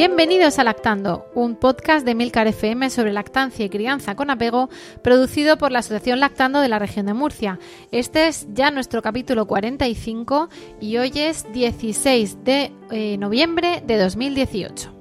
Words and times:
Bienvenidos 0.00 0.58
a 0.58 0.64
Lactando, 0.64 1.26
un 1.34 1.56
podcast 1.56 2.06
de 2.06 2.14
Milcar 2.14 2.46
FM 2.46 2.88
sobre 2.88 3.12
lactancia 3.12 3.66
y 3.66 3.68
crianza 3.68 4.16
con 4.16 4.30
apego, 4.30 4.70
producido 5.02 5.58
por 5.58 5.72
la 5.72 5.80
Asociación 5.80 6.20
Lactando 6.20 6.60
de 6.60 6.70
la 6.70 6.78
región 6.78 7.04
de 7.04 7.12
Murcia. 7.12 7.58
Este 7.92 8.26
es 8.26 8.46
ya 8.54 8.70
nuestro 8.70 9.02
capítulo 9.02 9.46
45 9.46 10.48
y 10.80 10.96
hoy 10.96 11.12
es 11.16 11.52
16 11.52 12.44
de 12.44 12.72
eh, 12.90 13.18
noviembre 13.18 13.82
de 13.86 13.98
2018. 13.98 14.99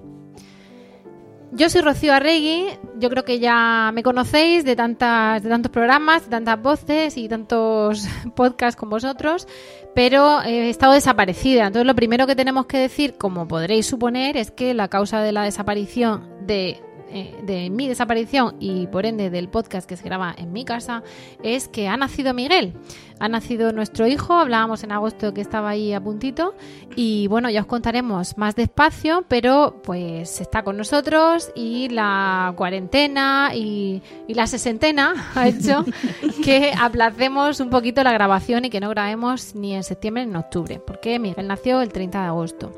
Yo 1.52 1.68
soy 1.70 1.82
Rocío 1.82 2.14
Arregui, 2.14 2.68
yo 3.00 3.10
creo 3.10 3.26
que 3.26 3.40
ya 3.40 3.92
me 3.94 4.04
conocéis 4.04 4.64
de, 4.64 4.76
tantas, 4.76 5.42
de 5.42 5.50
tantos 5.50 5.72
programas, 5.72 6.26
de 6.26 6.30
tantas 6.30 6.62
voces 6.62 7.18
y 7.18 7.28
tantos 7.28 8.08
podcasts 8.36 8.80
con 8.80 8.90
vosotros, 8.90 9.48
pero 9.96 10.44
he 10.44 10.70
estado 10.70 10.94
desaparecida. 10.94 11.66
Entonces 11.66 11.88
lo 11.88 11.96
primero 11.96 12.28
que 12.28 12.36
tenemos 12.36 12.68
que 12.68 12.78
decir, 12.78 13.16
como 13.18 13.48
podréis 13.48 13.88
suponer, 13.88 14.38
es 14.38 14.52
que 14.52 14.76
la 14.76 14.90
causa 14.90 15.22
de 15.22 15.32
la 15.32 15.44
desaparición 15.44 16.30
de 16.46 16.82
eh, 17.12 17.36
de 17.44 17.70
mi 17.70 17.88
desaparición 17.88 18.56
y 18.60 18.88
por 18.88 19.06
ende 19.06 19.30
del 19.30 19.50
podcast 19.50 19.88
que 19.88 19.98
se 19.98 20.04
graba 20.04 20.34
en 20.38 20.54
mi 20.54 20.66
casa 20.66 21.04
es 21.44 21.68
que 21.68 21.88
ha 21.88 21.98
nacido 21.98 22.34
Miguel. 22.34 22.74
Ha 23.20 23.28
nacido 23.28 23.74
nuestro 23.74 24.08
hijo, 24.08 24.34
hablábamos 24.34 24.84
en 24.84 24.92
agosto 24.92 25.34
que 25.34 25.42
estaba 25.42 25.70
ahí 25.70 25.92
a 25.92 26.00
puntito 26.00 26.56
y 26.96 27.28
bueno, 27.28 27.50
ya 27.50 27.62
os 27.62 27.68
contaremos 27.68 28.38
más 28.38 28.56
despacio, 28.56 29.26
pero 29.28 29.82
pues 29.84 30.40
está 30.40 30.64
con 30.64 30.78
nosotros 30.78 31.52
y 31.56 31.90
la 31.90 32.54
cuarentena 32.56 33.52
y, 33.54 34.02
y 34.28 34.34
la 34.36 34.48
sesentena 34.48 35.32
ha 35.36 35.48
hecho 35.48 35.84
que 36.44 36.72
aplacemos 36.80 37.60
un 37.60 37.70
poquito 37.70 38.04
la 38.04 38.14
grabación 38.14 38.66
y 38.66 38.70
que 38.70 38.80
no 38.80 38.90
grabemos 38.90 39.56
ni 39.56 39.74
en 39.74 39.84
septiembre 39.84 40.26
ni 40.26 40.32
en 40.32 40.38
octubre, 40.38 40.80
porque 40.86 41.20
Miguel 41.20 41.48
nació 41.48 41.82
el 41.82 41.90
30 41.90 42.22
de 42.22 42.28
agosto. 42.28 42.72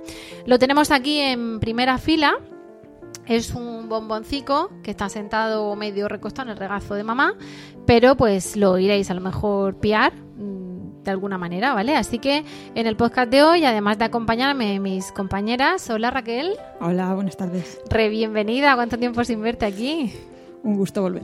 Lo 0.46 0.58
tenemos 0.58 0.90
aquí 0.90 1.20
en 1.20 1.60
primera 1.60 1.98
fila 1.98 2.38
es 3.36 3.54
un 3.56 3.88
bomboncico 3.88 4.70
que 4.84 4.92
está 4.92 5.08
sentado 5.08 5.74
medio 5.78 6.10
recostado 6.10 6.50
en 6.50 6.52
el 6.52 6.58
regazo 6.58 6.96
de 6.96 7.06
mamá, 7.06 7.36
pero 7.86 8.18
pues 8.18 8.58
lo 8.58 8.78
iréis 8.78 9.10
a 9.10 9.14
lo 9.14 9.22
mejor 9.22 9.80
piar 9.80 10.12
mm, 10.14 11.04
de 11.04 11.12
alguna 11.12 11.38
manera, 11.38 11.74
¿vale? 11.74 11.96
Así 11.96 12.20
que 12.20 12.44
en 12.76 12.88
el 12.88 12.98
podcast 12.98 13.32
de 13.32 13.44
hoy, 13.44 13.64
además 13.64 13.98
de 13.98 14.06
acompañarme 14.06 14.82
mis 14.82 15.14
compañeras, 15.14 15.90
hola 15.90 16.12
Raquel. 16.12 16.58
Hola, 16.82 17.14
buenas 17.14 17.38
tardes. 17.38 17.80
Re 17.90 18.10
bienvenida, 18.10 18.76
¿cuánto 18.76 18.98
tiempo 18.98 19.24
sin 19.24 19.42
verte 19.42 19.66
aquí? 19.66 20.12
Un 20.64 20.76
gusto 20.76 21.02
volver. 21.02 21.24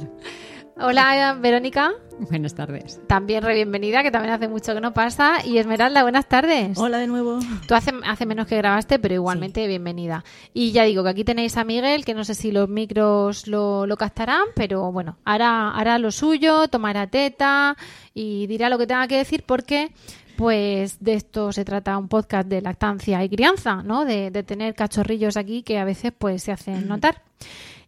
Hola 0.80 1.36
Verónica. 1.42 1.92
Buenas 2.20 2.54
tardes. 2.54 3.00
También 3.08 3.42
re 3.44 3.56
bienvenida, 3.56 4.04
que 4.04 4.12
también 4.12 4.34
hace 4.34 4.48
mucho 4.48 4.76
que 4.76 4.82
no 4.82 4.94
pasa. 4.94 5.44
Y 5.44 5.58
Esmeralda, 5.58 6.04
buenas 6.04 6.28
tardes. 6.28 6.78
Hola 6.78 7.00
de 7.00 7.08
nuevo. 7.08 7.40
Tú 7.68 7.74
hace, 7.74 7.92
hace 8.06 8.28
menos 8.28 8.46
que 8.46 8.58
grabaste, 8.58 9.00
pero 9.00 9.16
igualmente 9.16 9.66
bienvenida. 9.68 10.24
Y 10.54 10.72
ya 10.72 10.84
digo 10.84 11.04
que 11.04 11.10
aquí 11.10 11.24
tenéis 11.24 11.58
a 11.58 11.64
Miguel, 11.64 12.06
que 12.06 12.14
no 12.14 12.24
sé 12.24 12.36
si 12.36 12.52
los 12.52 12.70
micros 12.70 13.48
lo, 13.48 13.88
lo 13.88 13.98
captarán, 13.98 14.44
pero 14.56 14.92
bueno, 14.92 15.18
hará, 15.26 15.72
hará 15.72 15.98
lo 15.98 16.12
suyo, 16.12 16.68
tomará 16.68 17.08
teta 17.08 17.76
y 18.14 18.46
dirá 18.46 18.70
lo 18.70 18.78
que 18.78 18.86
tenga 18.86 19.08
que 19.08 19.18
decir 19.18 19.44
porque 19.48 19.92
pues 20.38 21.00
de 21.00 21.16
esto 21.16 21.52
se 21.52 21.66
trata 21.66 21.98
un 21.98 22.08
podcast 22.08 22.48
de 22.48 22.62
lactancia 22.62 23.24
y 23.24 23.30
crianza, 23.30 23.82
¿no? 23.82 24.06
De, 24.06 24.30
de 24.30 24.44
tener 24.44 24.76
cachorrillos 24.76 25.38
aquí 25.38 25.64
que 25.64 25.80
a 25.80 25.86
veces 25.86 26.14
pues 26.16 26.44
se 26.44 26.52
hacen 26.52 26.88
notar. 26.88 27.24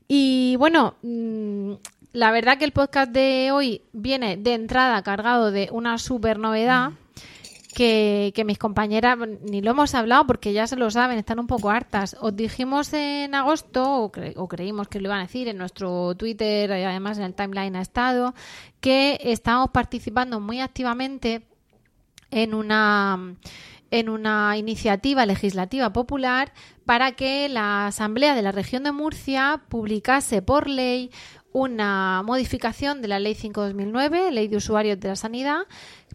Y 0.08 0.56
bueno, 0.58 0.96
mm, 1.04 1.74
la 2.12 2.31
verdad 2.31 2.58
que 2.58 2.66
el 2.66 2.72
podcast 2.72 3.12
de 3.12 3.52
hoy 3.52 3.81
viene 3.94 4.38
de 4.38 4.53
entrada 4.53 5.02
cargado 5.03 5.52
de 5.52 5.70
una 5.72 5.97
super 5.97 6.40
novedad 6.40 6.92
que, 7.74 8.31
que 8.36 8.46
mis 8.46 8.58
compañeras 8.58 9.18
ni 9.44 9.62
lo 9.62 9.72
hemos 9.72 9.94
hablado 9.94 10.25
porque 10.25 10.52
ya 10.52 10.66
se 10.66 10.75
lo 10.75 10.90
saben, 10.90 11.19
están 11.19 11.40
un 11.40 11.48
poco 11.48 11.69
hartas. 11.69 12.18
Os 12.19 12.36
dijimos 12.36 12.92
en 12.94 13.36
agosto, 13.36 14.06
o, 14.06 14.12
o 14.36 14.48
creímos 14.48 14.88
que 14.88 15.00
lo 15.00 15.08
iban 15.08 15.19
a 15.19 15.24
decir 15.24 15.48
en 15.48 15.58
nuestro 15.58 16.16
Twitter, 16.16 16.72
y 16.72 16.84
además 16.84 17.18
en 17.19 17.25
el 17.25 17.36
timeline 17.36 17.75
ha 17.75 17.81
estado, 17.81 18.34
que 18.81 19.19
estamos 19.24 19.69
participando 19.69 20.40
muy 20.40 20.62
activamente 20.62 21.44
en 22.31 22.53
una 22.53 23.36
en 23.92 24.09
una 24.09 24.56
iniciativa 24.56 25.25
legislativa 25.25 25.92
popular 25.92 26.53
para 26.86 27.14
que 27.14 27.50
la 27.50 27.88
Asamblea 27.88 28.36
de 28.36 28.42
la 28.42 28.52
Región 28.52 28.84
de 28.84 28.92
Murcia 28.92 29.62
publicase 29.68 30.42
por 30.42 30.68
ley 30.68 31.12
una 31.52 32.22
modificación 32.24 33.02
de 33.02 33.08
la 33.08 33.20
Ley 33.20 33.34
5-2009, 33.34 34.32
Ley 34.32 34.48
de 34.48 34.58
Usuarios 34.58 35.00
de 35.00 35.10
la 35.10 35.16
Sanidad, 35.16 35.62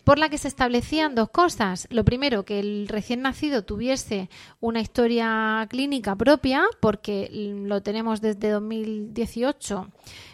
por 0.04 0.18
la 0.18 0.28
que 0.28 0.38
se 0.38 0.48
establecían 0.48 1.14
dos 1.14 1.30
cosas. 1.30 1.88
Lo 1.90 2.04
primero, 2.04 2.44
que 2.44 2.60
el 2.60 2.88
recién 2.88 3.22
nacido 3.22 3.62
tuviese 3.64 4.28
una 4.60 4.80
historia 4.80 5.66
clínica 5.68 6.14
propia, 6.14 6.64
porque 6.80 7.28
lo 7.32 7.82
tenemos 7.82 8.20
desde 8.20 8.50
2018, 8.50 9.88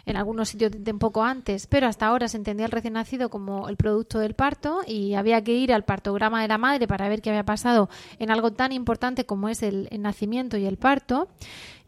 en 0.05 0.17
algunos 0.17 0.49
sitios 0.49 0.73
un 0.75 0.99
poco 0.99 1.23
antes, 1.23 1.67
pero 1.67 1.87
hasta 1.87 2.07
ahora 2.07 2.27
se 2.27 2.37
entendía 2.37 2.65
el 2.65 2.71
recién 2.71 2.93
nacido 2.93 3.29
como 3.29 3.69
el 3.69 3.77
producto 3.77 4.19
del 4.19 4.33
parto 4.33 4.81
y 4.85 5.13
había 5.13 5.41
que 5.43 5.53
ir 5.53 5.73
al 5.73 5.85
partograma 5.85 6.41
de 6.41 6.49
la 6.49 6.57
madre 6.57 6.87
para 6.87 7.07
ver 7.07 7.21
qué 7.21 7.29
había 7.29 7.45
pasado 7.45 7.89
en 8.19 8.29
algo 8.29 8.51
tan 8.51 8.73
importante 8.73 9.25
como 9.25 9.47
es 9.47 9.63
el, 9.63 9.87
el 9.91 10.01
nacimiento 10.01 10.57
y 10.57 10.65
el 10.65 10.77
parto. 10.77 11.29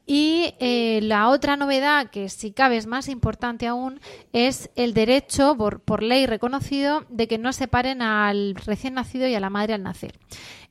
Y 0.06 0.56
eh, 0.60 1.00
la 1.02 1.30
otra 1.30 1.56
novedad, 1.56 2.10
que 2.10 2.28
si 2.28 2.52
cabe 2.52 2.76
es 2.76 2.88
más 2.88 3.08
importante 3.08 3.68
aún, 3.68 4.02
es 4.34 4.70
el 4.76 4.94
derecho, 4.94 5.56
por, 5.56 5.80
por 5.80 6.04
ley 6.04 6.26
reconocido, 6.26 7.06
de 7.10 7.28
que 7.28 7.38
no 7.38 7.54
separen 7.54 8.02
al 8.02 8.56
recién 8.56 8.96
nacido 8.96 9.28
y 9.28 9.36
a 9.36 9.40
la 9.40 9.50
madre 9.50 9.74
al 9.74 9.84
nacer. 9.84 10.20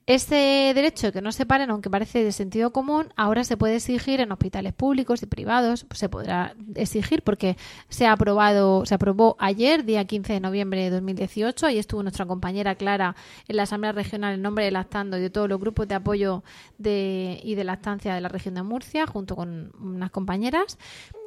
Este 0.07 0.73
derecho 0.75 1.07
de 1.07 1.13
que 1.13 1.23
no 1.23 1.31
separen, 1.31 1.71
aunque 1.71 1.89
parece 1.89 2.25
de 2.25 2.33
sentido 2.33 2.73
común, 2.73 3.13
ahora 3.15 3.45
se 3.45 3.57
puede 3.57 3.77
exigir 3.77 4.21
en 4.21 4.33
hospitales 4.33 4.73
públicos 4.73 5.23
y 5.23 5.27
privados, 5.27 5.87
se 5.93 6.09
podrá 6.09 6.57
exigir 6.75 7.23
porque 7.23 7.57
se 7.89 8.07
ha 8.07 8.13
aprobado, 8.13 8.85
se 8.85 8.97
aprobó 8.97 9.37
ayer, 9.39 9.85
día 9.85 10.05
15 10.05 10.33
de 10.33 10.41
noviembre 10.41 10.83
de 10.83 10.91
2018, 10.91 11.67
ahí 11.67 11.79
estuvo 11.79 12.03
nuestra 12.03 12.27
compañera 12.27 12.75
Clara 12.75 13.15
en 13.47 13.57
la 13.57 13.63
Asamblea 13.63 13.93
Regional 13.93 14.35
en 14.35 14.43
nombre 14.43 14.65
de 14.65 14.73
Lactando 14.73 15.19
y 15.19 15.21
de 15.21 15.31
todos 15.31 15.49
los 15.49 15.61
grupos 15.61 15.87
de 15.87 15.95
apoyo 15.95 16.43
de, 16.79 17.41
y 17.45 17.55
de 17.55 17.63
lactancia 17.63 18.13
de 18.13 18.21
la 18.21 18.29
región 18.29 18.57
de 18.57 18.65
Murcia, 18.65 19.07
junto 19.07 19.37
con 19.37 19.71
unas 19.81 20.11
compañeras. 20.11 20.79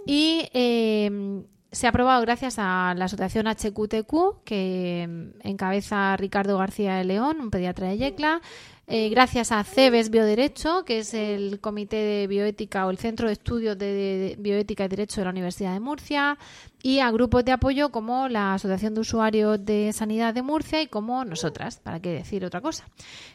Y 0.05 0.49
eh, 0.53 1.45
se 1.71 1.87
ha 1.87 1.89
aprobado 1.89 2.21
gracias 2.21 2.55
a 2.57 2.93
la 2.95 3.05
asociación 3.05 3.47
HQTQ, 3.47 4.43
que 4.45 5.31
encabeza 5.43 6.15
Ricardo 6.17 6.57
García 6.57 6.95
de 6.95 7.03
León, 7.03 7.41
un 7.41 7.51
pediatra 7.51 7.89
de 7.89 7.97
Yecla, 7.97 8.41
eh, 8.87 9.09
gracias 9.09 9.51
a 9.51 9.63
CEBES 9.63 10.11
Bioderecho, 10.11 10.85
que 10.85 10.99
es 10.99 11.13
el 11.15 11.59
Comité 11.59 11.97
de 11.97 12.27
Bioética 12.27 12.85
o 12.85 12.91
el 12.91 12.99
Centro 12.99 13.27
de 13.27 13.33
Estudios 13.33 13.77
de 13.77 14.35
Bioética 14.37 14.85
y 14.85 14.87
Derecho 14.87 15.21
de 15.21 15.25
la 15.25 15.31
Universidad 15.31 15.73
de 15.73 15.79
Murcia, 15.79 16.37
y 16.85 16.99
a 16.99 17.09
grupos 17.09 17.43
de 17.43 17.51
apoyo 17.51 17.89
como 17.89 18.29
la 18.29 18.53
Asociación 18.53 18.93
de 18.93 18.99
Usuarios 18.99 19.65
de 19.65 19.91
Sanidad 19.91 20.35
de 20.35 20.43
Murcia 20.43 20.83
y 20.83 20.87
como 20.87 21.25
nosotras, 21.25 21.79
para 21.79 21.99
qué 21.99 22.11
decir 22.11 22.45
otra 22.45 22.61
cosa. 22.61 22.85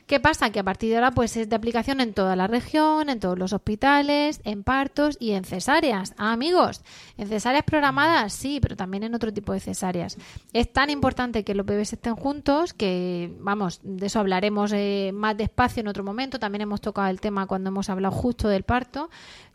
¿Qué 0.06 0.20
pasa? 0.20 0.50
Que 0.50 0.60
a 0.60 0.62
partir 0.62 0.90
de 0.90 0.94
ahora 0.94 1.10
pues 1.10 1.36
es 1.36 1.48
de 1.48 1.56
aplicación 1.56 2.00
en 2.00 2.14
toda 2.14 2.36
la 2.36 2.46
región, 2.46 3.10
en 3.10 3.18
todos 3.18 3.36
los 3.36 3.52
hospitales, 3.52 4.40
en 4.44 4.62
partos 4.62 5.16
y 5.18 5.32
en 5.32 5.42
cesáreas. 5.42 6.14
Ah, 6.16 6.32
amigos, 6.32 6.82
en 7.18 7.26
cesáreas 7.26 7.64
programadas 7.64 8.32
sí, 8.32 8.60
pero 8.62 8.76
también 8.76 9.02
en 9.02 9.16
otro 9.16 9.32
tipo 9.32 9.52
de 9.52 9.58
cesáreas. 9.58 10.16
Es 10.52 10.72
tan 10.72 10.88
importante 10.88 11.42
que 11.42 11.56
los 11.56 11.66
bebés 11.66 11.92
estén 11.92 12.14
juntos 12.14 12.72
que, 12.72 13.34
vamos, 13.40 13.80
de 13.82 14.06
eso 14.06 14.20
hablaremos 14.20 14.70
eh, 14.72 15.10
más 15.12 15.36
despacio 15.36 15.80
en 15.80 15.88
otro 15.88 16.04
momento. 16.04 16.38
También 16.38 16.62
hemos 16.62 16.80
tocado 16.80 17.08
el 17.08 17.20
tema 17.20 17.48
cuando 17.48 17.70
hemos 17.70 17.90
hablado 17.90 18.14
justo 18.14 18.46
del 18.46 18.62
parto, 18.62 19.10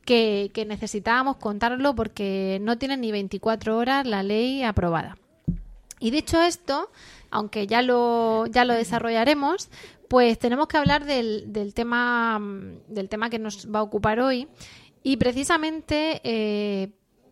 que, 0.05 0.65
necesitábamos 0.67 1.37
contarlo 1.37 1.95
porque 1.95 2.59
no 2.61 2.77
tienen 2.77 3.01
ni 3.01 3.11
24 3.11 3.77
horas 3.77 4.07
la 4.07 4.23
ley 4.23 4.63
aprobada. 4.63 5.17
Y 5.99 6.11
dicho 6.11 6.41
esto, 6.41 6.91
aunque 7.31 7.67
ya 7.67 7.81
lo, 7.81 8.45
ya 8.47 8.63
lo 8.65 8.73
desarrollaremos, 8.73 9.69
pues 10.07 10.37
tenemos 10.39 10.67
que 10.67 10.77
hablar 10.77 11.05
del, 11.05 11.51
del 11.51 11.73
tema, 11.73 12.39
del 12.87 13.09
tema 13.09 13.29
que 13.29 13.39
nos 13.39 13.67
va 13.73 13.79
a 13.79 13.83
ocupar 13.83 14.19
hoy. 14.19 14.47
Y 15.03 15.17
precisamente, 15.17 16.21
eh, 16.23 16.91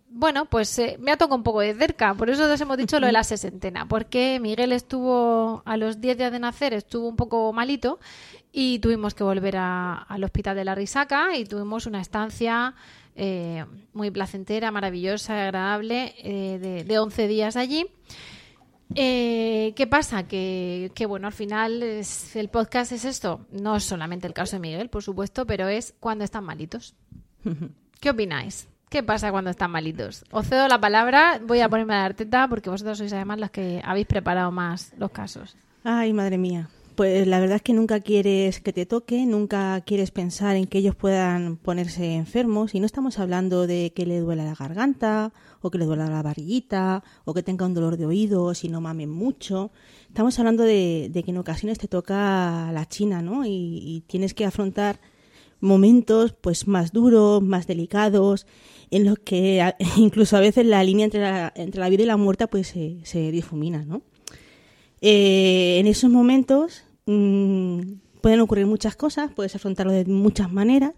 bueno, 0.09 0.45
pues 0.45 0.77
eh, 0.79 0.97
me 0.99 1.11
ha 1.11 1.17
tocado 1.17 1.37
un 1.37 1.43
poco 1.43 1.61
de 1.61 1.73
cerca, 1.73 2.13
por 2.13 2.29
eso 2.29 2.51
os 2.51 2.61
hemos 2.61 2.77
dicho 2.77 2.99
lo 2.99 3.07
de 3.07 3.13
la 3.13 3.23
sesentena, 3.23 3.87
porque 3.87 4.39
Miguel 4.39 4.71
estuvo 4.71 5.63
a 5.65 5.75
los 5.77 5.99
10 5.99 6.17
días 6.17 6.31
de 6.31 6.39
nacer, 6.39 6.73
estuvo 6.73 7.07
un 7.07 7.15
poco 7.15 7.51
malito 7.51 7.99
y 8.53 8.79
tuvimos 8.79 9.13
que 9.15 9.23
volver 9.25 9.57
a- 9.57 9.95
al 9.95 10.23
hospital 10.23 10.55
de 10.55 10.63
la 10.63 10.75
Risaca 10.75 11.35
y 11.35 11.43
tuvimos 11.43 11.85
una 11.87 11.99
estancia 11.99 12.75
eh, 13.15 13.65
muy 13.93 14.09
placentera, 14.11 14.71
maravillosa, 14.71 15.43
agradable, 15.43 16.15
eh, 16.19 16.57
de, 16.59 16.83
de 16.83 16.99
11 16.99 17.27
días 17.27 17.55
allí. 17.57 17.85
Eh, 18.95 19.73
¿Qué 19.75 19.87
pasa? 19.87 20.27
Que, 20.27 20.91
que, 20.93 21.05
bueno, 21.05 21.27
al 21.27 21.33
final 21.33 21.81
es- 21.83 22.35
el 22.35 22.49
podcast 22.49 22.91
es 22.91 23.05
esto. 23.05 23.45
No 23.51 23.75
es 23.75 23.83
solamente 23.83 24.27
el 24.27 24.33
caso 24.33 24.55
de 24.55 24.59
Miguel, 24.61 24.89
por 24.89 25.03
supuesto, 25.03 25.45
pero 25.45 25.67
es 25.67 25.93
cuando 25.99 26.23
están 26.23 26.43
malitos. 26.43 26.95
¿Qué 27.99 28.09
opináis? 28.09 28.67
¿Qué 28.89 29.01
pasa 29.01 29.31
cuando 29.31 29.49
están 29.49 29.71
malitos? 29.71 30.23
Os 30.29 30.47
cedo 30.47 30.67
la 30.67 30.79
palabra, 30.79 31.41
voy 31.43 31.61
a 31.61 31.69
ponerme 31.69 31.95
a 31.95 32.01
dar 32.01 32.13
teta 32.13 32.47
porque 32.47 32.69
vosotros 32.69 32.99
sois 32.99 33.11
además 33.13 33.39
las 33.39 33.49
que 33.49 33.81
habéis 33.83 34.05
preparado 34.05 34.51
más 34.51 34.93
los 34.99 35.09
casos. 35.09 35.55
Ay, 35.83 36.13
madre 36.13 36.37
mía. 36.37 36.69
Pues 36.95 37.25
la 37.25 37.39
verdad 37.39 37.55
es 37.55 37.61
que 37.63 37.73
nunca 37.73 38.01
quieres 38.01 38.59
que 38.59 38.71
te 38.71 38.85
toque, 38.85 39.25
nunca 39.25 39.81
quieres 39.81 40.11
pensar 40.11 40.55
en 40.55 40.67
que 40.67 40.77
ellos 40.77 40.95
puedan 40.95 41.57
ponerse 41.57 42.13
enfermos 42.13 42.75
y 42.75 42.79
no 42.79 42.85
estamos 42.85 43.17
hablando 43.17 43.65
de 43.65 43.93
que 43.95 44.05
le 44.05 44.19
duela 44.19 44.43
la 44.43 44.53
garganta 44.53 45.33
o 45.61 45.71
que 45.71 45.79
le 45.79 45.85
duela 45.85 46.07
la 46.07 46.21
barriguita 46.21 47.03
o 47.25 47.33
que 47.33 47.41
tenga 47.41 47.65
un 47.65 47.73
dolor 47.73 47.97
de 47.97 48.05
oídos 48.05 48.63
y 48.63 48.69
no 48.69 48.79
mamen 48.79 49.09
mucho. 49.09 49.71
Estamos 50.07 50.37
hablando 50.37 50.63
de, 50.63 51.09
de 51.11 51.23
que 51.23 51.31
en 51.31 51.37
ocasiones 51.37 51.79
te 51.79 51.87
toca 51.87 52.71
la 52.71 52.87
china, 52.87 53.23
¿no? 53.23 53.43
Y, 53.43 53.49
y 53.49 54.01
tienes 54.01 54.35
que 54.35 54.45
afrontar 54.45 54.99
momentos 55.61 56.33
pues 56.33 56.67
más 56.67 56.91
duros, 56.91 57.41
más 57.41 57.65
delicados, 57.65 58.45
en 58.91 59.05
los 59.05 59.17
que 59.17 59.63
incluso 59.97 60.37
a 60.37 60.41
veces 60.41 60.67
la 60.67 60.83
línea 60.83 61.05
entre 61.05 61.21
la, 61.21 61.53
entre 61.55 61.79
la 61.79 61.89
vida 61.89 62.03
y 62.03 62.05
la 62.07 62.17
muerte 62.17 62.45
pues 62.47 62.67
se, 62.67 62.99
se 63.03 63.31
difumina, 63.31 63.83
¿no? 63.83 64.03
Eh, 65.05 65.79
en 65.79 65.87
esos 65.87 66.09
momentos 66.09 66.85
mm, 67.07 67.81
pueden 68.21 68.39
ocurrir 68.39 68.65
muchas 68.65 68.95
cosas, 68.95 69.31
puedes 69.35 69.53
afrontarlo 69.53 69.91
de 69.91 70.05
muchas 70.05 70.49
maneras, 70.49 70.93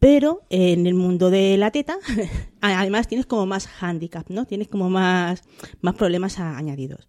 pero 0.00 0.42
en 0.50 0.88
el 0.88 0.94
mundo 0.94 1.30
de 1.30 1.56
la 1.56 1.70
teta, 1.70 1.96
además 2.60 3.06
tienes 3.06 3.26
como 3.26 3.46
más 3.46 3.68
handicap, 3.80 4.28
¿no? 4.30 4.46
Tienes 4.46 4.66
como 4.66 4.90
más, 4.90 5.44
más 5.80 5.94
problemas 5.94 6.40
añadidos. 6.40 7.06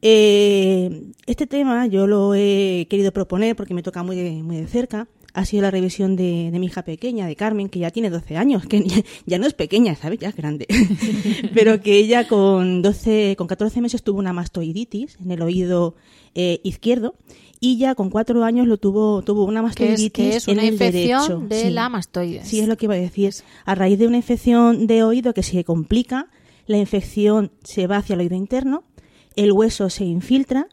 Eh, 0.00 1.10
este 1.26 1.48
tema 1.48 1.88
yo 1.88 2.06
lo 2.06 2.36
he 2.36 2.86
querido 2.88 3.12
proponer 3.12 3.56
porque 3.56 3.74
me 3.74 3.82
toca 3.82 4.04
muy 4.04 4.42
muy 4.44 4.58
de 4.58 4.68
cerca. 4.68 5.08
Ha 5.38 5.44
sido 5.44 5.62
la 5.62 5.70
revisión 5.70 6.16
de, 6.16 6.50
de 6.50 6.58
mi 6.58 6.66
hija 6.66 6.82
pequeña, 6.82 7.26
de 7.26 7.36
Carmen, 7.36 7.68
que 7.68 7.78
ya 7.78 7.90
tiene 7.90 8.08
12 8.08 8.36
años, 8.38 8.64
que 8.66 8.82
ya, 8.82 8.96
ya 9.26 9.38
no 9.38 9.46
es 9.46 9.52
pequeña, 9.52 9.94
¿sabes? 9.94 10.18
Ya 10.18 10.30
es 10.30 10.34
grande. 10.36 10.66
Pero 11.54 11.80
que 11.82 11.96
ella 11.96 12.26
con 12.26 12.80
12, 12.82 13.34
con 13.36 13.46
14 13.46 13.80
meses 13.80 14.02
tuvo 14.02 14.18
una 14.18 14.32
mastoiditis 14.32 15.18
en 15.22 15.30
el 15.30 15.42
oído 15.42 15.94
eh, 16.34 16.60
izquierdo 16.64 17.14
y 17.60 17.76
ya 17.78 17.94
con 17.94 18.08
4 18.10 18.44
años 18.44 18.66
lo 18.66 18.78
tuvo, 18.78 19.22
tuvo 19.22 19.44
una 19.44 19.60
Que 19.60 19.66
es, 19.66 19.90
mastoiditis 19.90 20.10
que 20.12 20.36
es 20.36 20.48
en 20.48 20.54
una 20.54 20.62
el 20.66 20.72
infección 20.74 21.20
derecho. 21.20 21.46
de 21.48 21.60
Sí. 21.62 21.70
la 21.70 21.88
mastoides. 21.88 22.48
Sí, 22.48 22.60
es 22.60 22.68
lo 22.68 22.76
que 22.76 22.86
iba 22.86 22.94
a 22.94 22.98
decir. 22.98 23.34
A 23.64 23.74
raíz 23.74 23.98
de 23.98 24.06
una 24.06 24.16
infección 24.16 24.86
de 24.86 25.02
oído 25.02 25.34
que 25.34 25.42
se 25.42 25.64
complica, 25.64 26.28
la 26.66 26.78
infección 26.78 27.52
se 27.62 27.86
va 27.86 27.98
hacia 27.98 28.14
el 28.14 28.20
oído 28.20 28.36
interno, 28.36 28.84
el 29.36 29.52
hueso 29.52 29.90
se 29.90 30.04
infiltra, 30.04 30.66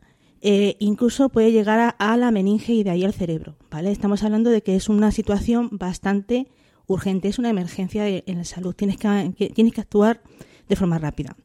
eh, 0.44 0.76
incluso 0.80 1.30
puede 1.30 1.52
llegar 1.52 1.80
a, 1.80 1.90
a 1.90 2.18
la 2.18 2.30
meninge 2.30 2.74
y 2.74 2.84
de 2.84 2.90
ahí 2.92 3.04
al 3.04 3.14
cerebro. 3.14 3.56
¿vale? 3.72 3.92
Estamos 3.92 4.22
hablando 4.24 4.50
de 4.50 4.62
que 4.62 4.76
es 4.76 4.90
una 4.90 5.12
situación 5.12 5.70
bastante 5.72 6.48
urgente, 6.86 7.30
es 7.30 7.40
una 7.40 7.50
emergencia 7.50 8.04
de- 8.04 8.24
en 8.28 8.38
la 8.38 8.44
salud. 8.44 8.76
Tienes 8.76 8.98
que, 8.98 9.34
que- 9.38 9.50
tienes 9.50 9.74
que 9.74 9.82
actuar 9.82 10.22
de 10.70 10.76
forma 10.76 11.00
rápida. 11.00 11.36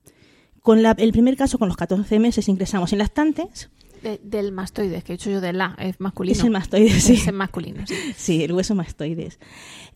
Con 0.63 0.83
la- 0.83 0.97
el 0.99 1.13
primer 1.13 1.37
caso, 1.37 1.59
con 1.59 1.69
los 1.69 1.77
14 1.77 2.19
meses, 2.19 2.49
ingresamos 2.49 2.93
en 2.93 2.99
lactantes. 2.99 3.71
De- 4.03 4.21
del 4.23 4.53
mastoides, 4.53 5.03
que 5.03 5.13
he 5.13 5.17
dicho 5.17 5.31
yo 5.31 5.41
de 5.41 5.53
la, 5.53 5.75
es 5.79 5.99
masculino. 6.01 6.37
Es 6.37 6.45
el 6.45 6.51
mastoides, 6.51 7.03
sí. 7.05 7.15
Es 7.15 7.27
el 7.29 7.35
masculino, 7.35 7.87
sí. 7.87 7.95
Sí, 8.17 8.45
el 8.45 8.53
hueso 8.53 8.75
mastoides. 8.75 9.39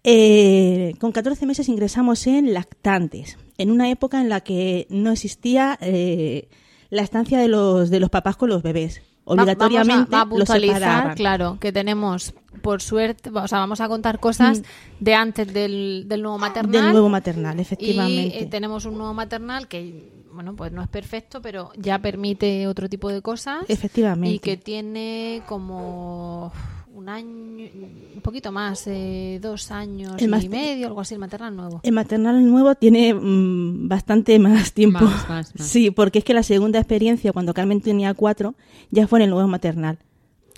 Eh, 0.05 0.95
con 0.99 1.13
14 1.13 1.47
meses 1.47 1.69
ingresamos 1.69 2.27
en 2.27 2.53
lactantes, 2.55 3.39
en 3.59 3.71
una 3.71 3.91
época 3.91 4.21
en 4.21 4.29
la 4.29 4.41
que 4.41 4.87
no 4.91 5.13
existía 5.13 5.79
eh, 5.81 6.49
la 6.93 7.03
estancia 7.03 7.39
de 7.39 7.49
los, 7.49 7.89
de 7.91 7.99
los 8.01 8.11
papás 8.11 8.37
con 8.37 8.49
los 8.51 8.63
bebés. 8.63 9.01
Va- 9.01 9.33
Obligatoriamente 9.35 10.11
vamos 10.11 10.13
a, 10.13 10.17
va 10.17 10.23
a 10.23 10.39
los 10.39 10.49
separaban. 10.49 11.15
claro, 11.17 11.57
que 11.61 11.73
tenemos, 11.73 12.35
por 12.61 12.83
suerte, 12.83 13.31
o 13.33 13.49
sea, 13.49 13.59
vamos 13.61 13.81
a 13.81 13.89
contar 13.89 14.19
cosas 14.21 14.61
Mm. 14.61 14.65
de 15.05 15.15
antes 15.15 15.53
del, 15.55 16.05
del 16.09 16.23
nuevo 16.23 16.39
maternal. 16.39 16.73
Del 16.73 16.93
nuevo 16.93 17.09
maternal, 17.09 17.57
Y 17.59 17.63
efectivamente. 17.63 18.43
eh, 18.43 18.47
tenemos 18.47 18.85
un 18.85 18.99
nuevo 18.99 19.15
maternal 19.15 19.69
que, 19.69 20.11
bueno, 20.35 20.55
pues 20.57 20.71
no 20.73 20.83
es 20.83 20.89
perfecto, 20.89 21.41
pero 21.41 21.71
ya 21.77 21.99
permite 22.01 22.67
otro 22.67 22.89
tipo 22.89 23.09
de 23.11 23.23
cosas. 23.23 23.65
Efectivamente. 23.69 24.35
Y 24.35 24.39
que 24.41 24.57
tiene 24.57 25.43
como 25.47 26.53
un 26.95 27.09
año, 27.09 27.67
un 28.15 28.21
poquito 28.23 28.53
más, 28.53 28.85
eh, 28.87 29.39
dos 29.43 29.71
años 29.71 30.13
El 30.19 30.33
y 30.45 30.49
medio, 30.49 30.87
algo 30.89 31.01
así, 31.01 31.15
el 31.15 31.21
maternal 31.21 31.55
nuevo. 31.57 31.81
El 31.83 31.93
maternal 31.93 32.45
nuevo 32.49 32.75
tiene 32.75 33.15
mm, 33.15 33.89
bastante 33.89 34.39
más 34.39 34.73
tiempo. 34.73 35.05
Más, 35.05 35.29
más, 35.29 35.53
más. 35.59 35.67
Sí, 35.69 35.91
porque 35.91 36.19
es 36.21 36.25
que 36.25 36.35
la 36.35 36.43
segunda 36.43 36.79
experiencia, 36.79 37.33
cuando 37.33 37.55
Carmen 37.55 37.81
tenía 37.81 38.15
cuatro, 38.15 38.55
ya 38.91 39.07
fue 39.07 39.19
en 39.21 39.25
el 39.25 39.31
nuevo 39.31 39.49
maternal. 39.49 39.99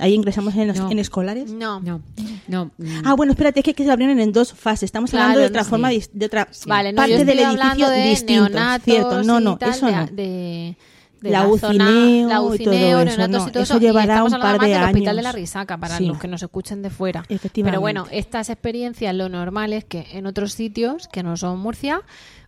Ahí 0.00 0.12
ingresamos 0.12 0.56
en, 0.56 0.66
los- 0.68 0.78
No. 0.80 0.90
en 0.90 0.98
escolares. 0.98 1.52
No. 1.52 1.78
No, 1.80 2.00
no. 2.48 2.64
mm, 2.78 3.02
Ah, 3.04 3.14
bueno, 3.14 3.32
espérate, 3.32 3.60
es 3.60 3.64
que, 3.64 3.74
que 3.74 3.84
se 3.84 3.90
abrieron 3.92 4.18
en 4.18 4.32
dos 4.32 4.52
fases. 4.52 4.82
Estamos 4.88 5.10
Claro, 5.10 5.22
hablando 5.24 5.40
de 5.42 5.46
otra 5.46 5.62
no, 5.62 5.68
forma, 5.68 5.90
sí. 5.90 6.02
de 6.12 6.26
otra 6.26 6.48
Vale, 6.66 6.92
no, 6.92 6.96
parte 6.96 7.12
yo 7.12 7.24
del 7.24 7.38
edificio 7.38 7.88
de 7.90 8.08
distinto, 8.08 8.58
cierto. 8.82 9.22
No, 9.22 9.40
y 9.40 9.44
no, 9.44 9.56
tal, 9.56 9.70
eso 9.70 9.86
de, 9.86 9.92
no. 9.92 10.06
de- 10.06 10.76
de 11.24 11.30
La 11.30 11.42
zona- 11.42 11.52
UCINEO 11.88 12.28
la 12.28 12.34
y 12.34 12.64
todo 12.64 12.72
eso, 13.02 13.28
no, 13.28 13.48
y 13.48 13.50
todo 13.50 13.62
eso 13.62 13.80
llevará 13.80 14.22
un 14.22 14.30
par 14.30 14.60
de 14.60 14.68
del 14.68 14.82
hospital 14.82 15.08
años. 15.08 15.16
de 15.16 15.22
la 15.22 15.32
Risaca, 15.32 15.78
para 15.78 15.96
Sí. 15.98 16.06
los 16.06 16.18
que 16.18 16.28
nos 16.28 16.42
escuchen 16.42 16.82
de 16.82 16.90
fuera. 16.90 17.24
Efectivamente. 17.28 17.72
Pero 17.72 17.80
bueno, 17.80 18.06
estas 18.10 18.50
experiencias 18.50 19.14
lo 19.14 19.28
normal 19.28 19.72
es 19.72 19.84
que 19.84 20.06
en 20.12 20.26
otros 20.26 20.52
sitios 20.52 21.08
que 21.08 21.22
no 21.22 21.36
son 21.36 21.58
Murcia 21.58 22.02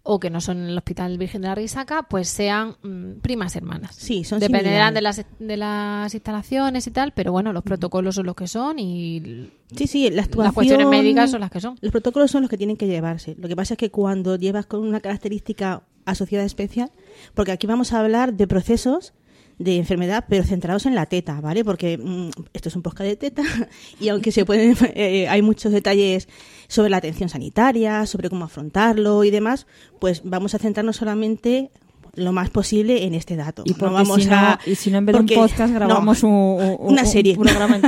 o 0.09 0.21
que 0.21 0.31
no 0.31 0.41
son 0.41 0.59
el 0.69 0.77
Hospital 0.79 1.19
Virgen 1.19 1.43
de 1.43 1.49
la 1.49 1.57
Risaca, 1.57 2.05
pues 2.05 2.29
sean 2.29 2.77
mm, 2.83 3.19
primas 3.23 3.57
hermanas. 3.57 3.97
Sí, 3.97 4.23
son 4.23 4.39
Dependerán 4.39 4.95
de 4.95 5.01
las, 5.03 5.25
de 5.41 5.57
las 5.57 6.15
instalaciones 6.15 6.87
y 6.87 6.93
tal, 6.93 7.13
pero 7.13 7.33
bueno, 7.33 7.53
los 7.53 7.65
protocolos 7.65 8.15
son 8.15 8.27
los 8.27 8.37
que 8.37 8.47
son 8.47 8.79
y 8.79 9.51
Sí, 9.75 9.89
sí, 9.89 10.11
la 10.11 10.25
las 10.37 10.53
cuestiones 10.53 10.87
médicas 10.87 11.31
son 11.33 11.41
las 11.41 11.51
que 11.51 11.61
son. 11.61 11.77
Los 11.81 11.91
protocolos 11.91 12.31
son 12.31 12.43
los 12.43 12.51
que 12.51 12.57
tienen 12.57 12.77
que 12.77 12.87
llevarse. 12.87 13.35
Lo 13.37 13.49
que 13.49 13.57
pasa 13.57 13.75
es 13.75 13.79
que 13.79 13.91
cuando 13.91 14.37
llevas 14.37 14.67
con 14.67 14.81
una 14.87 15.01
característica 15.01 15.83
asociada 16.07 16.45
especial, 16.45 16.91
porque 17.35 17.53
aquí 17.53 17.67
vamos 17.67 17.93
a 17.93 18.01
hablar 18.01 18.33
de 18.35 18.47
procesos 18.47 19.13
de 19.59 19.77
enfermedad, 19.79 20.27
pero 20.29 20.45
centrados 20.45 20.85
en 20.85 20.95
la 20.95 21.07
teta, 21.07 21.41
¿vale? 21.41 21.65
Porque 21.65 21.97
mm, 21.97 22.29
esto 22.53 22.69
es 22.69 22.77
un 22.77 22.83
podcast 22.83 23.09
de 23.09 23.17
teta 23.17 23.43
y 24.01 24.09
aunque 24.09 24.31
se 24.31 24.45
pueden, 24.45 24.77
eh, 24.95 25.29
hay 25.29 25.41
muchos 25.43 25.73
detalles 25.73 26.29
sobre 26.69 26.91
la 26.91 26.99
atención 26.99 27.29
sanitaria, 27.31 28.05
sobre 28.07 28.29
cómo 28.29 28.45
afrontarlo 28.45 29.25
y 29.25 29.31
demás, 29.31 29.67
pues 29.99 30.21
vamos 30.25 30.55
a 30.55 30.59
centrarnos 30.59 30.97
solamente 30.97 31.71
lo 32.17 32.33
más 32.33 32.49
posible 32.51 33.05
en 33.05 33.15
este 33.15 33.37
dato. 33.37 33.63
Y 33.67 33.73
no 33.73 33.93
vamos 33.93 34.23
si 34.23 34.29
no, 34.29 34.37
a 34.37 34.59
y 34.65 34.75
si 34.75 34.91
no 34.91 34.99
en 34.99 35.07
vez 35.07 35.15
de 35.17 35.21
un 35.21 35.27
podcast 35.29 35.71
no, 35.73 35.79
grabamos 35.79 36.23
un, 36.23 36.31
un- 36.33 36.77
una 36.81 37.03
un 37.03 37.07
serie. 37.09 37.37
programa. 37.37 37.79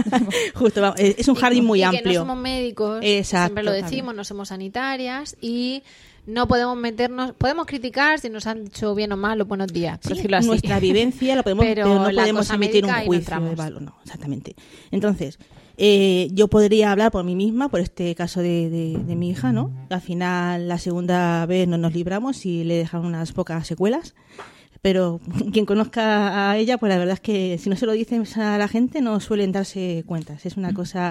Justo, 0.54 0.94
es 0.96 1.28
un 1.28 1.34
jardín 1.34 1.64
muy 1.66 1.80
y 1.80 1.82
amplio. 1.82 2.02
que 2.02 2.14
no 2.14 2.20
somos 2.20 2.36
médicos, 2.38 3.00
Exacto, 3.02 3.46
siempre 3.54 3.64
lo 3.64 3.72
decimos, 3.72 4.14
no 4.14 4.24
somos 4.24 4.48
sanitarias 4.48 5.36
y 5.40 5.82
no 6.28 6.46
podemos 6.46 6.76
meternos, 6.76 7.32
podemos 7.32 7.66
criticar 7.66 8.20
si 8.20 8.28
nos 8.30 8.46
han 8.46 8.64
dicho 8.64 8.94
bien 8.94 9.10
o 9.12 9.16
mal 9.16 9.38
los 9.38 9.48
buenos 9.48 9.72
días, 9.72 9.98
por 9.98 10.12
Sí, 10.12 10.16
decirlo 10.18 10.36
así. 10.36 10.46
nuestra 10.46 10.78
vivencia 10.88 11.34
la 11.34 11.42
podemos, 11.42 11.64
Pero 11.64 11.84
pero, 11.84 11.94
no 11.98 12.10
la 12.10 12.22
podemos 12.22 12.50
emitir 12.50 12.84
un 12.84 12.90
no 12.90 12.96
juicio 13.04 13.40
de 13.40 13.54
valor, 13.54 13.82
no, 13.82 13.96
exactamente. 14.04 14.54
Entonces, 14.90 15.38
eh, 15.78 16.28
yo 16.32 16.48
podría 16.48 16.90
hablar 16.92 17.10
por 17.12 17.24
mí 17.24 17.34
misma, 17.36 17.68
por 17.68 17.80
este 17.80 18.14
caso 18.14 18.40
de, 18.40 18.68
de- 18.68 18.98
de 19.04 19.16
mi 19.16 19.30
hija, 19.30 19.52
¿no? 19.52 19.70
Al 19.90 20.00
final, 20.00 20.68
la 20.68 20.78
segunda 20.78 21.46
vez 21.46 21.66
no 21.68 21.78
nos 21.78 21.92
libramos 21.94 22.44
y 22.46 22.64
le 22.64 22.74
dejaron 22.74 23.06
unas 23.06 23.32
pocas 23.32 23.66
secuelas. 23.66 24.14
Pero 24.82 25.20
quien 25.52 25.66
conozca 25.66 26.50
a 26.50 26.56
ella, 26.56 26.78
pues 26.78 26.90
la 26.90 26.98
verdad 26.98 27.14
es 27.14 27.20
que 27.20 27.58
si 27.58 27.70
no 27.70 27.76
se 27.76 27.86
lo 27.86 27.92
dicen 27.92 28.24
a 28.40 28.58
la 28.58 28.68
gente, 28.68 29.00
no 29.00 29.18
suelen 29.20 29.52
darse 29.52 30.02
cuentas. 30.06 30.46
Es 30.46 30.56
una 30.56 30.72
cosa. 30.74 31.10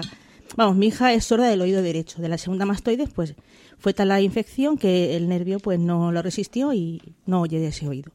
Vamos, 0.56 0.76
mi 0.76 0.86
hija 0.88 1.12
es 1.12 1.24
sorda 1.24 1.48
del 1.48 1.60
oído 1.60 1.82
derecho. 1.82 2.20
De 2.20 2.28
la 2.28 2.38
segunda 2.38 2.64
mastoides, 2.66 3.10
pues 3.14 3.34
fue 3.78 3.94
tal 3.94 4.08
la 4.08 4.20
infección 4.20 4.76
que 4.76 5.16
el 5.16 5.28
nervio 5.28 5.60
pues 5.60 5.78
no 5.78 6.10
lo 6.10 6.20
resistió 6.22 6.72
y 6.72 7.00
no 7.26 7.42
oye 7.42 7.60
de 7.60 7.68
ese 7.68 7.86
oído. 7.86 8.10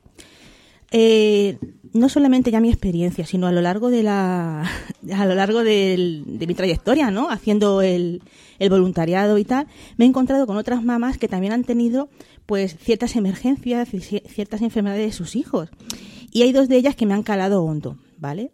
Eh, 0.96 1.58
no 1.94 2.08
solamente 2.10 2.52
ya 2.52 2.60
mi 2.60 2.70
experiencia, 2.70 3.26
sino 3.26 3.48
a 3.48 3.52
lo 3.52 3.62
largo 3.62 3.90
de 3.90 4.04
la 4.04 4.62
a 5.16 5.26
lo 5.26 5.34
largo 5.36 5.64
de 5.64 6.24
mi 6.48 6.54
trayectoria, 6.54 7.10
¿no? 7.12 7.30
Haciendo 7.30 7.82
el, 7.82 8.22
voluntariado 8.70 9.38
y 9.38 9.46
tal, 9.46 9.68
me 9.98 10.06
he 10.06 10.08
encontrado 10.08 10.46
con 10.46 10.58
otras 10.58 10.84
mamás 10.84 11.18
que 11.18 11.28
también 11.28 11.54
han 11.54 11.64
tenido 11.64 12.10
pues 12.46 12.76
ciertas 12.78 13.16
emergencias, 13.16 13.92
ci- 13.94 14.24
ciertas 14.28 14.62
enfermedades 14.62 15.06
de 15.08 15.12
sus 15.14 15.36
hijos. 15.36 15.70
Y 16.32 16.42
hay 16.44 16.52
dos 16.52 16.68
de 16.70 16.78
ellas 16.78 16.96
que 16.96 17.06
me 17.06 17.14
han 17.14 17.24
calado 17.24 17.64
hondo, 17.64 17.98
¿vale? 18.18 18.52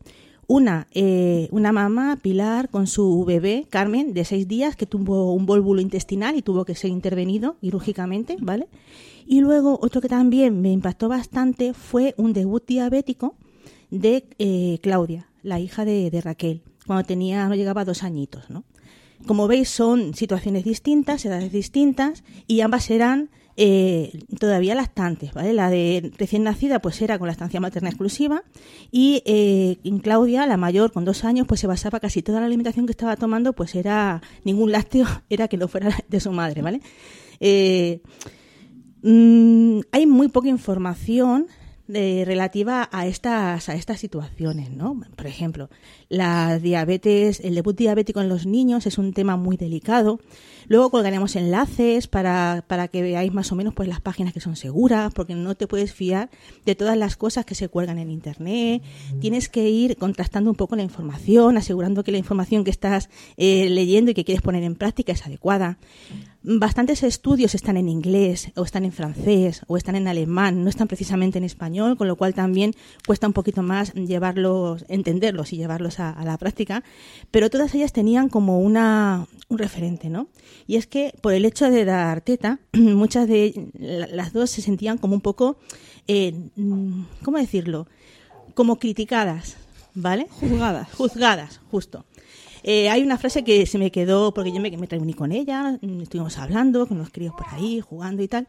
Una, 0.52 0.88
eh, 0.94 1.48
una 1.52 1.72
mamá, 1.72 2.18
Pilar, 2.20 2.70
con 2.70 2.88
su 2.88 3.24
bebé, 3.24 3.68
Carmen, 3.70 4.16
de 4.16 4.26
seis 4.26 4.48
días, 4.48 4.76
que 4.76 4.88
tuvo 4.88 5.32
un 5.32 5.46
vólvulo 5.46 5.80
intestinal 5.80 6.36
y 6.36 6.42
tuvo 6.42 6.66
que 6.66 6.74
ser 6.74 6.90
intervenido 6.90 7.58
quirúrgicamente, 7.62 8.36
¿vale? 8.40 8.68
Y 9.28 9.42
luego 9.42 9.78
otro 9.80 10.02
que 10.02 10.10
también 10.10 10.60
me 10.60 10.72
impactó 10.72 11.08
bastante 11.08 11.76
fue 11.76 12.16
un 12.18 12.34
debut 12.34 12.66
diabético 12.66 13.36
de 13.92 14.26
eh, 14.40 14.80
Claudia, 14.82 15.28
la 15.44 15.60
hija 15.60 15.86
de, 15.86 16.10
de 16.10 16.20
Raquel, 16.20 16.64
cuando 16.88 17.06
tenía, 17.06 17.48
no 17.48 17.54
llegaba 17.54 17.82
a 17.82 17.86
dos 17.86 18.02
añitos, 18.02 18.50
¿no? 18.50 18.64
Como 19.28 19.48
veis, 19.48 19.70
son 19.70 20.16
situaciones 20.16 20.64
distintas, 20.64 21.24
edades 21.26 21.52
distintas, 21.52 22.24
y 22.48 22.62
ambas 22.62 22.90
eran 22.90 23.30
eh, 23.62 24.18
todavía 24.40 24.74
lactantes, 24.74 25.34
¿vale? 25.34 25.52
La 25.52 25.70
de 25.70 26.14
recién 26.18 26.44
nacida, 26.44 26.80
pues 26.80 27.02
era 27.02 27.20
con 27.20 27.28
la 27.28 27.34
estancia 27.34 27.60
materna 27.60 27.90
exclusiva, 27.90 28.44
y 28.90 29.22
eh, 29.26 29.80
en 29.84 30.00
Claudia, 30.00 30.48
la 30.48 30.56
mayor, 30.56 30.94
con 30.94 31.04
dos 31.04 31.26
años, 31.26 31.46
pues 31.46 31.60
se 31.60 31.68
basaba 31.68 32.00
casi 32.00 32.22
toda 32.22 32.40
la 32.40 32.46
alimentación 32.46 32.86
que 32.86 32.94
estaba 32.94 33.18
tomando, 33.18 33.52
pues 33.52 33.76
era 33.76 34.22
ningún 34.46 34.72
lácteo, 34.72 35.06
era 35.30 35.50
que 35.50 35.58
no 35.58 35.68
fuera 35.68 35.94
de 36.08 36.20
su 36.22 36.32
madre, 36.32 36.62
¿vale? 36.62 36.80
Eh, 37.42 38.00
mm, 39.04 39.82
hay 39.92 40.06
muy 40.06 40.30
poca 40.30 40.48
información 40.48 41.48
de, 41.86 42.24
relativa 42.26 42.88
a 42.94 43.08
estas, 43.08 43.68
a 43.68 43.76
estas 43.76 44.00
situaciones, 44.00 44.70
¿no? 44.70 45.02
Por 45.18 45.28
ejemplo, 45.28 45.70
la 46.10 46.58
diabetes, 46.58 47.40
el 47.40 47.56
debut 47.56 47.78
diabético 47.78 48.20
en 48.20 48.30
los 48.30 48.46
niños 48.46 48.88
es 48.88 48.98
un 48.98 49.14
tema 49.14 49.38
muy 49.38 49.58
delicado. 49.58 50.20
Luego 50.68 50.90
colgaremos 50.90 51.36
enlaces 51.36 52.08
para, 52.08 52.64
para 52.68 52.88
que 52.88 53.02
veáis 53.02 53.34
más 53.34 53.52
o 53.52 53.56
menos 53.56 53.74
pues 53.74 53.88
las 53.88 54.02
páginas 54.02 54.34
que 54.34 54.40
son 54.40 54.56
seguras, 54.56 55.14
porque 55.14 55.36
no 55.36 55.56
te 55.56 55.68
puedes 55.68 55.94
fiar 55.94 56.30
de 56.66 56.76
todas 56.76 56.98
las 56.98 57.16
cosas 57.16 57.46
que 57.46 57.56
se 57.56 57.70
cuelgan 57.70 58.00
en 58.00 58.12
internet. 58.12 58.84
Tienes 59.20 59.50
que 59.50 59.70
ir 59.70 59.98
contrastando 59.98 60.50
un 60.50 60.56
poco 60.56 60.76
la 60.76 60.84
información, 60.84 61.58
asegurando 61.58 62.04
que 62.04 62.12
la 62.12 62.18
información 62.18 62.64
que 62.64 62.72
estás 62.72 63.10
eh, 63.38 63.70
leyendo 63.70 64.12
y 64.12 64.14
que 64.14 64.26
quieres 64.26 64.42
poner 64.42 64.64
en 64.64 64.76
práctica 64.76 65.12
es 65.12 65.26
adecuada. 65.26 65.78
Bastantes 66.42 67.04
estudios 67.04 67.54
están 67.54 67.76
en 67.76 67.90
inglés, 67.90 68.52
o 68.56 68.64
están 68.64 68.86
en 68.86 68.94
francés, 68.94 69.62
o 69.68 69.76
están 69.76 69.96
en 69.96 70.08
alemán, 70.08 70.64
no 70.64 70.70
están 70.70 70.88
precisamente 70.88 71.38
en 71.38 71.44
español, 71.44 71.98
con 71.98 72.08
lo 72.08 72.16
cual 72.16 72.34
también 72.34 72.76
cuesta 73.06 73.28
un 73.28 73.34
poquito 73.34 73.62
más 73.62 73.94
llevarlos, 73.94 74.86
entenderlos 74.88 75.52
y 75.52 75.58
llevarlos 75.58 75.99
a, 76.00 76.24
la 76.24 76.38
práctica. 76.38 76.84
Pero 77.32 77.50
todas 77.50 77.74
ellas 77.76 77.94
tenían 77.94 78.30
como 78.30 78.60
una, 78.60 79.28
un 79.50 79.58
referente, 79.58 80.10
¿no? 80.10 80.28
Y 80.68 80.76
es 80.78 80.88
que 80.88 81.14
por 81.22 81.34
el 81.34 81.46
hecho 81.46 81.70
de 81.70 81.86
dar 81.86 82.22
teta, 82.22 82.60
muchas 82.74 83.28
de 83.28 83.70
la- 83.78 84.08
las 84.08 84.34
dos 84.34 84.50
se 84.50 84.62
sentían 84.62 84.98
como 84.98 85.14
un 85.16 85.22
poco, 85.22 85.58
eh, 86.08 86.34
mm, 86.56 87.04
¿cómo 87.24 87.38
decirlo? 87.38 87.88
Como 88.54 88.78
criticadas, 88.80 89.58
¿vale? 89.94 90.28
Juzgadas. 90.40 90.92
Juzgadas, 90.94 91.62
justo. 91.72 92.06
Eh, 92.64 92.90
hay 92.90 93.04
una 93.04 93.18
frase 93.18 93.44
que 93.44 93.66
se 93.66 93.78
me 93.78 93.92
quedó, 93.92 94.34
porque 94.34 94.52
yo 94.52 94.60
me, 94.62 94.70
reuní 94.70 95.14
con 95.14 95.32
ella, 95.32 95.78
mm, 95.82 96.02
estuvimos 96.02 96.38
hablando 96.38 96.88
con 96.88 96.98
los 96.98 97.10
críos 97.10 97.34
por 97.38 97.48
ahí, 97.52 97.82
jugando 97.82 98.22
y 98.22 98.28
tal, 98.28 98.48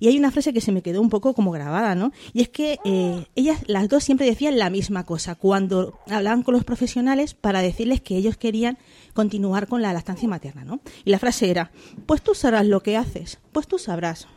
y 0.00 0.08
hay 0.08 0.18
una 0.18 0.30
frase 0.30 0.52
que 0.52 0.60
se 0.60 0.72
me 0.72 0.82
quedó 0.82 1.00
un 1.00 1.10
poco 1.10 1.34
como 1.34 1.50
grabada, 1.50 1.94
¿no? 1.94 2.12
Y 2.32 2.42
es 2.42 2.48
que 2.48 2.78
eh, 2.84 3.24
ellas, 3.34 3.60
las 3.66 3.88
dos 3.88 4.04
siempre 4.04 4.26
decían 4.26 4.58
la 4.58 4.70
misma 4.70 5.04
cosa 5.04 5.34
cuando 5.34 5.98
hablaban 6.08 6.42
con 6.42 6.54
los 6.54 6.64
profesionales 6.64 7.34
para 7.34 7.62
decirles 7.62 8.00
que 8.00 8.16
ellos 8.16 8.36
querían 8.36 8.78
continuar 9.12 9.66
con 9.66 9.82
la 9.82 9.92
lactancia 9.92 10.28
materna, 10.28 10.64
¿no? 10.64 10.80
Y 11.04 11.10
la 11.10 11.18
frase 11.18 11.50
era, 11.50 11.70
pues 12.06 12.22
tú 12.22 12.34
sabrás 12.34 12.66
lo 12.66 12.82
que 12.82 12.96
haces, 12.96 13.38
pues 13.52 13.66
tú 13.66 13.78
sabrás. 13.78 14.28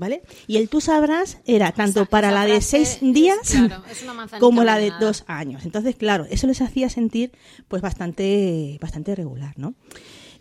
¿Vale? 0.00 0.22
Y 0.46 0.56
el 0.56 0.70
tú 0.70 0.80
sabrás 0.80 1.36
era 1.44 1.72
tanto 1.72 2.06
para 2.06 2.30
la 2.30 2.46
de 2.46 2.62
seis 2.62 2.98
es- 3.02 3.12
días 3.12 3.38
claro, 3.50 3.82
es 3.90 4.02
como 4.40 4.64
la 4.64 4.78
de 4.78 4.92
dos 4.98 5.24
años. 5.26 5.66
Entonces, 5.66 5.94
claro, 5.94 6.26
eso 6.30 6.46
les 6.46 6.62
hacía 6.62 6.88
sentir 6.88 7.32
pues 7.68 7.82
bastante, 7.82 8.78
bastante 8.80 9.14
regular, 9.14 9.52
¿no? 9.58 9.74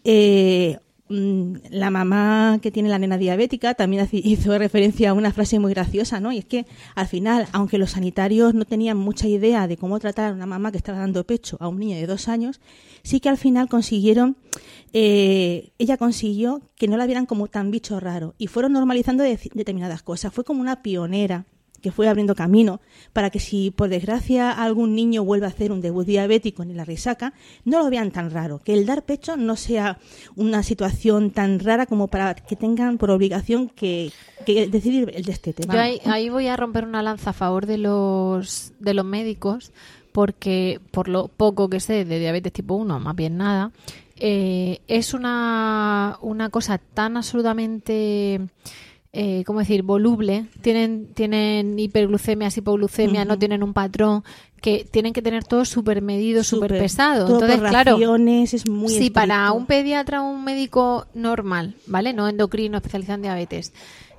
Eh, 0.06 0.80
la 1.10 1.90
mamá 1.90 2.60
que 2.62 2.70
tiene 2.72 2.88
la 2.90 3.00
nena 3.00 3.18
diabética 3.18 3.74
también 3.74 4.08
hizo 4.12 4.58
referencia 4.58 5.10
a 5.10 5.14
una 5.14 5.34
frase 5.34 5.58
muy 5.60 5.74
graciosa, 5.74 6.20
¿no? 6.20 6.32
Y 6.32 6.38
es 6.38 6.46
que 6.46 6.66
al 6.96 7.08
final, 7.08 7.48
aunque 7.52 7.78
los 7.80 7.92
sanitarios 7.92 8.54
no 8.54 8.66
tenían 8.66 8.98
mucha 8.98 9.28
idea 9.28 9.68
de 9.68 9.76
cómo 9.78 10.00
tratar 10.00 10.32
a 10.32 10.34
una 10.36 10.46
mamá 10.46 10.72
que 10.72 10.78
estaba 10.78 11.00
dando 11.00 11.24
pecho 11.26 11.58
a 11.60 11.68
un 11.68 11.80
niño 11.80 11.96
de 11.96 12.06
dos 12.06 12.28
años, 12.28 12.62
sí 13.04 13.20
que 13.20 13.30
al 13.30 13.38
final 13.38 13.68
consiguieron, 13.70 14.38
eh, 14.94 15.72
ella 15.80 15.98
consiguió 15.98 16.62
que 16.76 16.88
no 16.88 16.96
la 16.98 17.06
vieran 17.06 17.26
como 17.26 17.48
tan 17.48 17.72
bicho 17.72 18.00
raro 18.00 18.36
y 18.38 18.48
fueron 18.48 18.74
normalizando 18.74 19.24
de- 19.24 19.40
determinadas 19.54 20.04
cosas. 20.04 20.34
Fue 20.34 20.44
como 20.44 20.62
una 20.62 20.82
pionera 20.84 21.46
que 21.80 21.92
fue 21.92 22.08
abriendo 22.08 22.36
camino 22.36 22.82
para 23.14 23.30
que 23.30 23.40
si 23.40 23.72
por 23.72 23.90
desgracia 23.90 24.52
algún 24.52 24.96
niño 24.96 25.24
vuelve 25.24 25.46
a 25.46 25.50
hacer 25.50 25.72
un 25.72 25.82
debut 25.82 26.06
diabético 26.06 26.64
en 26.64 26.76
la 26.76 26.86
risaca, 26.86 27.34
no 27.66 27.80
lo 27.80 27.90
vean 27.90 28.12
tan 28.12 28.32
raro, 28.32 28.60
que 28.60 28.74
el 28.74 28.86
dar 28.86 29.04
pecho 29.04 29.38
no 29.38 29.56
sea 29.56 29.98
una 30.36 30.64
situación 30.64 31.32
tan 31.32 31.60
rara 31.60 31.86
como 31.86 32.08
para 32.08 32.36
que 32.36 32.56
tengan 32.56 32.98
por 32.98 33.12
obligación 33.12 33.70
que, 33.70 34.12
que 34.46 34.68
decidir 34.68 35.12
el 35.16 35.24
destete. 35.24 35.64
Yo 35.72 35.80
ahí 36.12 36.30
voy 36.30 36.48
a 36.48 36.58
romper 36.58 36.86
una 36.86 37.04
lanza 37.04 37.32
a 37.32 37.34
favor 37.34 37.66
de 37.66 37.78
los, 37.78 38.74
de 38.80 38.94
los 38.94 39.06
médicos, 39.06 39.72
porque 40.12 40.80
por 40.92 41.08
lo 41.08 41.28
poco 41.28 41.70
que 41.70 41.80
sé 41.80 42.06
de 42.06 42.20
diabetes 42.20 42.54
tipo 42.54 42.76
1, 42.76 43.00
más 43.00 43.16
bien 43.16 43.38
nada, 43.38 43.72
eh, 44.18 44.82
es 44.88 45.14
una, 45.14 46.18
una 46.22 46.50
cosa 46.50 46.78
tan 46.78 47.16
absolutamente, 47.16 48.42
eh, 49.12 49.44
¿cómo 49.46 49.60
decir?, 49.60 49.84
voluble. 49.84 50.46
Tienen, 50.62 51.14
tienen 51.14 51.80
hiperglucemias, 51.80 52.58
hipoglucemias, 52.58 53.26
no 53.26 53.40
tienen 53.40 53.64
un 53.64 53.74
patrón, 53.74 54.24
que 54.62 54.86
tienen 54.90 55.14
que 55.14 55.22
tener 55.22 55.44
todo 55.44 55.66
súper 55.66 56.02
medido, 56.02 56.44
súper 56.44 56.78
pesado. 56.78 57.26
Todo 57.26 57.36
Entonces, 57.36 57.60
por 57.60 57.70
claro, 57.70 57.92
raciones, 57.94 58.54
es 58.54 58.68
muy 58.68 58.94
si 58.94 59.10
para 59.10 59.52
un 59.52 59.66
pediatra 59.66 60.22
o 60.22 60.30
un 60.30 60.44
médico 60.44 61.08
normal, 61.14 61.76
¿vale? 61.88 62.14
No 62.14 62.28
endocrino 62.28 62.78
especializado 62.78 63.16
en 63.16 63.22
diabetes, 63.24 63.74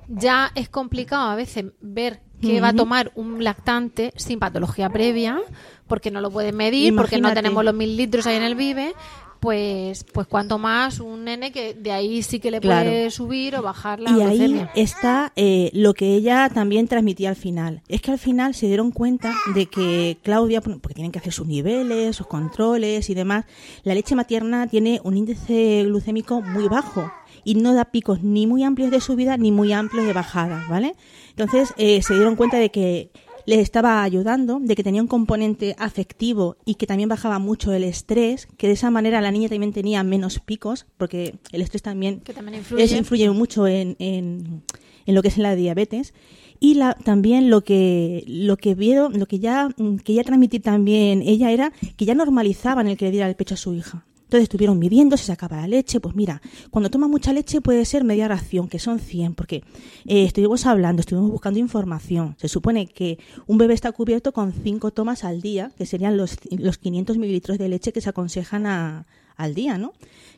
ya 0.07 0.51
es 0.55 0.67
complicado 0.67 1.29
a 1.29 1.35
veces 1.35 1.65
ver 1.79 2.19
que 2.41 2.59
va 2.59 2.69
a 2.69 2.73
tomar 2.73 3.11
un 3.13 3.43
lactante 3.43 4.13
sin 4.15 4.39
patología 4.39 4.89
previa, 4.89 5.39
porque 5.87 6.09
no 6.09 6.21
lo 6.21 6.31
pueden 6.31 6.55
medir, 6.55 6.95
porque 6.95 7.21
no 7.21 7.33
tenemos 7.33 7.63
los 7.63 7.75
mil 7.75 7.95
litros 7.95 8.25
ahí 8.25 8.35
en 8.35 8.43
el 8.43 8.55
vive, 8.55 8.93
pues, 9.41 10.03
pues 10.13 10.27
cuanto 10.27 10.59
más 10.59 10.99
un 10.99 11.25
nene 11.25 11.51
que 11.51 11.73
de 11.73 11.91
ahí 11.91 12.21
sí 12.21 12.39
que 12.39 12.51
le 12.51 12.61
Claro. 12.61 12.89
puede 12.89 13.09
subir 13.09 13.55
o 13.55 13.63
bajar 13.63 13.99
la 13.99 14.11
Y 14.11 14.21
ahí 14.21 14.65
está 14.75 15.33
eh, 15.35 15.71
lo 15.73 15.95
que 15.95 16.13
ella 16.13 16.47
también 16.53 16.87
transmitía 16.87 17.29
al 17.29 17.35
final. 17.35 17.81
Es 17.89 18.01
que 18.01 18.11
al 18.11 18.19
final 18.19 18.53
se 18.53 18.67
dieron 18.67 18.91
cuenta 18.91 19.33
de 19.55 19.65
que 19.65 20.19
Claudia, 20.21 20.61
porque 20.61 20.93
tienen 20.93 21.11
que 21.11 21.17
hacer 21.17 21.33
sus 21.33 21.47
niveles, 21.47 22.15
sus 22.15 22.27
controles 22.27 23.09
y 23.09 23.15
demás, 23.15 23.45
la 23.83 23.95
leche 23.95 24.13
materna 24.13 24.67
tiene 24.67 25.01
un 25.03 25.17
índice 25.17 25.83
glucémico 25.85 26.41
muy 26.41 26.67
bajo 26.67 27.11
y 27.43 27.55
no 27.55 27.73
da 27.73 27.85
picos 27.85 28.21
ni 28.21 28.45
muy 28.45 28.63
amplios 28.63 28.91
de 28.91 29.01
subida 29.01 29.37
ni 29.37 29.51
muy 29.51 29.73
amplios 29.73 30.05
de 30.05 30.13
bajada, 30.13 30.63
¿vale? 30.69 30.93
Entonces 31.31 31.73
eh, 31.77 32.03
se 32.03 32.13
dieron 32.13 32.35
cuenta 32.35 32.57
de 32.57 32.69
que 32.69 33.09
les 33.45 33.59
estaba 33.59 34.03
ayudando, 34.03 34.59
de 34.61 34.75
que 34.75 34.83
tenía 34.83 35.01
un 35.01 35.07
componente 35.07 35.75
afectivo 35.79 36.57
y 36.65 36.75
que 36.75 36.87
también 36.87 37.09
bajaba 37.09 37.39
mucho 37.39 37.71
el 37.73 37.83
estrés, 37.83 38.47
que 38.57 38.67
de 38.67 38.73
esa 38.73 38.91
manera 38.91 39.21
la 39.21 39.31
niña 39.31 39.49
también 39.49 39.73
tenía 39.73 40.03
menos 40.03 40.39
picos, 40.39 40.85
porque 40.97 41.35
el 41.51 41.61
estrés 41.61 41.81
también 41.81 42.19
Que 42.21 42.33
también 42.33 42.57
influye. 42.59 42.83
es- 42.83 42.91
influye 42.93 43.29
mucho 43.31 43.67
en, 43.67 43.95
en, 43.99 44.63
en 45.05 45.15
lo 45.15 45.21
que 45.21 45.27
es 45.29 45.37
la 45.37 45.55
diabetes 45.55 46.13
y 46.59 46.75
la, 46.75 46.93
también 46.93 47.49
lo 47.49 47.61
que 47.63 48.23
lo 48.27 48.55
que 48.57 48.75
vieron 48.75 49.17
lo 49.19 49.25
que 49.25 49.39
ya 49.39 49.69
quería 50.05 50.23
transmitir 50.23 50.61
también 50.61 51.23
ella 51.23 51.49
era 51.51 51.73
que 51.97 52.05
ya 52.05 52.13
normalizaban 52.13 52.87
el 52.87 52.97
que 52.97 53.05
le 53.05 53.11
diera 53.11 53.27
el 53.27 53.35
pecho 53.35 53.55
a 53.55 53.57
su 53.57 53.73
hija 53.73 54.05
entonces 54.31 54.43
estuvieron 54.43 54.79
midiendo, 54.79 55.17
se 55.17 55.25
sacaba 55.25 55.57
la 55.57 55.67
leche, 55.67 55.99
pues 55.99 56.15
mira, 56.15 56.41
cuando 56.69 56.89
toma 56.89 57.09
mucha 57.09 57.33
leche 57.33 57.59
puede 57.59 57.83
ser 57.83 58.05
media 58.05 58.29
ración, 58.29 58.69
que 58.69 58.79
son 58.79 58.99
100, 58.99 59.35
porque 59.35 59.57
eh, 60.05 60.23
estuvimos 60.23 60.65
hablando, 60.65 61.01
estuvimos 61.01 61.29
buscando 61.29 61.59
información. 61.59 62.35
Se 62.39 62.47
supone 62.47 62.87
que 62.87 63.19
un 63.45 63.57
bebé 63.57 63.73
está 63.73 63.91
cubierto 63.91 64.31
con 64.31 64.53
5 64.53 64.91
tomas 64.91 65.25
al 65.25 65.41
día, 65.41 65.73
que 65.77 65.85
serían 65.85 66.15
los, 66.15 66.37
los 66.49 66.77
500 66.77 67.17
mililitros 67.17 67.57
de 67.57 67.67
leche 67.67 67.91
que 67.91 67.99
se 67.99 68.07
aconsejan 68.07 68.67
a- 68.67 69.05
al 69.35 69.53
día, 69.53 69.77
¿no? 69.77 69.91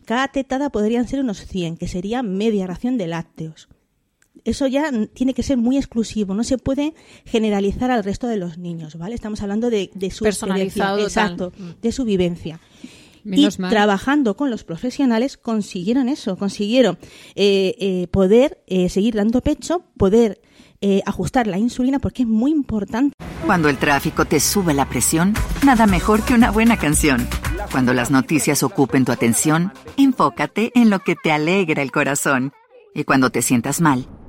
Cada 0.06 0.28
tetada 0.30 0.72
podrían 0.72 1.08
ser 1.08 1.20
unos 1.20 1.46
100, 1.46 1.78
que 1.78 1.88
sería 1.88 2.24
media 2.24 2.66
ración 2.66 2.98
de 2.98 3.06
lácteos 3.06 3.68
eso 4.46 4.68
ya 4.68 4.92
tiene 5.14 5.34
que 5.34 5.44
ser 5.44 5.58
muy 5.58 5.78
exclusivo, 5.78 6.34
no 6.34 6.44
se 6.44 6.58
puede 6.58 6.96
generalizar 7.24 7.92
al 7.92 8.04
resto 8.04 8.28
de 8.28 8.36
los 8.36 8.58
niños, 8.58 8.98
¿vale? 8.98 9.16
Estamos 9.16 9.42
hablando 9.42 9.70
de, 9.70 9.90
de 9.94 10.12
su 10.12 10.26
Personalizado 10.26 10.98
exacto, 11.00 11.54
de 11.82 11.92
su 11.94 12.04
vivencia. 12.04 12.60
Menos 13.24 13.58
y 13.58 13.62
mal. 13.62 13.72
trabajando 13.72 14.36
con 14.36 14.50
los 14.50 14.64
profesionales 14.64 15.38
consiguieron 15.38 16.10
eso, 16.10 16.38
consiguieron 16.38 16.98
eh, 17.36 17.76
eh, 17.80 18.08
poder 18.08 18.64
eh, 18.68 18.90
seguir 18.90 19.16
dando 19.16 19.42
pecho, 19.42 19.86
poder 19.98 20.42
eh, 20.86 21.02
ajustar 21.06 21.48
la 21.48 21.58
insulina, 21.58 22.00
porque 22.00 22.24
es 22.24 22.28
muy 22.28 22.52
importante. 22.52 23.16
Cuando 23.46 23.70
el 23.70 23.78
tráfico 23.78 24.26
te 24.26 24.42
sube 24.42 24.74
la 24.74 24.90
presión, 24.90 25.34
nada 25.66 25.88
mejor 25.88 26.24
que 26.24 26.34
una 26.34 26.52
buena 26.52 26.76
canción. 26.76 27.26
Cuando 27.72 27.94
las 27.94 28.12
noticias 28.12 28.64
ocupen 28.64 29.06
tu 29.06 29.14
atención, 29.14 29.72
enfócate 29.96 30.74
en 30.76 30.90
lo 30.90 31.00
que 31.00 31.16
te 31.16 31.32
alegra 31.32 31.82
el 31.82 31.94
corazón. 31.94 32.52
Y 32.94 33.06
cuando 33.06 33.30
te 33.30 33.42
sientas 33.42 33.80
mal, 33.80 34.10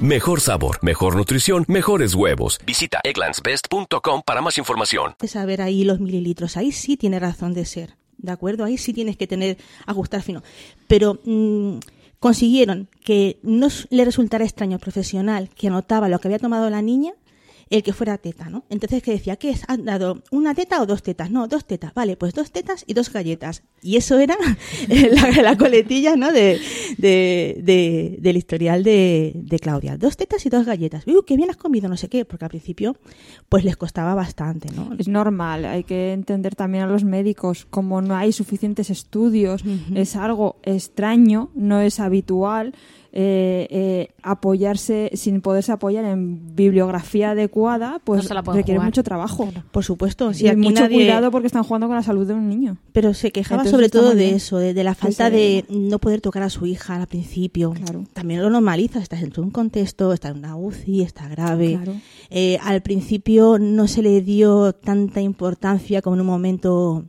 Mejor 0.00 0.42
sabor, 0.42 0.78
mejor 0.82 1.16
nutrición, 1.16 1.64
mejores 1.68 2.14
huevos. 2.14 2.60
Visita 2.66 3.00
egglandsbest.com 3.02 4.22
para 4.26 4.42
más 4.42 4.58
información. 4.58 5.14
de 5.18 5.26
saber 5.26 5.62
ahí 5.62 5.84
los 5.84 6.00
mililitros. 6.00 6.58
Ahí 6.58 6.70
sí 6.70 6.98
tiene 6.98 7.18
razón 7.18 7.54
de 7.54 7.64
ser, 7.64 7.96
¿de 8.18 8.30
acuerdo? 8.30 8.64
Ahí 8.64 8.76
sí 8.76 8.92
tienes 8.92 9.16
que 9.16 9.26
tener, 9.26 9.56
ajustar 9.86 10.20
fino. 10.20 10.42
Pero 10.86 11.18
mm, 11.24 11.78
consiguieron 12.20 12.88
que 13.04 13.38
no 13.42 13.68
le 13.88 14.04
resultara 14.04 14.44
extraño 14.44 14.74
al 14.74 14.80
profesional 14.80 15.48
que 15.48 15.68
anotaba 15.68 16.10
lo 16.10 16.18
que 16.18 16.28
había 16.28 16.40
tomado 16.40 16.68
la 16.68 16.82
niña 16.82 17.12
el 17.68 17.82
que 17.82 17.92
fuera 17.92 18.16
teta, 18.18 18.48
¿no? 18.48 18.64
Entonces 18.70 19.02
que 19.02 19.10
decía, 19.10 19.36
¿qué 19.36 19.50
es? 19.50 19.62
¿Han 19.66 19.84
dado 19.84 20.22
una 20.30 20.54
teta 20.54 20.80
o 20.80 20.86
dos 20.86 21.02
tetas? 21.02 21.30
No, 21.32 21.48
dos 21.48 21.64
tetas. 21.66 21.92
Vale, 21.94 22.16
pues 22.16 22.32
dos 22.32 22.52
tetas 22.52 22.84
y 22.86 22.94
dos 22.94 23.12
galletas. 23.12 23.64
Y 23.82 23.96
eso 23.96 24.18
era 24.20 24.36
la, 24.88 25.42
la 25.42 25.56
coletilla, 25.58 26.14
¿no? 26.16 26.30
De, 26.32 26.60
de- 26.98 27.60
de- 27.62 28.18
del 28.20 28.36
historial 28.36 28.84
de, 28.84 29.32
de 29.34 29.58
Claudia. 29.58 29.96
Dos 29.96 30.16
tetas 30.16 30.46
y 30.46 30.48
dos 30.48 30.64
galletas. 30.64 31.04
Uy, 31.06 31.16
qué 31.26 31.36
bien 31.36 31.50
has 31.50 31.56
comido, 31.56 31.88
no 31.88 31.96
sé 31.96 32.08
qué, 32.08 32.24
porque 32.24 32.44
al 32.44 32.50
principio 32.50 32.96
pues 33.48 33.64
les 33.64 33.76
costaba 33.76 34.14
bastante, 34.14 34.68
¿no? 34.74 34.90
Es 34.98 35.08
normal, 35.08 35.64
hay 35.64 35.82
que 35.84 36.12
entender 36.12 36.54
también 36.54 36.84
a 36.84 36.86
los 36.86 37.04
médicos, 37.04 37.66
como 37.68 38.00
no 38.00 38.14
hay 38.16 38.32
suficientes 38.32 38.90
estudios, 38.90 39.62
es 39.94 40.14
algo 40.16 40.60
extraño, 40.62 41.50
no 41.54 41.80
es 41.80 41.98
habitual 42.00 42.74
eh, 43.18 43.66
eh, 43.70 44.08
apoyarse, 44.22 45.10
sin 45.14 45.40
poderse 45.40 45.72
apoyar 45.72 46.04
en 46.04 46.54
bibliografía 46.54 47.30
adecuada, 47.30 47.98
pues 48.04 48.28
No 48.28 48.42
requiere 48.52 48.74
jugar. 48.78 48.88
mucho 48.88 49.02
trabajo. 49.02 49.48
Por 49.70 49.84
supuesto, 49.84 50.34
sí, 50.34 50.44
y 50.44 50.48
aquí 50.48 50.58
mucho 50.60 50.82
nadie- 50.82 50.96
cuidado 50.96 51.30
porque 51.30 51.46
están 51.46 51.62
jugando 51.62 51.86
con 51.86 51.96
la 51.96 52.02
salud 52.02 52.26
de 52.26 52.34
un 52.34 52.46
niño. 52.46 52.76
Pero 52.92 53.14
se 53.14 53.32
quejaba 53.32 53.62
Entonces 53.62 53.70
sobre 53.72 53.88
todo 53.88 54.10
de 54.14 54.24
bien. 54.24 54.34
eso, 54.34 54.58
de, 54.58 54.74
de 54.74 54.84
la 54.84 54.94
falta 54.94 55.30
de 55.30 55.64
no 55.70 55.98
poder 55.98 56.20
tocar 56.20 56.42
a 56.42 56.50
su 56.50 56.66
hija 56.66 56.96
al 56.96 57.06
principio. 57.06 57.70
Claro. 57.72 58.04
También 58.12 58.42
lo 58.42 58.50
normaliza, 58.50 58.98
estás 59.00 59.22
en 59.22 59.32
un 59.38 59.50
contexto, 59.50 60.12
está 60.12 60.28
en 60.28 60.38
una 60.38 60.54
UCI, 60.56 61.00
está 61.00 61.26
grave. 61.28 61.78
Claro. 61.82 61.94
Eh, 62.28 62.58
al 62.62 62.82
principio 62.82 63.58
no 63.58 63.88
se 63.88 64.02
le 64.02 64.20
dio 64.20 64.74
tanta 64.74 65.22
importancia 65.22 66.02
como 66.02 66.16
en 66.16 66.20
un 66.20 66.26
momento 66.26 67.04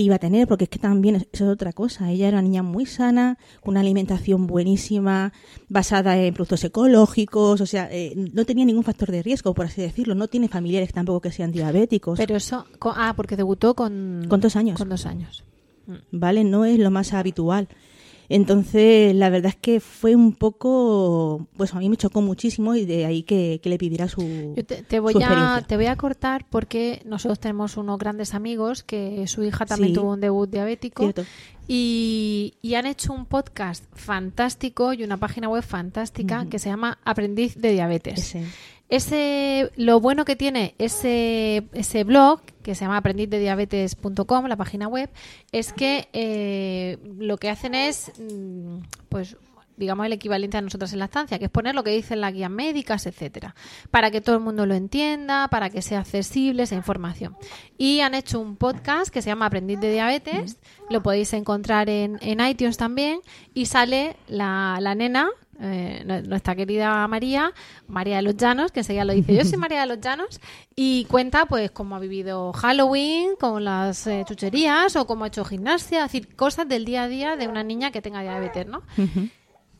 iba 0.00 0.16
a 0.16 0.18
tener, 0.18 0.46
porque 0.48 0.64
es 0.64 0.70
que 0.70 0.78
también 0.78 1.16
es- 1.16 1.26
eso 1.32 1.44
es 1.44 1.50
otra 1.50 1.72
cosa. 1.72 2.10
Ella 2.10 2.28
era 2.28 2.38
una 2.38 2.48
niña 2.48 2.62
muy 2.62 2.86
sana, 2.86 3.38
con 3.62 3.72
una 3.72 3.80
alimentación 3.80 4.46
buenísima, 4.46 5.32
basada 5.68 6.16
en 6.16 6.34
productos 6.34 6.64
ecológicos, 6.64 7.60
o 7.60 7.66
sea, 7.66 7.88
eh, 7.90 8.14
no 8.32 8.44
tenía 8.44 8.64
ningún 8.64 8.84
factor 8.84 9.10
de 9.10 9.22
riesgo, 9.22 9.54
por 9.54 9.66
así 9.66 9.80
decirlo. 9.82 10.14
No 10.14 10.28
tiene 10.28 10.48
familiares 10.48 10.92
tampoco 10.92 11.20
que 11.22 11.32
sean 11.32 11.52
diabéticos. 11.52 12.18
Pero 12.18 12.36
eso, 12.36 12.66
ah, 12.82 13.12
porque 13.16 13.36
debutó 13.36 13.74
con, 13.74 14.26
Con 14.28 14.40
dos 14.40 14.56
años. 14.56 14.78
Con 14.78 14.88
dos 14.88 15.06
años. 15.06 15.44
¿vale? 16.10 16.44
No 16.44 16.64
es 16.64 16.78
lo 16.78 16.90
más 16.90 17.12
habitual. 17.12 17.68
Entonces, 18.28 19.14
la 19.14 19.28
verdad 19.30 19.50
es 19.50 19.56
que 19.56 19.80
fue 19.80 20.14
un 20.16 20.32
poco, 20.32 21.46
pues 21.56 21.74
a 21.74 21.78
mí 21.78 21.88
me 21.88 21.96
chocó 21.96 22.22
muchísimo 22.22 22.74
y 22.74 22.84
de 22.84 23.04
ahí 23.06 23.22
que, 23.22 23.60
que 23.62 23.68
le 23.68 23.78
pidiera 23.78 24.08
su, 24.08 24.54
Yo 24.56 24.64
te, 24.64 24.82
te 24.82 25.00
voy 25.00 25.12
su 25.12 25.20
a, 25.22 25.62
te 25.66 25.76
voy 25.76 25.86
a 25.86 25.96
cortar 25.96 26.46
porque 26.48 27.02
nosotros 27.04 27.38
tenemos 27.38 27.76
unos 27.76 27.98
grandes 27.98 28.34
amigos 28.34 28.82
que 28.82 29.26
su 29.26 29.42
hija 29.42 29.66
también 29.66 29.90
Sí. 29.90 30.00
tuvo 30.00 30.12
un 30.12 30.20
debut 30.20 30.48
diabético 30.50 31.12
y, 31.68 32.54
y 32.62 32.74
han 32.74 32.86
hecho 32.86 33.12
un 33.12 33.26
podcast 33.26 33.84
fantástico 33.94 34.92
y 34.92 35.02
una 35.04 35.16
página 35.16 35.48
web 35.48 35.62
fantástica 35.62 36.46
que 36.46 36.58
se 36.58 36.68
llama 36.68 36.98
Aprendiz 37.04 37.56
de 37.56 37.72
Diabetes. 37.72 38.18
Ese. 38.18 38.44
Ese, 38.88 39.70
lo 39.76 39.98
bueno 39.98 40.24
que 40.24 40.36
tiene 40.36 40.74
ese, 40.78 41.64
ese 41.72 42.04
blog, 42.04 42.42
que 42.62 42.74
se 42.74 42.84
llama 42.84 42.98
aprendizdediabetes.com, 42.98 44.46
la 44.46 44.56
página 44.56 44.88
web, 44.88 45.10
es 45.52 45.72
que 45.72 46.08
eh, 46.12 46.98
lo 47.18 47.38
que 47.38 47.50
hacen 47.50 47.74
es, 47.74 48.12
mm, 48.18 48.78
pues, 49.08 49.36
digamos, 49.76 50.06
el 50.06 50.12
equivalente 50.12 50.56
a 50.56 50.60
nosotros 50.60 50.92
en 50.92 51.00
la 51.00 51.06
estancia, 51.06 51.38
que 51.38 51.46
es 51.46 51.50
poner 51.50 51.74
lo 51.74 51.82
que 51.82 51.90
dicen 51.90 52.20
las 52.20 52.32
guías 52.32 52.50
médicas, 52.50 53.06
etcétera, 53.06 53.54
para 53.90 54.10
que 54.10 54.20
todo 54.20 54.36
el 54.36 54.42
mundo 54.42 54.66
lo 54.66 54.74
entienda, 54.74 55.48
para 55.48 55.70
que 55.70 55.82
sea 55.82 56.00
accesible 56.00 56.62
esa 56.62 56.74
información. 56.74 57.36
Y 57.76 58.00
han 58.00 58.14
hecho 58.14 58.40
un 58.40 58.56
podcast 58.56 59.12
que 59.12 59.22
se 59.22 59.30
llama 59.30 59.46
Aprendiz 59.46 59.80
de 59.80 59.90
Diabetes, 59.90 60.58
lo 60.90 61.02
podéis 61.02 61.32
encontrar 61.32 61.88
en, 61.88 62.18
en 62.20 62.46
iTunes 62.46 62.76
también, 62.76 63.20
y 63.52 63.66
sale 63.66 64.16
la, 64.28 64.78
la 64.80 64.94
nena, 64.94 65.30
eh, 65.60 66.02
nu- 66.06 66.22
nuestra 66.28 66.54
querida 66.54 67.06
María, 67.08 67.52
María 67.86 68.16
de 68.16 68.22
los 68.22 68.36
Llanos, 68.36 68.72
que 68.72 68.80
enseguida 68.80 69.04
lo 69.04 69.12
dice, 69.12 69.34
yo 69.34 69.44
soy 69.44 69.58
María 69.58 69.80
de 69.82 69.86
los 69.86 70.00
Llanos, 70.00 70.40
y 70.76 71.04
cuenta 71.06 71.46
pues 71.46 71.70
cómo 71.70 71.96
ha 71.96 72.00
vivido 72.00 72.52
Halloween, 72.52 73.30
con 73.38 73.64
las 73.64 74.06
eh, 74.06 74.24
chucherías, 74.26 74.96
o 74.96 75.06
cómo 75.06 75.24
ha 75.24 75.28
hecho 75.28 75.44
gimnasia, 75.44 76.04
es 76.04 76.12
decir, 76.12 76.34
cosas 76.36 76.68
del 76.68 76.84
día 76.84 77.04
a 77.04 77.08
día 77.08 77.36
de 77.36 77.48
una 77.48 77.62
niña 77.62 77.90
que 77.90 78.02
tenga 78.02 78.22
diabetes, 78.22 78.66
¿no? 78.66 78.82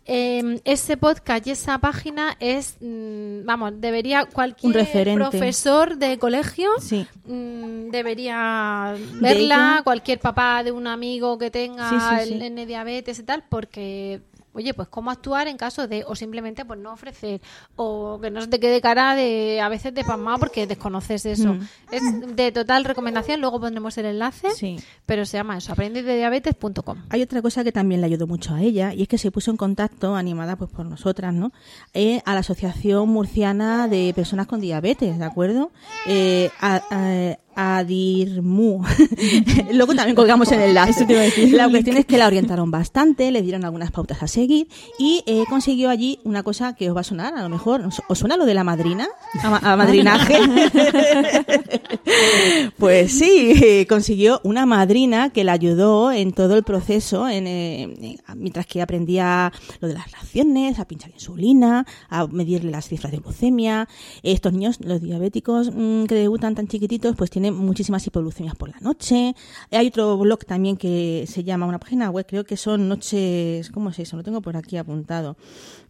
Eh, 0.07 0.61
ese 0.67 0.99
podcast 0.99 1.47
y 1.47 1.53
esa 1.53 1.79
página 1.79 2.37
es, 2.39 2.77
mm, 2.83 3.47
vamos, 3.47 3.73
debería 3.81 4.27
cualquier 4.27 4.69
Un 4.69 4.75
referente. 4.75 5.19
profesor 5.19 5.97
de 5.97 6.19
colegio 6.19 6.69
Sí. 6.79 7.07
mm, 7.25 7.89
debería 7.89 8.97
De 8.99 9.19
verla, 9.21 9.81
cualquier 9.83 10.21
papá 10.21 10.63
de 10.63 10.73
un 10.73 10.87
amigo 10.89 11.39
que 11.39 11.51
tenga 11.51 11.89
Sí, 11.89 12.27
sí, 12.29 12.35
el 12.43 12.67
diabetes 12.67 13.19
y 13.19 13.23
tal, 13.23 13.45
porque 13.49 14.21
oye, 14.55 14.73
pues 14.75 14.88
cómo 14.88 15.11
actuar 15.11 15.49
en 15.49 15.57
caso 15.57 15.87
de, 15.87 16.05
o 16.07 16.14
simplemente 16.17 16.64
pues 16.64 16.79
no 16.81 16.93
ofrecer, 16.93 17.40
o 17.77 18.19
que 18.21 18.31
no 18.31 18.40
se 18.40 18.49
te 18.49 18.59
quede 18.61 18.81
cara 18.81 19.14
de, 19.14 19.61
a 19.61 19.69
veces 19.69 19.93
de 19.95 20.05
pasmado 20.05 20.38
porque 20.38 20.67
desconoces 20.67 21.27
eso. 21.27 21.55
Mm. 21.55 21.61
Es 21.90 22.03
de 22.37 22.53
total 22.53 22.85
recomendación, 22.85 23.40
luego 23.40 23.61
pondremos 23.61 23.97
el 23.99 24.07
enlace, 24.07 24.51
Sí. 24.53 24.77
pero 25.07 25.27
se 25.27 25.37
llama 25.37 25.59
eso, 25.59 25.73
aprendizdediabetes.com. 25.73 27.03
Hay 27.11 27.23
otra 27.23 27.43
cosa 27.43 27.64
que 27.64 27.73
también 27.73 28.01
le 28.01 28.07
ayudó 28.07 28.27
mucho 28.27 28.55
a 28.55 28.62
ella 28.62 28.95
y 28.95 29.03
es 29.03 29.09
que 29.09 29.19
se 29.19 29.31
puso 29.31 29.51
en 29.51 29.57
contacto, 29.57 30.14
animada 30.17 30.57
pues 30.57 30.71
por 30.71 30.87
nosotras, 30.87 31.35
¿no? 31.35 31.53
Eh, 31.93 32.23
a 32.25 32.35
la 32.35 32.40
Asociación 32.40 33.09
Murciana 33.09 33.88
de 33.88 34.12
Personas 34.14 34.47
con 34.47 34.61
Diabetes, 34.61 35.19
¿de 35.19 35.25
acuerdo? 35.25 35.71
Eh, 36.07 36.51
a, 36.61 36.81
a- 36.90 37.37
Adirmu. 37.57 38.83
Luego 39.73 39.95
también 39.95 40.14
colgamos 40.17 40.51
el 40.53 40.61
enlace. 40.61 41.07
La 41.51 41.69
cuestión 41.69 41.97
es 41.97 42.07
que 42.07 42.19
la 42.19 42.27
orientaron 42.27 42.71
bastante, 42.71 43.31
le 43.31 43.43
dieron 43.43 43.64
algunas 43.64 43.90
pautas 43.90 44.23
a 44.23 44.29
seguir 44.29 44.69
y 44.99 45.23
eh, 45.27 45.45
consiguió 45.49 45.90
allí 45.90 46.19
una 46.25 46.43
cosa 46.43 46.75
que 46.75 46.90
os 46.90 46.97
va 46.97 47.01
a 47.01 47.05
sonar, 47.05 47.35
a 47.37 47.43
lo 47.43 47.49
mejor. 47.49 47.88
¿Os, 48.09 48.19
suena 48.19 48.37
lo 48.37 48.47
de 48.47 48.55
la 48.55 48.64
madrina? 48.64 49.09
A, 49.43 49.51
ma- 49.51 49.61
a 49.62 49.77
madrinaje. 49.77 50.38
pues 52.79 53.12
sí, 53.12 53.87
consiguió 53.88 54.40
una 54.45 54.67
madrina 54.67 55.31
que 55.31 55.45
la 55.45 55.53
ayudó 55.53 56.12
en 56.12 56.33
todo 56.33 56.57
el 56.57 56.62
proceso, 56.62 57.29
en, 57.29 57.47
eh, 57.47 57.83
en- 57.83 58.19
mientras 58.37 58.67
que 58.67 58.83
aprendía 58.83 59.53
lo 59.81 59.88
de 59.88 59.95
las 59.95 60.11
raciones, 60.12 60.79
a 60.79 60.87
pinchar 60.87 61.11
insulina, 61.11 61.87
a 62.09 62.27
medirle 62.27 62.71
las 62.71 62.88
cifras 62.88 63.12
de 63.12 63.19
glucemia. 63.19 63.88
Estos 64.23 64.53
niños, 64.53 64.79
los 64.81 65.01
diabéticos 65.03 65.71
mm, 65.75 66.05
que 66.05 66.14
debutan 66.14 66.55
tan 66.55 66.69
chiquititos, 66.69 67.17
pues 67.17 67.31
tienen 67.31 67.43
muchísimas 67.50 68.07
hipoglucemias 68.07 68.57
por 68.57 68.68
la 68.70 68.80
noche. 68.80 69.35
Hay 69.70 69.88
otro 69.88 70.16
blog 70.16 70.44
también 70.44 70.76
que 70.76 71.24
se 71.28 71.44
llama, 71.44 71.66
una 71.66 71.78
página 71.78 72.11
web, 72.11 72.26
creo 72.26 72.44
que 72.44 72.57
son 72.57 72.88
noches, 72.88 73.70
¿cómo 73.70 73.90
es 73.90 73.98
eso? 73.98 74.16
Lo 74.16 74.22
tengo 74.22 74.40
por 74.40 74.57
aquí 74.57 74.76
apuntado. 74.76 75.37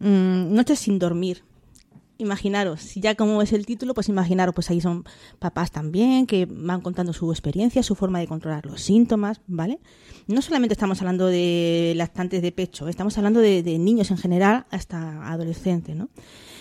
Mm, 0.00 0.54
noches 0.54 0.78
sin 0.78 0.98
dormir. 0.98 1.42
Imaginaros, 2.16 2.80
si 2.80 3.00
ya 3.00 3.16
como 3.16 3.42
es 3.42 3.52
el 3.52 3.66
título, 3.66 3.92
pues 3.92 4.08
imaginaros, 4.08 4.54
pues 4.54 4.70
ahí 4.70 4.80
son 4.80 5.04
papás 5.40 5.72
también 5.72 6.26
que 6.26 6.46
van 6.48 6.80
contando 6.80 7.12
su 7.12 7.32
experiencia, 7.32 7.82
su 7.82 7.96
forma 7.96 8.20
de 8.20 8.28
controlar 8.28 8.64
los 8.66 8.82
síntomas, 8.82 9.40
¿vale? 9.48 9.80
No 10.28 10.40
solamente 10.40 10.74
estamos 10.74 11.00
hablando 11.00 11.26
de 11.26 11.92
lactantes 11.96 12.40
de 12.40 12.52
pecho, 12.52 12.86
estamos 12.86 13.18
hablando 13.18 13.40
de, 13.40 13.64
de 13.64 13.78
niños 13.78 14.12
en 14.12 14.18
general 14.18 14.64
hasta 14.70 15.28
adolescentes, 15.28 15.96
¿no? 15.96 16.08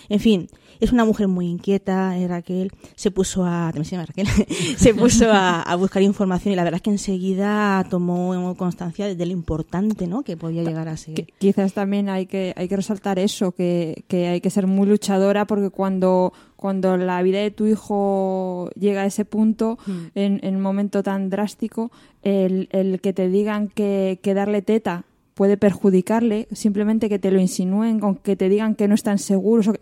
En 0.08 0.18
fin, 0.18 0.48
es 0.80 0.92
una 0.92 1.04
mujer 1.04 1.28
muy 1.28 1.46
inquieta, 1.48 2.16
eh, 2.18 2.26
Raquel, 2.28 2.72
se 2.94 3.10
puso 3.10 3.44
a, 3.44 3.66
también 3.72 3.84
se 3.84 3.92
llama 3.92 4.06
Raquel, 4.06 4.26
se 4.76 4.94
puso 4.94 5.30
a, 5.32 5.62
a 5.62 5.76
buscar 5.76 6.02
información 6.02 6.52
y 6.52 6.56
la 6.56 6.64
verdad 6.64 6.76
es 6.76 6.82
que 6.82 6.90
enseguida 6.90 7.84
tomó 7.90 8.54
constancia 8.56 9.14
de 9.14 9.26
lo 9.26 9.32
importante, 9.32 10.06
¿no? 10.06 10.22
Que 10.22 10.36
podía 10.36 10.62
llegar 10.62 10.88
a 10.88 10.96
ser. 10.96 11.26
Quizás 11.38 11.72
también 11.72 12.08
hay 12.08 12.26
que, 12.26 12.52
hay 12.56 12.68
que 12.68 12.76
resaltar 12.76 13.18
eso, 13.18 13.52
que, 13.52 14.04
que 14.08 14.28
hay 14.28 14.40
que 14.40 14.50
ser 14.50 14.66
muy 14.66 14.86
luchadora 14.86 15.46
porque 15.46 15.70
cuando, 15.70 16.32
cuando 16.56 16.96
la 16.96 17.22
vida 17.22 17.38
de 17.38 17.50
tu 17.50 17.66
hijo 17.66 18.70
llega 18.78 19.02
a 19.02 19.06
ese 19.06 19.24
punto, 19.24 19.78
Hmm. 19.86 20.06
en, 20.14 20.40
en 20.42 20.56
un 20.56 20.62
momento 20.62 21.02
tan 21.02 21.30
drástico, 21.30 21.90
el, 22.22 22.68
el 22.72 23.00
que 23.00 23.12
te 23.12 23.28
digan 23.28 23.68
que, 23.68 24.18
que 24.22 24.34
darle 24.34 24.62
teta 24.62 25.04
puede 25.34 25.56
perjudicarle, 25.56 26.48
simplemente 26.52 27.08
que 27.08 27.18
te 27.18 27.30
lo 27.30 27.40
insinúen, 27.40 27.98
con 28.00 28.14
que 28.16 28.36
te 28.36 28.48
digan 28.48 28.74
que 28.74 28.88
no 28.88 28.94
están 28.94 29.18
seguros, 29.18 29.68
o 29.68 29.72
que- 29.72 29.80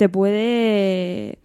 te 0.00 0.08
puede 0.08 1.38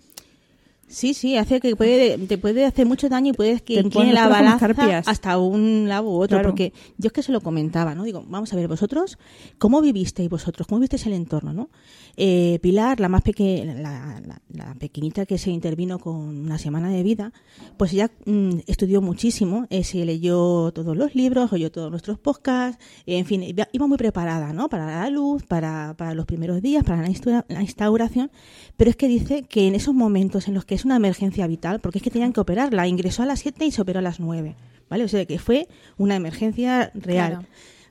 Sí, 0.95 1.13
sí, 1.13 1.35
hace 1.35 1.59
que 1.59 1.75
puede, 1.75 2.17
te 2.19 2.37
puede 2.37 2.63
hacer 2.63 2.85
mucho 2.85 3.09
daño 3.09 3.31
y 3.31 3.33
puedes 3.33 3.61
que 3.61 3.73
incline 3.87 4.13
la 4.13 4.21
balanza 4.29 4.65
hasta 5.09 5.37
un 5.37 5.89
lado 5.89 6.09
u 6.09 6.13
otro. 6.21 6.37
Claro. 6.37 6.49
Porque 6.49 6.71
yo 6.97 7.07
es 7.07 7.11
que 7.11 7.21
se 7.21 7.33
lo 7.33 7.41
comentaba, 7.41 7.93
¿no? 7.95 8.03
Digo, 8.05 8.23
vamos 8.29 8.53
a 8.53 8.55
ver, 8.55 8.69
vosotros, 8.69 9.17
¿cómo 9.57 9.81
vivisteis 9.81 10.29
vosotros? 10.29 10.67
¿Cómo 10.67 10.79
visteis 10.79 11.05
el 11.05 11.11
entorno, 11.11 11.51
no? 11.51 11.69
Eh, 12.15 12.59
Pilar, 12.61 13.01
la 13.01 13.09
más 13.09 13.23
pequeña, 13.23 13.73
la, 13.75 14.21
la- 14.25 14.41
la 14.53 14.73
pequeñita 14.75 15.25
que 15.25 15.37
se 15.37 15.51
intervino 15.51 15.99
con 15.99 16.15
una 16.15 16.57
semana 16.57 16.89
de 16.89 17.03
vida, 17.03 17.33
pues 17.75 17.91
ella 17.91 18.09
mm, 18.25 18.59
estudió 18.67 19.01
muchísimo, 19.01 19.67
eh, 19.69 19.83
se 19.83 20.05
leyó 20.05 20.71
todos 20.71 20.95
los 20.95 21.13
libros, 21.13 21.51
oyó 21.51 21.69
todos 21.73 21.91
nuestros 21.91 22.17
podcasts, 22.19 22.81
eh, 23.05 23.17
en 23.17 23.25
fin, 23.25 23.43
iba, 23.43 23.67
iba 23.73 23.85
muy 23.85 23.97
preparada, 23.97 24.53
¿no? 24.53 24.69
Para 24.69 24.85
la 24.85 25.09
luz, 25.09 25.43
para, 25.43 25.93
para 25.97 26.13
los 26.13 26.25
primeros 26.25 26.61
días, 26.61 26.85
para 26.85 27.01
la, 27.01 27.45
la 27.49 27.61
instauración, 27.61 28.31
pero 28.77 28.89
es 28.89 28.95
que 28.95 29.09
dice 29.09 29.43
que 29.43 29.67
en 29.67 29.75
esos 29.75 29.93
momentos 29.93 30.47
en 30.47 30.53
los 30.53 30.63
que 30.63 30.75
es 30.75 30.84
una 30.85 30.95
emergencia 30.95 31.45
vital, 31.47 31.79
porque 31.79 31.97
es 31.99 32.03
que 32.03 32.09
tenían 32.11 32.31
que 32.33 32.39
operarla, 32.39 32.87
ingresó 32.87 33.23
a 33.23 33.25
las 33.25 33.39
7 33.41 33.65
y 33.65 33.71
se 33.71 33.81
operó 33.81 33.99
a 33.99 34.01
las 34.01 34.19
9, 34.19 34.55
¿vale? 34.89 35.03
O 35.03 35.07
sea 35.07 35.25
que 35.25 35.39
fue 35.39 35.67
una 35.97 36.15
emergencia 36.15 36.91
real. 36.93 37.31
Claro. 37.31 37.47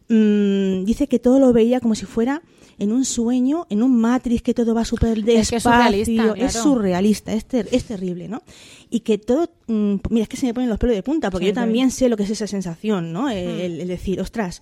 Mm, 0.08 0.84
dice 0.84 1.06
que 1.08 1.18
todo 1.18 1.38
lo 1.38 1.52
veía 1.52 1.80
como 1.80 1.94
si 1.94 2.04
fuera 2.04 2.42
en 2.78 2.92
un 2.92 3.04
sueño, 3.04 3.66
en 3.70 3.82
un 3.82 3.96
matriz, 4.00 4.42
que 4.42 4.52
todo 4.52 4.74
va 4.74 4.84
súper 4.84 5.18
Es 5.18 5.24
que 5.24 5.30
es 5.40 5.50
despacio. 5.50 5.60
surrealista, 6.04 6.34
es 6.46 6.52
surrealista, 6.52 7.32
es, 7.32 7.44
ter- 7.46 7.68
es 7.70 7.84
terrible, 7.84 8.28
¿no? 8.28 8.42
Y 8.90 9.00
que 9.00 9.16
todo, 9.16 9.48
mm, 9.68 9.94
mira, 10.10 10.24
es 10.24 10.28
que 10.28 10.36
se 10.36 10.46
me 10.46 10.54
ponen 10.54 10.68
los 10.68 10.78
pelos 10.78 10.96
de 10.96 11.02
punta, 11.02 11.30
porque 11.30 11.46
Sí, 11.46 11.50
yo 11.50 11.54
sí. 11.54 11.60
también 11.60 11.90
sé 11.90 12.08
lo 12.08 12.16
que 12.16 12.24
es 12.24 12.30
esa 12.30 12.46
sensación, 12.48 13.12
¿no? 13.12 13.26
Hmm. 13.26 13.30
El, 13.30 13.80
el 13.80 13.88
decir, 13.88 14.20
ostras, 14.20 14.60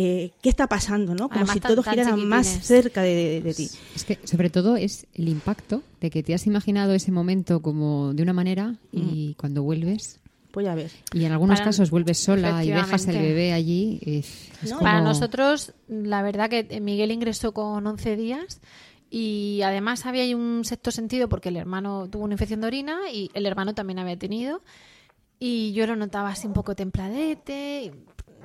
eh, 0.00 0.30
¿qué 0.42 0.48
está 0.48 0.68
pasando, 0.68 1.12
no? 1.14 1.28
Como 1.28 1.40
Además, 1.40 1.54
si 1.54 1.60
tan- 1.60 1.72
todo 1.72 1.82
girara 1.82 2.14
más 2.16 2.46
cerca 2.46 3.02
de, 3.02 3.14
de- 3.14 3.40
de 3.42 3.54
ti. 3.54 3.68
Es 3.96 4.04
que 4.04 4.18
sobre 4.24 4.48
todo 4.48 4.76
es 4.76 5.06
el 5.14 5.28
impacto 5.28 5.82
de 6.00 6.10
que 6.10 6.22
te 6.22 6.34
has 6.34 6.46
imaginado 6.46 6.94
ese 6.94 7.10
momento 7.10 7.60
como 7.62 8.14
de 8.14 8.22
una 8.22 8.32
manera 8.32 8.76
y 8.92 9.34
cuando 9.34 9.64
vuelves 9.64 10.20
Pues 10.52 10.66
ya 10.66 10.76
ves. 10.76 10.94
y 11.12 11.24
en 11.24 11.32
algunos 11.32 11.58
Para- 11.58 11.70
casos 11.70 11.90
vuelves 11.90 12.18
sola 12.18 12.64
y 12.64 12.68
dejas 12.70 13.08
el 13.08 13.18
bebé 13.18 13.52
allí. 13.52 13.98
Es, 14.06 14.50
es 14.62 14.70
No, 14.70 14.76
como- 14.78 14.82
Para 14.88 15.00
nosotros, 15.00 15.72
la 15.88 16.22
verdad 16.22 16.48
que 16.48 16.80
Miguel 16.80 17.10
ingresó 17.10 17.52
con 17.52 17.84
11 17.84 18.14
días 18.16 18.60
y 19.10 19.62
además 19.64 20.06
había 20.06 20.22
ahí 20.22 20.34
un 20.34 20.64
sexto 20.64 20.92
sentido 20.92 21.28
porque 21.28 21.48
el 21.48 21.56
hermano 21.56 22.08
tuvo 22.08 22.22
una 22.24 22.34
infección 22.34 22.60
de 22.60 22.66
orina 22.68 22.98
y 23.12 23.30
el 23.34 23.46
hermano 23.46 23.74
también 23.74 23.98
había 23.98 24.16
tenido 24.16 24.62
y 25.40 25.72
yo 25.72 25.86
lo 25.88 25.96
notaba 25.96 26.28
así 26.30 26.46
un 26.46 26.52
poco 26.52 26.74
templadete. 26.76 27.92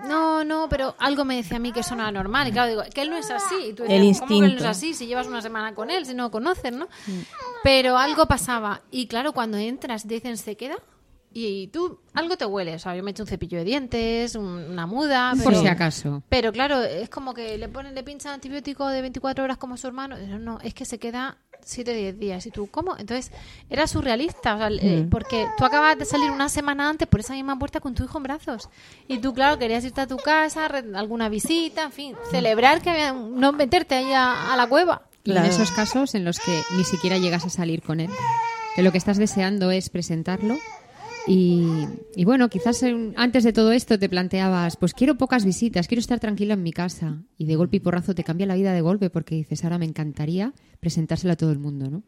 No, 0.08 0.44
no, 0.44 0.68
pero 0.70 0.96
algo 1.00 1.24
me 1.26 1.36
decía 1.38 1.58
a 1.58 1.60
mí 1.60 1.72
que 1.72 1.80
eso 1.82 1.96
no 1.96 2.02
era 2.04 2.12
normal. 2.12 2.48
Y 2.48 2.52
claro, 2.52 2.70
digo, 2.70 2.84
que 2.94 3.02
él 3.02 3.10
no 3.10 3.18
es 3.18 3.30
así. 3.32 3.56
Y 3.70 3.74
tú 3.74 3.84
El 3.84 3.90
decías, 3.90 4.20
¿cómo 4.20 4.28
que 4.30 4.34
él 4.36 4.40
no 4.42 4.46
es 4.48 4.52
instinto. 4.54 4.70
así? 4.70 4.94
Si 4.94 5.06
llevas 5.08 5.28
una 5.28 5.42
semana 5.42 5.74
con 5.76 5.90
él, 5.90 6.06
si 6.06 6.14
no 6.14 6.24
lo 6.24 6.32
conoces, 6.32 6.72
¿no? 6.74 6.88
Pero 7.64 7.98
algo 7.98 8.26
pasaba. 8.26 8.82
Y 8.92 9.08
claro, 9.08 9.34
cuando 9.34 9.58
entras 9.58 10.08
dicen 10.08 10.38
se 10.38 10.56
queda, 10.58 10.76
y 11.36 11.68
tú 11.68 12.00
algo 12.14 12.38
te 12.38 12.46
huele. 12.46 12.76
O 12.76 12.80
sea, 12.80 12.96
yo 12.96 13.02
me 13.04 13.10
he 13.10 13.14
hecho 13.14 13.24
un 13.24 13.28
cepillo 13.28 13.58
de 13.58 13.64
dientes, 13.64 14.36
un- 14.36 14.46
una 14.72 14.86
muda. 14.86 15.34
Por 15.44 15.56
si 15.56 15.68
acaso. 15.68 16.22
pero 16.30 16.52
claro, 16.52 16.84
es 16.84 17.10
como 17.10 17.34
que 17.34 17.58
le 17.58 17.68
ponen, 17.70 17.96
le 17.96 18.04
pinchan 18.04 18.34
antibiótico 18.34 18.88
de 18.88 19.02
24 19.02 19.44
horas 19.44 19.58
como 19.58 19.74
a 19.76 19.78
su 19.78 19.88
hermano. 19.88 20.16
No, 20.18 20.38
no, 20.38 20.60
es 20.62 20.74
que 20.76 20.86
se 20.86 21.00
queda 21.00 21.38
7 21.66 21.94
10 21.94 22.20
días. 22.20 22.46
¿Y 22.46 22.52
tú 22.52 22.68
cómo? 22.68 22.98
Entonces, 22.98 23.32
era 23.70 23.88
surrealista. 23.88 24.56
O 24.56 24.58
sea, 24.58 24.70
eh, 24.70 25.08
porque 25.10 25.48
tú 25.58 25.66
acabas 25.66 25.98
de 25.98 26.06
salir 26.06 26.32
una 26.32 26.50
semana 26.50 26.90
antes 26.90 27.08
por 27.08 27.20
esa 27.20 27.34
misma 27.34 27.58
puerta 27.58 27.80
con 27.80 27.96
tu 27.96 28.04
hijo 28.04 28.18
en 28.18 28.24
brazos. 28.24 28.70
Y 29.08 29.20
tú, 29.20 29.34
claro, 29.34 29.58
querías 29.58 29.84
irte 29.84 30.02
a 30.02 30.08
tu 30.08 30.18
casa, 30.18 30.66
alguna 30.96 31.30
visita, 31.30 31.84
en 31.84 31.92
fin, 31.92 32.16
celebrar 32.32 32.82
que 32.82 32.90
había, 32.90 33.14
no 33.14 33.52
meterte 33.52 33.96
ahí 33.96 34.12
a, 34.14 34.54
a 34.54 34.58
la 34.58 34.68
cueva. 34.68 35.04
Y 35.24 35.32
en 35.32 35.46
esos 35.46 35.72
casos 35.72 36.16
en 36.16 36.26
los 36.26 36.40
que 36.40 36.62
ni 36.76 36.84
siquiera 36.84 37.18
llegas 37.18 37.46
a 37.46 37.50
salir 37.50 37.82
con 37.82 38.02
él, 38.02 38.10
que 38.76 38.84
lo 38.84 38.92
que 38.92 38.98
estás 38.98 39.18
deseando 39.18 39.72
es 39.72 39.90
presentarlo. 39.90 40.58
Y, 41.28 41.66
y 42.16 42.26
bueno, 42.26 42.50
quizás 42.50 42.84
antes 43.16 43.44
de 43.44 43.54
todo 43.54 43.72
esto 43.72 43.98
te 43.98 44.10
planteabas, 44.10 44.76
pues 44.78 44.94
quiero 44.94 45.18
pocas 45.18 45.46
visitas, 45.46 45.88
quiero 45.88 46.00
estar 46.02 46.20
tranquila 46.20 46.54
en 46.56 46.64
mi 46.64 46.72
casa. 46.74 47.24
Y 47.38 47.46
de 47.46 47.56
golpe 47.56 47.78
y 47.78 47.80
porrazo 47.80 48.14
te 48.14 48.24
cambia 48.24 48.46
la 48.46 48.56
vida 48.56 48.74
de 48.74 48.82
golpe 48.82 49.10
porque 49.10 49.36
dices, 49.36 49.64
ahora 49.64 49.78
me 49.78 49.86
encantaría 49.86 50.54
presentárselo 50.80 51.34
a 51.34 51.38
todo 51.38 51.52
el 51.52 51.60
mundo, 51.60 51.90
¿no? 51.90 52.04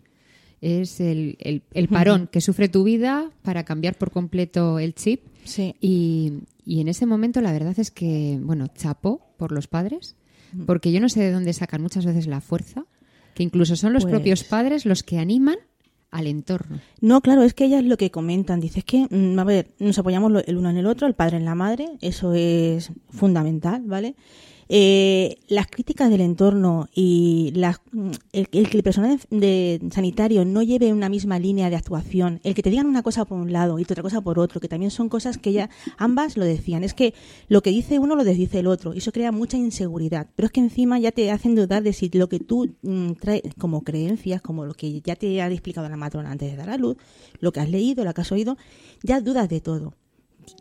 Es 0.62 1.00
el, 1.00 1.38
el- 1.40 1.64
el 1.74 1.88
parón 1.90 2.28
que 2.32 2.42
sufre 2.42 2.70
tu 2.70 2.84
vida 2.84 3.30
para 3.42 3.64
cambiar 3.66 3.98
por 3.98 4.12
completo 4.12 4.80
el 4.80 4.96
chip. 4.96 5.22
Sí. 5.44 5.76
Y, 5.80 6.40
y 6.66 6.82
en 6.82 6.88
ese 6.88 7.06
momento 7.06 7.40
la 7.42 7.52
verdad 7.52 7.78
es 7.78 7.92
que, 7.92 8.40
bueno, 8.42 8.68
chapo 8.68 9.22
por 9.38 9.52
los 9.52 9.68
padres, 9.68 10.16
porque 10.66 10.92
yo 10.92 11.02
no 11.02 11.10
sé 11.10 11.20
de 11.22 11.32
dónde 11.32 11.52
sacan 11.54 11.82
muchas 11.82 12.06
veces 12.06 12.28
la 12.28 12.40
fuerza, 12.42 12.86
que 13.34 13.44
incluso 13.44 13.76
son 13.76 13.94
los 13.94 14.04
Pues- 14.04 14.14
propios 14.14 14.44
padres 14.46 14.86
los 14.86 15.04
que 15.04 15.20
animan 15.20 15.58
al 16.16 16.28
entorno. 16.28 16.80
No, 17.02 17.22
claro, 17.22 17.44
es 17.44 17.54
que 17.54 17.66
ellas 17.66 17.84
lo 17.84 17.98
que 17.98 18.10
comentan. 18.10 18.62
Dice 18.62 18.80
es 18.80 18.86
que, 18.86 19.08
mm, 19.10 19.38
a 19.38 19.44
ver, 19.44 19.72
nos 19.80 20.00
apoyamos 20.00 20.32
el 20.46 20.58
uno 20.58 20.70
en 20.70 20.78
el 20.78 20.86
otro, 20.86 21.08
el 21.08 21.14
padre 21.14 21.38
en 21.38 21.46
la 21.46 21.56
madre, 21.56 21.90
eso 22.02 22.34
es 22.34 22.92
fundamental, 23.10 23.84
¿vale? 23.86 24.16
Eh, 24.68 25.38
las 25.48 25.68
críticas 25.68 26.10
del 26.10 26.22
entorno 26.22 26.90
y 26.94 27.54
mm, 27.54 28.12
el, 28.34 28.48
el 28.52 28.70
que 28.70 28.78
el 28.78 28.84
personal 28.84 29.20
de 29.30 29.80
sanitario 29.92 30.44
no 30.44 30.64
lleve 30.64 30.92
una 30.92 31.08
misma 31.08 31.38
línea 31.38 31.70
de 31.70 31.76
actuación, 31.76 32.40
el 32.44 32.56
que 32.56 32.64
te 32.64 32.72
digan 32.72 32.88
una 32.88 33.04
cosa 33.04 33.26
por 33.26 33.38
un 33.38 33.54
lado 33.54 33.78
y 33.78 33.84
otra 33.84 34.02
cosa 34.02 34.22
por 34.22 34.40
otro, 34.40 34.60
que 34.60 34.68
también 34.68 34.90
son 34.90 35.08
cosas 35.08 35.38
que 35.38 35.54
ya 35.54 35.70
ambas 35.98 36.36
lo 36.36 36.46
decían. 36.46 36.84
Es 36.84 36.96
que 36.96 37.14
lo 37.48 37.62
que 37.62 37.70
dice 37.70 38.00
uno 38.00 38.16
lo 38.16 38.24
desdice 38.24 38.60
el 38.60 38.68
otro 38.68 38.96
y 38.96 38.98
eso 38.98 39.12
crea 39.12 39.32
mucha 39.32 39.58
inseguridad. 39.58 40.28
Pero 40.36 40.48
es 40.48 40.52
que 40.52 40.62
encima 40.62 40.98
ya 40.98 41.12
te 41.12 41.30
hacen 41.30 41.54
dudar 41.56 41.84
de 41.84 41.94
si 41.94 42.10
lo 42.10 42.28
que 42.28 42.40
tú 42.40 42.76
mm, 42.82 43.14
traes 43.14 43.44
como 43.60 43.84
creencias, 43.84 44.42
como 44.42 44.66
lo 44.66 44.74
que 44.74 45.02
ya 45.02 45.16
te 45.16 45.42
ha 45.42 45.52
explicado 45.52 45.88
la 45.90 45.98
matrona 45.98 46.32
antes 46.32 46.50
de 46.50 46.58
dar 46.58 46.72
a 46.72 46.78
luz, 46.78 46.98
lo 47.40 47.52
que 47.52 47.60
has 47.60 47.70
leído, 47.70 48.04
lo 48.04 48.14
que 48.14 48.22
has 48.22 48.32
oído, 48.32 48.58
ya 49.04 49.22
dudas 49.22 49.48
de 49.48 49.62
todo. 49.62 49.94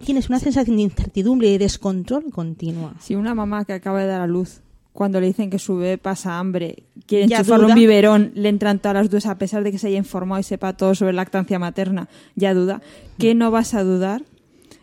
Tienes 0.05 0.29
una 0.29 0.38
sensación 0.38 0.77
de 0.77 0.83
incertidumbre 0.83 1.49
y 1.49 1.53
de 1.53 1.59
descontrol 1.59 2.31
continua. 2.31 2.94
Si 3.01 3.14
una 3.14 3.35
mamá 3.35 3.64
que 3.64 3.73
acaba 3.73 4.01
de 4.01 4.07
dar 4.07 4.20
a 4.20 4.27
luz, 4.27 4.61
cuando 4.92 5.20
le 5.20 5.27
dicen 5.27 5.51
que 5.51 5.59
su 5.59 5.77
bebé 5.77 5.99
pasa 5.99 6.38
hambre, 6.38 6.85
quiere 7.07 7.25
enchufarle 7.25 7.66
un 7.66 7.75
biberón, 7.75 8.33
le 8.35 8.49
entran 8.49 8.79
todas 8.79 8.94
las 8.94 9.11
dudas 9.11 9.27
a 9.27 9.38
pesar 9.38 9.64
de 9.64 9.73
que 9.73 9.79
se 9.79 9.88
haya 9.88 9.99
informado 9.99 10.40
y 10.40 10.44
sepa 10.44 10.77
todo 10.77 10.94
sobre 10.94 11.12
lactancia 11.12 11.59
materna, 11.59 12.09
ya 12.37 12.55
duda. 12.55 12.81
¿Qué 13.18 13.35
no 13.35 13.51
vas 13.51 13.75
a 13.75 13.83
dudar 13.83 14.23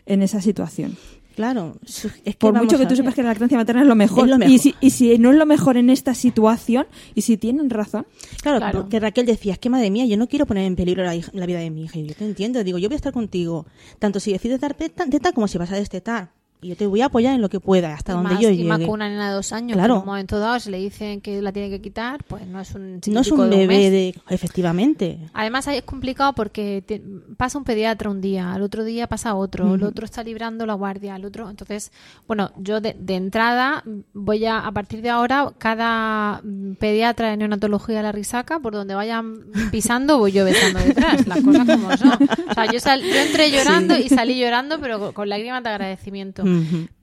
en 0.06 0.22
esa 0.22 0.42
situación? 0.42 0.98
Claro, 1.42 1.76
es 1.84 2.12
que 2.24 2.34
Por 2.34 2.54
mucho 2.54 2.78
que 2.78 2.86
tú 2.86 2.96
sepas 2.96 3.16
que 3.16 3.24
la 3.24 3.30
lactancia 3.30 3.58
materna 3.58 3.82
es 3.82 3.88
lo 3.88 3.96
mejor. 3.96 4.30
Es 4.30 4.38
lo 4.38 4.46
Y, 4.48 4.60
si, 4.60 4.76
y 4.80 4.92
si 4.92 5.18
no 5.18 5.32
es 5.32 5.38
lo 5.38 5.48
mejor 5.48 5.76
en 5.76 5.90
esta 5.90 6.14
situación, 6.14 6.86
y 7.16 7.22
si 7.22 7.36
tienen 7.36 7.72
razón, 7.72 8.06
Claro, 8.44 8.60
Claro. 8.60 8.82
porque 8.82 9.00
Raquel 9.00 9.26
decía, 9.26 9.54
es 9.54 9.60
que 9.60 9.70
madre 9.70 9.90
mía, 9.90 10.06
yo 10.06 10.18
no 10.18 10.28
quiero 10.28 10.46
poner 10.46 10.66
en 10.66 10.76
peligro 10.76 11.04
la, 11.04 11.46
vida 11.48 11.60
de 11.60 11.72
mi 11.72 11.86
hija. 11.86 11.98
Y 11.98 12.06
yo 12.06 12.14
te 12.14 12.26
entiendo, 12.26 12.64
digo, 12.64 12.78
yo 12.78 12.90
voy 12.90 12.94
a 12.94 12.98
estar 12.98 13.12
contigo, 13.12 13.66
tanto 13.98 14.20
si 14.20 14.32
decides 14.32 14.62
dar 14.62 14.76
teta 14.76 15.32
como 15.32 15.48
si 15.48 15.58
vas 15.58 15.72
a 15.72 15.76
destetar. 15.76 16.30
Y 16.64 16.68
yo 16.70 16.76
te 16.78 16.86
voy 16.86 17.02
a 17.02 17.06
apoyar 17.08 17.34
en 17.34 17.42
lo 17.42 17.50
que 17.50 17.60
pueda, 17.60 17.94
hasta 17.96 18.12
Y 18.12 18.16
donde 18.16 18.34
más, 18.36 18.40
yo 18.40 18.50
y 18.52 18.58
llegue. 18.58 18.70
más 18.70 18.80
con 18.82 18.90
una 18.92 19.10
nena 19.10 19.30
de 19.30 19.34
dos 19.36 19.52
años, 19.52 19.74
Claro. 19.76 19.96
que 19.96 19.98
en 19.98 20.02
un 20.02 20.06
momento 20.06 20.38
dado 20.40 20.60
se 20.60 20.70
le 20.70 20.78
dicen 20.78 21.20
que 21.20 21.42
la 21.42 21.52
tiene 21.52 21.70
que 21.72 21.82
quitar, 21.82 22.24
pues 22.26 22.46
no 22.46 22.60
es 22.60 22.76
un 22.76 23.02
no 23.08 23.20
es 23.22 23.32
un 23.32 23.50
de 23.50 23.58
bebé 23.58 23.90
de... 23.90 24.16
Efectivamente. 24.30 25.18
Además 25.34 25.68
ahí 25.68 25.78
es 25.78 25.84
complicado 25.84 26.34
porque 26.34 26.84
te- 26.86 27.02
pasa 27.38 27.58
un 27.58 27.64
pediatra 27.64 28.10
un 28.12 28.22
día, 28.22 28.54
al 28.54 28.62
otro 28.62 28.84
día 28.84 29.08
pasa 29.08 29.34
otro, 29.34 29.74
el 29.74 29.84
otro 29.84 30.06
está 30.06 30.24
librando 30.24 30.66
la 30.68 30.74
guardia, 30.76 31.16
el 31.16 31.26
otro, 31.26 31.50
entonces, 31.50 31.92
bueno, 32.28 32.52
yo 32.58 32.80
de, 32.80 32.96
de 33.00 33.16
entrada 33.16 33.84
voy 34.14 34.46
a, 34.46 34.60
a 34.60 34.72
partir 34.72 35.02
de 35.02 35.10
ahora, 35.10 35.52
cada 35.58 36.42
mm, 36.44 36.74
pediatra 36.76 37.30
de 37.32 37.38
neonatología 37.38 37.98
de 37.98 38.04
la 38.04 38.12
risaca, 38.12 38.60
por 38.60 38.74
donde 38.74 38.94
vayan 38.94 39.46
pisando, 39.72 40.20
voy 40.20 40.32
yo 40.32 40.46
besando 40.46 40.80
detrás, 40.80 41.26
las 41.26 41.42
cosas 41.42 41.66
como 41.66 41.98
son. 41.98 42.12
O 42.50 42.54
sea, 42.54 42.72
yo, 42.72 42.80
sal- 42.80 43.02
yo 43.02 43.16
entré 43.16 43.50
llorando 43.52 43.98
y 43.98 44.10
salí 44.10 44.40
llorando, 44.40 44.80
pero 44.80 45.00
con, 45.00 45.14
con 45.14 45.30
lágrimas 45.30 45.64
de 45.64 45.70
agradecimiento. 45.70 46.44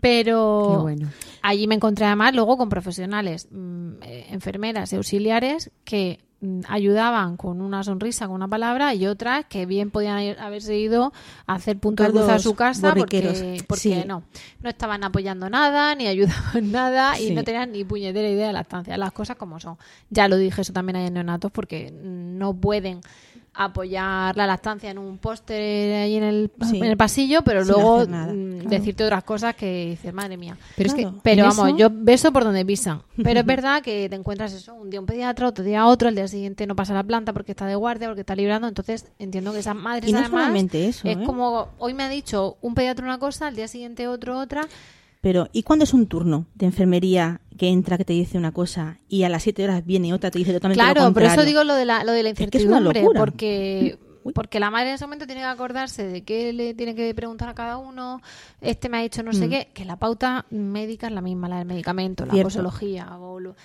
Pero 0.01 0.81
bueno. 0.83 1.09
allí 1.43 1.67
me 1.67 1.75
encontré 1.75 2.07
además 2.07 2.35
luego 2.35 2.57
con 2.57 2.69
profesionales, 2.69 3.49
mm, 3.51 3.91
eh, 4.03 4.27
enfermeras 4.31 4.93
y 4.93 4.97
auxiliares 4.97 5.71
que 5.85 6.21
mm, 6.41 6.61
ayudaban 6.69 7.37
con 7.37 7.61
una 7.61 7.83
sonrisa, 7.83 8.27
con 8.27 8.37
una 8.37 8.47
palabra 8.49 8.95
y 8.95 9.07
otras 9.07 9.45
que 9.47 9.67
bien 9.67 9.91
podían 9.91 10.39
haberse 10.39 10.79
ido 10.79 11.13
a 11.47 11.55
hacer 11.55 11.79
punto 11.79 12.05
de 12.05 12.11
cruz 12.11 12.29
a 12.29 12.39
su 12.39 12.55
casa 12.55 12.95
porque, 12.95 13.61
porque 13.67 13.81
Sí. 13.81 14.05
no, 14.07 14.23
no 14.63 14.69
estaban 14.71 15.03
apoyando 15.03 15.51
nada, 15.51 15.95
ni 15.97 16.07
ayudaban 16.07 16.71
nada 16.73 17.19
y 17.19 17.33
no 17.33 17.43
tenían 17.43 17.73
ni 17.73 17.85
puñetera 17.85 18.29
idea 18.29 18.47
de 18.49 18.53
la 18.53 18.61
estancia, 18.61 18.97
las 18.97 19.11
cosas 19.13 19.37
como 19.37 19.59
son. 19.59 19.77
Ya 20.11 20.29
lo 20.29 20.37
dije 20.37 20.61
eso 20.63 20.73
también 20.73 20.97
hay 20.97 21.07
en 21.09 21.15
neonatos 21.15 21.51
porque 21.51 21.91
no 21.93 22.55
pueden 22.55 23.01
apoyar 23.61 24.37
la 24.37 24.47
lactancia 24.47 24.91
en 24.91 24.99
un 24.99 25.19
póster 25.19 25.95
ahí 26.03 26.15
en 26.17 26.23
el, 26.23 26.51
Sí. 26.69 26.79
en 26.79 26.85
el 26.85 26.97
pasillo, 26.97 27.43
pero 27.43 27.65
luego 27.65 28.07
nada, 28.07 28.33
mm, 28.33 28.53
claro. 28.61 28.71
decirte 28.71 29.05
otras 29.05 29.25
cosas 29.25 29.57
que 29.57 29.87
dices, 29.91 30.15
madre 30.15 30.37
mía. 30.37 30.57
Pero 30.77 30.93
Claro. 30.95 31.09
es 31.09 31.15
que 31.17 31.21
Pero 31.23 31.43
vamos, 31.45 31.69
eso- 31.69 31.77
yo 31.77 31.89
beso 31.93 32.33
por 32.33 32.45
donde 32.45 32.65
pisan. 32.65 33.03
Pero 33.23 33.41
es 33.41 33.47
verdad 33.47 33.83
que 33.83 34.09
te 34.09 34.15
encuentras 34.17 34.53
eso, 34.53 34.75
un 34.75 34.91
día 34.91 35.01
un 35.01 35.07
pediatra, 35.07 35.49
otro 35.49 35.65
día 35.65 35.87
otro, 35.87 36.09
el 36.09 36.15
día 36.15 36.29
siguiente 36.29 36.67
no 36.69 36.77
pasa 36.77 36.95
la 36.95 37.03
planta 37.03 37.33
porque 37.33 37.53
está 37.53 37.67
de 37.67 37.75
guardia, 37.75 38.07
porque 38.09 38.21
está 38.21 38.37
librando. 38.37 38.69
Entonces 38.69 39.07
entiendo 39.19 39.53
que 39.53 39.59
esas 39.59 39.75
madres 39.77 40.09
Y 40.09 40.13
no 40.13 40.21
además 40.21 40.41
solamente 40.43 40.87
eso, 40.89 41.09
es 41.09 41.17
¿eh? 41.17 41.23
como 41.27 41.69
hoy 41.79 41.95
me 41.95 42.05
ha 42.05 42.09
dicho 42.09 42.57
un 42.61 42.75
pediatra 42.75 43.05
una 43.05 43.19
cosa, 43.19 43.49
al 43.49 43.57
día 43.57 43.67
siguiente 43.67 44.07
otro 44.07 44.39
otra. 44.39 44.63
Pero, 45.21 45.49
¿y 45.53 45.65
cuándo 45.65 45.85
es 45.85 45.93
un 45.95 46.07
turno 46.07 46.47
de 46.55 46.67
enfermería 46.67 47.41
que 47.57 47.69
entra, 47.69 47.99
que 47.99 48.05
te 48.05 48.13
dice 48.13 48.39
una 48.39 48.53
cosa 48.53 48.99
y 49.09 49.25
a 49.25 49.29
las 49.29 49.43
7 49.43 49.65
horas 49.65 49.85
viene 49.85 50.15
otra, 50.15 50.31
te 50.31 50.39
dice 50.39 50.53
totalmente 50.53 50.83
lo 50.85 50.93
Claro, 50.93 51.13
por 51.13 51.23
eso 51.25 51.45
digo 51.45 51.65
lo 51.65 51.75
de 51.75 51.85
la, 51.85 52.05
lo 52.05 52.13
de 52.13 52.23
la 52.23 52.29
Es 52.31 52.37
que 52.37 52.45
es 52.45 52.65
una 52.65 52.79
incertidumbre, 52.79 53.01
locura. 53.03 53.21
porque 53.21 53.99
porque 54.35 54.61
la 54.61 54.71
madre 54.71 54.91
en 54.91 54.97
ese 54.97 55.07
momento 55.07 55.25
tiene 55.27 55.41
que 55.41 55.47
acordarse 55.47 56.07
de 56.07 56.23
qué 56.23 56.53
le 56.53 56.75
tiene 56.75 56.95
que 56.95 57.15
preguntar 57.15 57.49
a 57.49 57.55
cada 57.55 57.79
uno, 57.79 58.21
este 58.61 58.91
me 58.91 58.99
ha 58.99 59.01
dicho 59.01 59.23
no 59.23 59.33
sé 59.33 59.47
Mm. 59.47 59.51
qué, 59.51 59.69
que 59.73 59.85
la 59.87 59.97
pauta 59.97 60.45
médica 60.51 61.07
es 61.07 61.13
la 61.15 61.23
misma, 61.23 61.49
la 61.49 61.59
del 61.59 61.67
medicamento, 61.67 62.27
la 62.27 62.33
Cierto. 62.35 62.49
posología, 62.49 63.17
o 63.19 63.41
lo- 63.41 63.57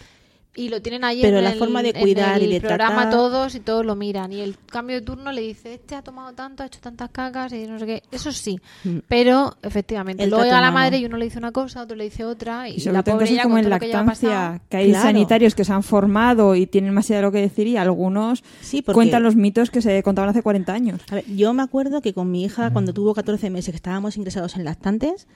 y 0.55 0.69
lo 0.69 0.81
tienen 0.83 1.03
ahí 1.03 1.19
Pero 1.21 1.39
en 1.39 1.45
la 1.45 1.51
el, 1.53 1.57
forma 1.57 1.81
de 1.81 1.89
en 1.89 1.99
cuidar 1.99 2.39
y 2.41 2.47
de 2.47 2.61
programa 2.61 3.03
tratar- 3.03 3.09
todos 3.11 3.55
y 3.55 3.59
todos 3.59 3.83
lo 3.83 3.95
miran 3.95 4.31
y 4.31 4.39
el 4.41 4.55
cambio 4.67 4.97
de 4.97 5.01
turno 5.01 5.31
le 5.31 5.41
dice 5.41 5.73
este 5.73 5.95
ha 5.95 6.03
tomado 6.03 6.31
tanto, 6.33 6.61
ha 6.61 6.67
hecho 6.67 6.79
tantas 6.79 7.09
cacas 7.09 7.51
y 7.53 7.65
no 7.65 7.79
sé 7.79 7.85
qué, 7.87 8.03
eso 8.11 8.31
sí, 8.31 8.59
Mm. 8.83 8.99
pero 9.07 9.55
efectivamente 9.63 10.23
luego 10.27 10.43
trato 10.43 10.55
llega 10.55 10.61
la 10.61 10.71
madre 10.71 10.99
y 10.99 11.05
uno 11.05 11.17
le 11.17 11.25
dice 11.25 11.39
una 11.39 11.51
cosa, 11.51 11.81
otro 11.81 11.95
le 11.95 12.03
dice 12.03 12.23
otra 12.23 12.69
y, 12.69 12.75
Y 12.75 12.79
sobre 12.81 12.93
la 12.93 13.03
pobre 13.03 13.33
ya 13.33 13.43
como 13.43 13.57
en 13.57 13.67
lo 13.69 13.79
que 13.79 13.87
lactancia, 13.87 14.61
que 14.69 14.77
hay 14.77 14.89
Claro. 14.91 15.05
sanitarios 15.05 15.55
que 15.55 15.65
se 15.65 15.73
han 15.73 15.81
formado 15.81 16.53
y 16.55 16.67
tienen 16.67 16.93
más 16.93 17.09
idea 17.09 17.17
de 17.17 17.23
lo 17.23 17.31
que 17.31 17.39
decir 17.41 17.65
y 17.65 17.77
algunos 17.77 18.43
Sí, 18.61 18.83
porque- 18.83 18.93
cuentan 18.93 19.23
los 19.23 19.35
mitos 19.35 19.71
que 19.71 19.81
se 19.81 20.03
contaban 20.03 20.29
hace 20.29 20.43
40 20.43 20.71
años. 20.73 21.01
A 21.09 21.15
ver, 21.15 21.25
yo 21.35 21.51
me 21.55 21.63
acuerdo 21.63 22.01
que 22.01 22.13
con 22.13 22.29
mi 22.29 22.43
hija, 22.43 22.71
cuando 22.71 22.93
tuvo 22.93 23.15
14 23.15 23.49
meses, 23.49 23.71
que 23.71 23.77
estábamos 23.77 24.17
ingresados 24.17 24.55
en 24.55 24.65
lactantes, 24.65 25.27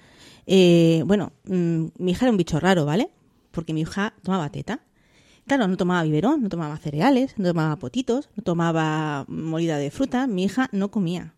eh, 0.45 1.01
bueno, 1.05 1.31
mm, 1.45 1.85
mi 1.97 2.11
hija 2.11 2.25
era 2.25 2.31
un 2.31 2.37
bicho 2.37 2.59
raro, 2.59 2.85
¿vale? 2.85 3.09
Porque 3.51 3.73
mi 3.73 3.81
hija 3.81 4.13
tomaba 4.21 4.49
teta. 4.51 4.81
Claro, 5.47 5.67
no 5.67 5.77
tomaba 5.77 6.03
biberón, 6.03 6.43
no 6.43 6.49
tomaba 6.49 6.77
cereales, 6.77 7.33
no 7.37 7.47
tomaba 7.47 7.75
potitos, 7.77 8.29
no 8.35 8.43
tomaba 8.43 9.25
molida 9.29 9.77
de 9.77 9.89
fruta. 9.91 10.27
Mi 10.27 10.43
hija 10.43 10.69
no 10.73 10.91
comía. 10.91 11.33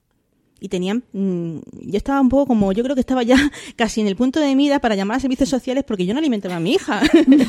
Y 0.62 0.67
tenían. 0.67 1.04
mm, 1.13 1.60
yo 1.84 1.98
estaba 1.98 2.19
un 2.19 2.28
poco 2.28 2.48
como. 2.48 2.72
Yo 2.74 2.84
creo 2.84 2.95
que 2.95 3.00
estaba 3.02 3.24
ya 3.24 3.38
casi 3.78 4.02
en 4.02 4.08
el 4.08 4.15
punto 4.17 4.39
de 4.41 4.56
mira 4.56 4.80
para 4.82 4.95
llamar 4.95 5.17
a 5.17 5.19
servicios 5.22 5.48
sociales 5.48 5.84
porque 5.88 6.06
yo 6.06 6.13
no 6.13 6.19
alimentaba 6.19 6.56
a 6.58 6.60
mi 6.60 6.74
hija. 6.74 7.02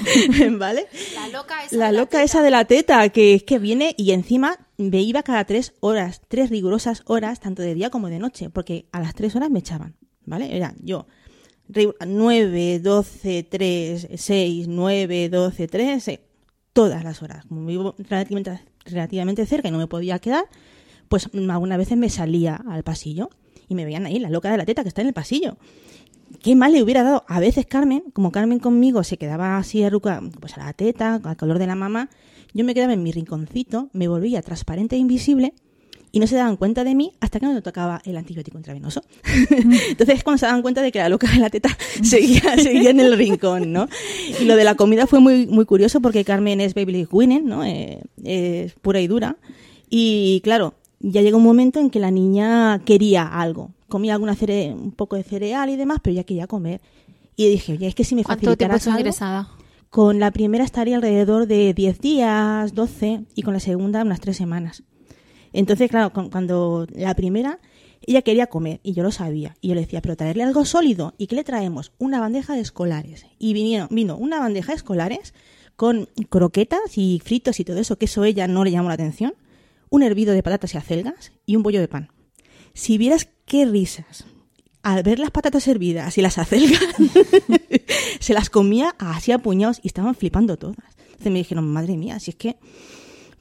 ¿Vale? 0.58 0.86
La 1.16 1.28
loca 1.28 1.64
esa 1.64 1.76
La 1.76 1.86
de 1.86 1.92
la 1.92 1.98
loca 2.00 2.22
esa 2.22 2.42
de 2.42 2.50
la 2.50 2.64
teta, 2.66 3.08
que 3.08 3.34
es 3.34 3.42
que 3.42 3.58
viene 3.58 3.94
y 3.96 4.12
encima 4.12 4.68
me 4.76 5.00
iba 5.02 5.22
cada 5.22 5.44
tres 5.44 5.72
horas, 5.80 6.20
tres 6.28 6.50
rigurosas 6.50 7.02
horas, 7.06 7.40
tanto 7.40 7.62
de 7.62 7.74
día 7.74 7.90
como 7.90 8.08
de 8.08 8.18
noche, 8.18 8.50
porque 8.50 8.86
a 8.92 9.00
las 9.00 9.14
tres 9.14 9.34
horas 9.34 9.50
me 9.50 9.58
echaban, 9.58 9.96
¿vale? 10.24 10.56
Era 10.56 10.74
yo, 10.80 11.06
ri- 11.68 11.94
9, 12.06 12.78
12, 12.80 13.42
3, 13.42 14.08
6, 14.14 14.68
9, 14.68 15.28
12, 15.30 15.66
3, 15.68 16.08
eh, 16.08 16.20
todas 16.72 17.04
las 17.04 17.22
horas. 17.22 17.44
Como 17.46 17.66
vivo 17.66 17.94
relativamente, 17.98 18.60
relativamente 18.84 19.46
cerca 19.46 19.68
y 19.68 19.70
no 19.70 19.78
me 19.78 19.86
podía 19.86 20.18
quedar, 20.18 20.44
pues 21.08 21.28
algunas 21.34 21.78
veces 21.78 21.98
me 21.98 22.08
salía 22.08 22.56
al 22.68 22.82
pasillo 22.82 23.30
y 23.68 23.74
me 23.74 23.84
veían 23.84 24.06
ahí, 24.06 24.18
la 24.18 24.30
loca 24.30 24.50
de 24.50 24.58
la 24.58 24.64
teta 24.64 24.82
que 24.82 24.88
está 24.88 25.00
en 25.00 25.08
el 25.08 25.14
pasillo. 25.14 25.56
¿Qué 26.42 26.54
mal 26.54 26.72
le 26.72 26.82
hubiera 26.82 27.02
dado? 27.02 27.24
A 27.26 27.40
veces 27.40 27.66
Carmen, 27.66 28.04
como 28.12 28.30
Carmen 28.30 28.60
conmigo 28.60 29.02
se 29.02 29.18
quedaba 29.18 29.58
así 29.58 29.82
arruca, 29.82 30.22
pues 30.40 30.56
a 30.56 30.64
la 30.64 30.72
teta, 30.72 31.20
al 31.22 31.36
color 31.36 31.58
de 31.58 31.66
la 31.66 31.74
mamá, 31.74 32.08
yo 32.54 32.64
me 32.64 32.74
quedaba 32.74 32.92
en 32.92 33.02
mi 33.02 33.12
rinconcito, 33.12 33.90
me 33.92 34.08
volvía 34.08 34.40
transparente 34.42 34.96
e 34.96 34.98
invisible 34.98 35.54
y 36.12 36.20
no 36.20 36.26
se 36.26 36.36
daban 36.36 36.56
cuenta 36.56 36.84
de 36.84 36.94
mí 36.94 37.12
hasta 37.20 37.38
que 37.38 37.46
no 37.46 37.52
me 37.52 37.62
tocaba 37.62 38.02
el 38.04 38.16
antibiótico 38.16 38.58
intravenoso. 38.58 39.02
Entonces 39.50 40.16
es 40.16 40.24
cuando 40.24 40.38
se 40.38 40.46
daban 40.46 40.62
cuenta 40.62 40.82
de 40.82 40.90
que 40.92 40.98
la 40.98 41.08
loca 41.08 41.30
de 41.30 41.38
la 41.38 41.50
teta 41.50 41.76
seguía, 42.02 42.56
seguía 42.56 42.90
en 42.90 43.00
el 43.00 43.16
rincón, 43.16 43.72
¿no? 43.72 43.88
Y 44.40 44.44
lo 44.44 44.56
de 44.56 44.64
la 44.64 44.74
comida 44.74 45.06
fue 45.06 45.20
muy, 45.20 45.46
muy 45.46 45.64
curioso 45.64 46.00
porque 46.00 46.24
Carmen 46.24 46.60
es 46.60 46.74
baby 46.74 47.06
winning, 47.10 47.46
¿no? 47.46 47.64
Eh, 47.64 48.02
es 48.24 48.72
pura 48.74 49.00
y 49.00 49.06
dura. 49.06 49.36
Y 49.88 50.40
claro, 50.42 50.74
ya 51.00 51.22
llegó 51.22 51.38
un 51.38 51.44
momento 51.44 51.80
en 51.80 51.90
que 51.90 52.00
la 52.00 52.10
niña 52.10 52.80
quería 52.84 53.26
algo. 53.26 53.70
Comía 53.88 54.14
alguna 54.14 54.34
cere 54.34 54.72
un 54.72 54.92
poco 54.92 55.16
de 55.16 55.22
cereal 55.22 55.70
y 55.70 55.76
demás, 55.76 55.98
pero 56.02 56.14
ya 56.14 56.24
quería 56.24 56.46
comer. 56.46 56.80
Y 57.36 57.48
dije, 57.48 57.72
oye, 57.72 57.86
es 57.86 57.94
que 57.94 58.04
si 58.04 58.14
me 58.14 58.22
¿Cuánto 58.22 58.56
tiempo 58.56 58.74
facilitaras 58.74 58.86
algo... 58.86 59.00
ingresada? 59.00 59.48
Con 59.88 60.20
la 60.20 60.30
primera 60.30 60.62
estaría 60.62 60.94
alrededor 60.94 61.46
de 61.46 61.74
10 61.74 62.00
días, 62.00 62.74
12, 62.74 63.24
y 63.34 63.42
con 63.42 63.54
la 63.54 63.60
segunda 63.60 64.02
unas 64.02 64.20
3 64.20 64.36
semanas. 64.36 64.84
Entonces, 65.52 65.90
claro, 65.90 66.12
cuando 66.12 66.86
la 66.94 67.14
primera, 67.14 67.58
ella 68.02 68.22
quería 68.22 68.46
comer, 68.46 68.80
y 68.82 68.92
yo 68.92 69.02
lo 69.02 69.12
sabía. 69.12 69.56
Y 69.60 69.68
yo 69.68 69.74
le 69.74 69.82
decía, 69.82 70.00
pero 70.00 70.16
traerle 70.16 70.42
algo 70.42 70.64
sólido. 70.64 71.14
¿Y 71.18 71.26
qué 71.26 71.36
le 71.36 71.44
traemos? 71.44 71.92
Una 71.98 72.20
bandeja 72.20 72.54
de 72.54 72.60
escolares. 72.60 73.26
Y 73.38 73.52
vino 73.52 74.16
una 74.16 74.38
bandeja 74.38 74.72
de 74.72 74.76
escolares 74.76 75.34
con 75.76 76.08
croquetas 76.28 76.96
y 76.98 77.20
fritos 77.24 77.58
y 77.60 77.64
todo 77.64 77.78
eso, 77.78 77.96
que 77.96 78.04
eso 78.04 78.24
ella 78.24 78.46
no 78.46 78.64
le 78.64 78.70
llamó 78.70 78.88
la 78.88 78.94
atención. 78.94 79.34
Un 79.88 80.02
hervido 80.02 80.34
de 80.34 80.42
patatas 80.42 80.74
y 80.74 80.78
acelgas 80.78 81.32
y 81.46 81.56
un 81.56 81.62
bollo 81.62 81.80
de 81.80 81.88
pan. 81.88 82.10
Si 82.74 82.98
vieras 82.98 83.28
qué 83.46 83.64
risas 83.64 84.24
al 84.82 85.02
ver 85.02 85.18
las 85.18 85.30
patatas 85.30 85.66
hervidas 85.68 86.16
y 86.16 86.22
las 86.22 86.38
acelgas, 86.38 86.80
se 88.20 88.34
las 88.34 88.50
comía 88.50 88.94
así 88.98 89.32
a 89.32 89.38
puñados 89.38 89.80
y 89.82 89.88
estaban 89.88 90.14
flipando 90.14 90.56
todas. 90.56 90.78
Entonces 91.04 91.32
me 91.32 91.38
dijeron, 91.38 91.66
madre 91.66 91.96
mía, 91.96 92.18
si 92.20 92.30
es 92.30 92.36
que, 92.36 92.56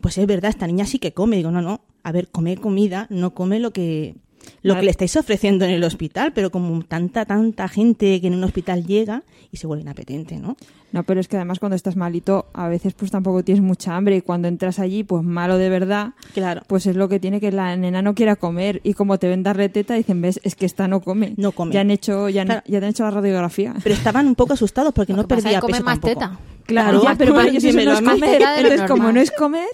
pues 0.02 0.18
es 0.18 0.28
verdad, 0.28 0.50
esta 0.50 0.68
niña 0.68 0.86
sí 0.86 1.00
que 1.00 1.14
come. 1.14 1.38
Digo, 1.38 1.52
no, 1.52 1.62
no, 1.62 1.82
a 2.04 2.12
ver, 2.12 2.30
come 2.30 2.58
comida, 2.58 3.08
no 3.10 3.34
come 3.34 3.60
lo 3.60 3.72
que 3.72 4.16
lo 4.62 4.76
que 4.76 4.84
le 4.84 4.92
estáis 4.92 5.16
ofreciendo 5.16 5.66
en 5.66 5.72
el 5.72 5.84
hospital, 5.84 6.32
pero 6.34 6.50
como 6.52 6.82
tanta, 6.84 7.26
tanta 7.26 7.68
gente 7.68 8.20
que 8.22 8.28
en 8.28 8.34
un 8.36 8.44
hospital 8.44 8.86
llega 8.86 9.24
y 9.52 9.58
se 9.58 9.68
vuelve 9.68 9.82
inapetente, 9.84 10.38
¿no? 10.38 10.56
No, 10.92 11.04
pero 11.04 11.20
es 11.20 11.28
que 11.28 11.36
además 11.36 11.60
cuando 11.60 11.76
estás 11.76 11.96
malito, 11.96 12.48
a 12.54 12.68
veces 12.68 12.94
pues 12.94 13.12
tampoco 13.12 13.44
tienes 13.44 13.64
mucha 13.64 13.96
hambre 13.96 14.16
y 14.18 14.22
cuando 14.22 14.48
entras 14.48 14.80
allí, 14.80 15.04
pues 15.04 15.24
malo 15.24 15.58
de 15.58 15.70
verdad, 15.70 16.14
Claro. 16.34 16.62
pues 16.68 16.88
es 16.88 16.96
lo 16.96 17.08
que 17.10 17.20
tiene 17.20 17.40
que 17.40 17.52
la 17.52 17.76
nena 17.76 18.02
no 18.02 18.16
quiera 18.16 18.36
comer 18.36 18.82
y 18.84 18.94
como 18.96 19.20
te 19.20 19.28
ven 19.28 19.44
dar 19.44 19.56
reteta 19.56 19.94
dicen, 19.94 20.20
ves, 20.22 20.40
es 20.44 20.56
que 20.56 20.66
esta 20.66 20.88
no 20.88 21.02
come. 21.02 21.34
No 21.38 21.52
come. 21.52 21.74
Ya 21.74 21.82
han 21.82 21.92
hecho, 21.92 22.28
ya 22.30 22.42
han, 22.42 22.48
Claro. 22.48 22.62
ya 22.66 22.80
te 22.80 22.86
han 22.86 22.90
hecho 22.92 23.04
la 23.04 23.12
radiografía. 23.12 23.76
Pero 23.84 23.94
estaban 23.94 24.28
un 24.28 24.34
poco 24.36 24.54
asustados 24.54 24.94
porque 24.94 25.14
no 25.14 25.28
perdía 25.28 25.62
peso 25.62 25.84
más 25.84 26.00
tampoco. 26.00 26.14
teta. 26.14 26.40
Claro, 26.66 27.02
ya, 27.04 27.16
pero 27.16 27.34
para 27.36 27.50
ellos 27.50 27.64
eso 27.64 27.78
no 27.84 27.94
es 27.94 28.02
comer. 28.02 28.38
Teta 28.38 28.56
Entonces, 28.60 28.82
como 28.88 28.96
normal. 29.04 29.14
no 29.16 29.22
es 29.22 29.32
comer, 29.32 29.68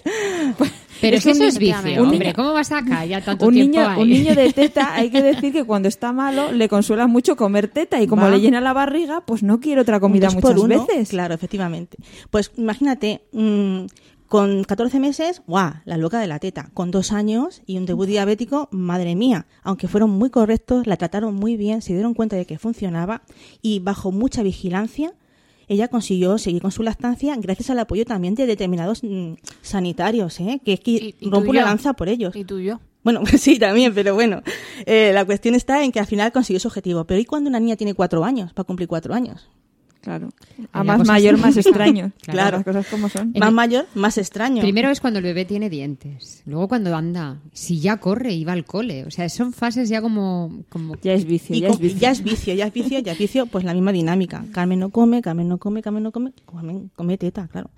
pues 0.58 0.70
Pero 1.00 1.16
Es 1.16 1.26
un 1.26 1.32
eso 1.32 1.44
es 1.44 1.58
vicio, 1.58 1.76
un 1.94 1.98
hombre. 2.10 2.18
niño- 2.18 2.32
¿Cómo 2.34 2.52
vas 2.52 2.72
a 2.72 2.84
callar 2.84 3.22
tanto 3.22 3.46
un 3.46 3.54
tiempo 3.54 3.78
niño, 3.78 3.88
ahí? 3.88 4.02
un 4.02 4.08
niño 4.10 4.34
de 4.34 4.52
teta, 4.54 4.94
hay 4.94 5.10
que 5.10 5.22
decir 5.22 5.52
que 5.52 5.64
cuando 5.64 5.88
está 5.88 6.12
malo 6.12 6.52
le 6.52 6.68
consuela 6.68 7.06
mucho 7.06 7.36
comer 7.36 7.68
teta 7.68 8.00
y 8.00 8.06
como 8.06 8.22
Va. 8.22 8.30
le 8.30 8.40
llena 8.40 8.60
la 8.60 8.72
barriga, 8.72 9.20
pues 9.26 9.42
no 9.42 9.60
quiere 9.60 9.80
otra 9.80 10.00
comida 10.00 10.26
dos 10.26 10.36
por 10.36 10.54
muchas 10.54 10.64
uno, 10.64 10.86
veces. 10.86 11.08
Claro, 11.10 11.34
efectivamente. 11.34 11.96
Pues 12.30 12.50
imagínate, 12.56 13.22
mm, 13.32 13.86
con 14.28 14.64
14 14.64 14.98
meses, 14.98 15.42
¡guau! 15.46 15.74
La 15.84 15.96
loca 15.96 16.18
de 16.18 16.26
la 16.26 16.40
teta. 16.40 16.70
Con 16.74 16.90
dos 16.90 17.12
años 17.12 17.62
y 17.64 17.78
un 17.78 17.86
debut 17.86 18.06
diabético, 18.08 18.68
madre 18.72 19.14
mía. 19.14 19.46
Aunque 19.62 19.86
fueron 19.86 20.10
muy 20.10 20.30
correctos, 20.30 20.86
la 20.88 20.96
trataron 20.96 21.34
muy 21.36 21.56
bien, 21.56 21.80
se 21.80 21.92
dieron 21.92 22.12
cuenta 22.14 22.34
de 22.34 22.44
que 22.44 22.58
funcionaba 22.58 23.22
y 23.62 23.78
bajo 23.78 24.10
mucha 24.10 24.42
vigilancia, 24.42 25.12
ella 25.68 25.88
consiguió 25.88 26.38
seguir 26.38 26.62
con 26.62 26.70
su 26.72 26.82
lactancia 26.82 27.34
gracias 27.36 27.70
al 27.70 27.78
apoyo 27.78 28.04
también 28.04 28.34
de 28.34 28.46
determinados 28.46 29.02
mm, 29.02 29.34
sanitarios, 29.62 30.38
¿eh? 30.40 30.60
Que 30.64 30.74
es 30.74 30.80
que 30.80 30.90
Y- 30.92 31.14
y 31.20 31.30
rompo 31.30 31.52
yo. 31.52 31.60
lanza 31.62 31.92
por 31.94 32.08
ellos. 32.08 32.34
Y 32.36 32.44
tú 32.44 32.58
y 32.58 32.66
yo. 32.66 32.80
Bueno, 33.02 33.22
sí, 33.38 33.58
también, 33.58 33.94
pero 33.94 34.14
bueno. 34.14 34.42
Eh, 34.84 35.10
la 35.14 35.24
cuestión 35.24 35.54
está 35.54 35.84
en 35.84 35.92
que 35.92 36.00
al 36.00 36.06
final 36.06 36.32
consiguió 36.32 36.58
su 36.60 36.68
objetivo. 36.68 37.04
Pero 37.04 37.20
¿y 37.20 37.24
cuando 37.24 37.48
una 37.48 37.60
niña 37.60 37.76
tiene 37.76 37.94
cuatro 37.94 38.24
años? 38.24 38.50
Va 38.58 38.62
a 38.62 38.64
cumplir 38.64 38.88
cuatro 38.88 39.14
años. 39.14 39.48
Claro. 40.06 40.28
A 40.72 40.84
más 40.84 40.98
cosas- 40.98 41.08
mayor, 41.08 41.36
más 41.38 41.56
extraño. 41.56 42.12
Claro. 42.22 42.58
Las 42.58 42.64
cosas 42.64 42.86
como 42.86 43.08
son. 43.08 43.32
En 43.34 43.40
Más 43.40 43.48
el- 43.48 43.54
mayor, 43.56 43.86
más 43.96 44.18
extraño. 44.18 44.62
Primero 44.62 44.88
es 44.90 45.00
cuando 45.00 45.18
el 45.18 45.24
bebé 45.24 45.44
tiene 45.44 45.68
dientes. 45.68 46.42
Luego 46.46 46.68
cuando 46.68 46.94
anda. 46.94 47.40
Si 47.52 47.80
ya 47.80 47.96
corre 47.96 48.32
y 48.32 48.44
va 48.44 48.52
al 48.52 48.64
cole. 48.64 49.04
O 49.04 49.10
sea, 49.10 49.28
son 49.28 49.52
fases 49.52 49.88
ya 49.88 50.00
como... 50.00 50.62
como... 50.68 50.94
Ya 51.02 51.12
es 51.14 51.24
vicio, 51.24 51.56
Y 51.56 51.60
ya 51.60 51.68
es 51.70 51.78
vicio. 51.80 51.98
ya 51.98 52.10
es 52.12 52.22
vicio, 52.22 52.54
ya 52.54 52.66
es 52.68 52.72
vicio, 52.72 52.98
ya 53.00 53.12
es 53.12 53.18
vicio, 53.18 53.46
pues 53.46 53.64
la 53.64 53.74
misma 53.74 53.90
dinámica. 53.90 54.44
Carmen 54.52 54.78
no 54.78 54.90
come, 54.90 55.22
Carmen 55.22 55.48
no 55.48 55.58
come, 55.58 55.82
Carmen 55.82 56.04
no 56.04 56.12
come, 56.12 56.32
Carmen 56.48 56.90
come 56.94 57.18
teta, 57.18 57.48
claro. 57.48 57.70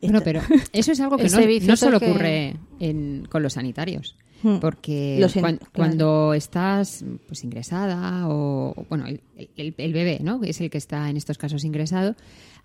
Bueno, 0.00 0.18
Esta- 0.18 0.24
pero 0.24 0.40
eso 0.72 0.92
es 0.92 1.00
algo 1.00 1.16
que 1.16 1.24
no, 1.66 1.76
solo 1.76 1.98
que- 1.98 2.10
ocurre 2.10 2.56
en- 2.78 3.26
con 3.28 3.42
los 3.42 3.54
sanitarios. 3.54 4.14
Hmm. 4.42 4.56
Porque 4.60 5.18
Los 5.20 5.36
en- 5.36 5.42
cuan- 5.42 5.56
claro. 5.58 5.72
cuando 5.74 6.34
estás 6.34 7.04
pues 7.28 7.44
ingresada 7.44 8.28
o, 8.28 8.72
o, 8.76 8.86
bueno, 8.88 9.06
el, 9.06 9.20
el- 9.56 9.74
el 9.78 9.92
bebé, 9.92 10.18
¿no? 10.22 10.40
Es 10.42 10.60
el 10.60 10.68
que 10.70 10.78
está 10.78 11.08
en 11.10 11.16
estos 11.16 11.38
casos 11.38 11.64
ingresado, 11.64 12.16